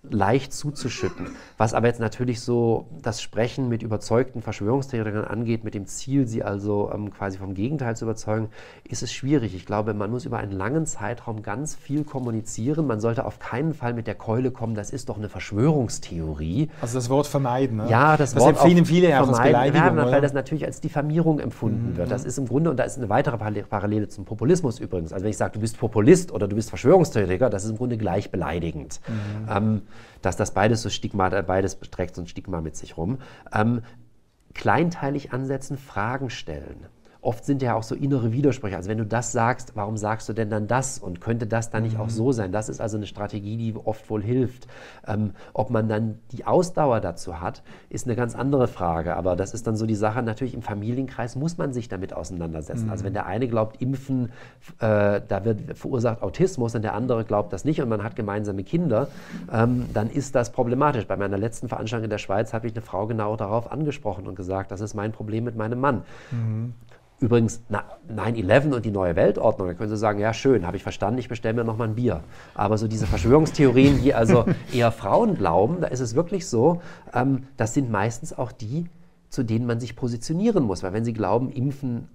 [0.09, 1.27] leicht zuzuschütten.
[1.57, 6.43] Was aber jetzt natürlich so das Sprechen mit überzeugten Verschwörungstheoretikern angeht, mit dem Ziel, sie
[6.43, 8.49] also ähm, quasi vom Gegenteil zu überzeugen,
[8.87, 9.55] ist es schwierig.
[9.55, 12.87] Ich glaube, man muss über einen langen Zeitraum ganz viel kommunizieren.
[12.87, 16.69] Man sollte auf keinen Fall mit der Keule kommen, das ist doch eine Verschwörungstheorie.
[16.81, 17.77] Also das Wort vermeiden.
[17.77, 17.89] Ne?
[17.89, 19.97] Ja, das, das Wort empfehlen viele ja auch als Beleidigung.
[19.97, 21.97] Ja, weil das natürlich als Diffamierung empfunden mhm.
[21.97, 22.11] wird.
[22.11, 25.13] Das ist im Grunde, und da ist eine weitere Parallele zum Populismus übrigens.
[25.13, 27.97] Also wenn ich sage, du bist Populist oder du bist Verschwörungstheoretiker, das ist im Grunde
[27.97, 28.99] gleich beleidigend.
[29.07, 29.49] Mhm.
[29.49, 29.78] Ähm,
[30.21, 33.19] dass das beides so Stigma, beides trägt so ein Stigma mit sich rum.
[33.53, 33.81] Ähm,
[34.53, 36.87] kleinteilig ansetzen, Fragen stellen
[37.21, 38.77] oft sind ja auch so innere Widersprüche.
[38.77, 40.99] Also wenn du das sagst, warum sagst du denn dann das?
[40.99, 42.01] Und könnte das dann nicht mhm.
[42.01, 42.51] auch so sein?
[42.53, 44.67] Das ist also eine Strategie, die oft wohl hilft.
[45.05, 49.17] Ähm, ob man dann die Ausdauer dazu hat, ist eine ganz andere Frage.
[49.17, 52.85] Aber das ist dann so die Sache, natürlich im Familienkreis muss man sich damit auseinandersetzen.
[52.85, 52.91] Mhm.
[52.91, 54.31] Also wenn der eine glaubt, Impfen,
[54.79, 58.63] äh, da wird verursacht Autismus und der andere glaubt das nicht und man hat gemeinsame
[58.63, 59.09] Kinder,
[59.51, 61.05] ähm, dann ist das problematisch.
[61.05, 64.35] Bei meiner letzten Veranstaltung in der Schweiz habe ich eine Frau genau darauf angesprochen und
[64.35, 66.03] gesagt, das ist mein Problem mit meinem Mann.
[66.31, 66.73] Mhm.
[67.21, 67.61] Übrigens
[68.09, 71.27] 9-11 und die neue Weltordnung, da können Sie sagen, ja schön, habe ich verstanden, ich
[71.27, 72.23] bestelle mir nochmal ein Bier.
[72.55, 76.81] Aber so diese Verschwörungstheorien, die also eher Frauen glauben, da ist es wirklich so,
[77.13, 78.85] ähm, das sind meistens auch die,
[79.29, 80.81] zu denen man sich positionieren muss.
[80.81, 82.07] Weil wenn Sie glauben, Impfen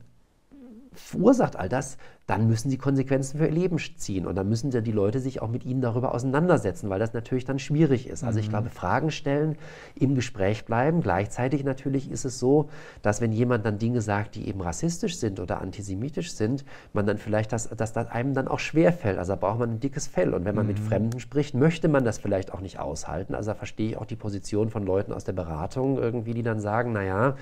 [0.94, 4.26] verursacht all das, dann müssen sie Konsequenzen für ihr Leben ziehen.
[4.26, 7.44] Und dann müssen ja die Leute sich auch mit ihnen darüber auseinandersetzen, weil das natürlich
[7.44, 8.24] dann schwierig ist.
[8.24, 8.50] Also ich mhm.
[8.50, 9.58] glaube, Fragen stellen,
[9.94, 11.02] im Gespräch bleiben.
[11.02, 12.70] Gleichzeitig natürlich ist es so,
[13.02, 16.64] dass wenn jemand dann Dinge sagt, die eben rassistisch sind oder antisemitisch sind,
[16.94, 19.18] man dann vielleicht, das, dass das einem dann auch schwerfällt.
[19.18, 20.32] Also da braucht man ein dickes Fell.
[20.32, 20.72] Und wenn man mhm.
[20.72, 23.34] mit Fremden spricht, möchte man das vielleicht auch nicht aushalten.
[23.34, 26.58] Also da verstehe ich auch die Position von Leuten aus der Beratung irgendwie, die dann
[26.58, 27.36] sagen, naja,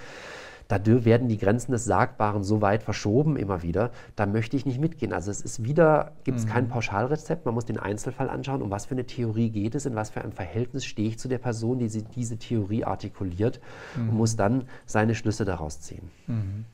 [0.79, 4.81] da werden die Grenzen des Sagbaren so weit verschoben immer wieder, da möchte ich nicht
[4.81, 5.13] mitgehen.
[5.13, 6.51] Also es ist wieder, gibt es mhm.
[6.51, 9.95] kein Pauschalrezept, man muss den Einzelfall anschauen, um was für eine Theorie geht es, in
[9.95, 13.61] was für einem Verhältnis stehe ich zu der Person, die diese Theorie artikuliert
[13.97, 14.11] mhm.
[14.11, 16.11] und muss dann seine Schlüsse daraus ziehen.
[16.27, 16.65] Mhm.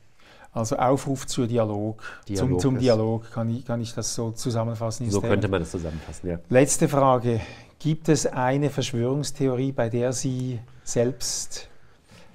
[0.51, 5.09] Also Aufruf zur Dialog, Dialog zum, zum Dialog, kann ich, kann ich das so zusammenfassen?
[5.09, 6.39] So könnte man das zusammenfassen, ja.
[6.49, 7.39] Letzte Frage.
[7.77, 11.68] Gibt es eine Verschwörungstheorie, bei der Sie selbst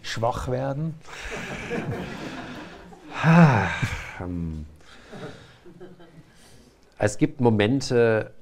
[0.05, 0.95] schwach werden?
[6.99, 8.33] Es gibt Momente,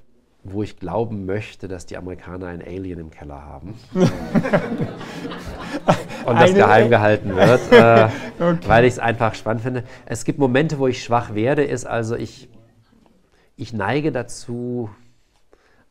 [0.45, 3.75] wo ich glauben möchte, dass die Amerikaner ein Alien im Keller haben.
[6.25, 8.09] Und das Eine- geheim gehalten wird, äh,
[8.69, 9.85] weil ich es einfach spannend finde.
[10.07, 12.49] Es gibt Momente, wo ich schwach werde, ist also ich,
[13.57, 14.91] ich neige dazu,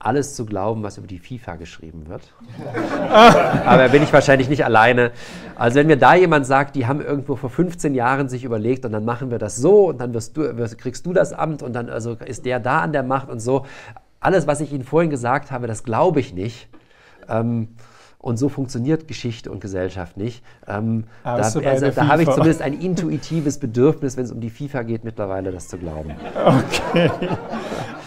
[0.06, 2.22] alles zu glauben, was über die FIFA geschrieben wird.
[3.65, 5.11] Aber bin ich wahrscheinlich nicht alleine.
[5.56, 8.91] Also wenn mir da jemand sagt, die haben irgendwo vor 15 Jahren sich überlegt und
[8.91, 12.18] dann machen wir das so und dann du, kriegst du das Amt und dann also
[12.26, 13.65] ist der da an der Macht und so.
[14.19, 16.68] Alles, was ich Ihnen vorhin gesagt habe, das glaube ich nicht.
[17.28, 17.69] Ähm,
[18.22, 20.43] und so funktioniert Geschichte und Gesellschaft nicht.
[20.68, 24.39] Ähm, da Außer bei also, da habe ich zumindest ein intuitives Bedürfnis, wenn es um
[24.39, 26.11] die FIFA geht, mittlerweile das zu glauben.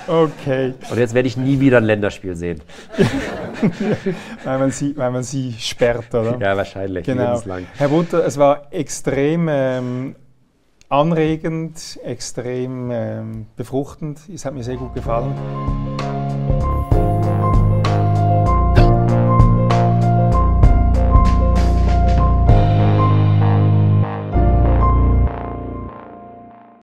[0.07, 2.61] Okay, Und jetzt werde ich nie wieder ein Länderspiel sehen.
[4.45, 6.39] weil man sie, weil man sie sperrt, oder?
[6.39, 7.07] Ja, wahrscheinlich.
[7.07, 7.23] Genau.
[7.23, 7.67] Lebenslang.
[7.77, 10.15] Herr Butter, es war extrem ähm,
[10.91, 14.21] anregend, extrem ähm, befruchtend.
[14.33, 15.33] Es hat mir sehr gut gefallen.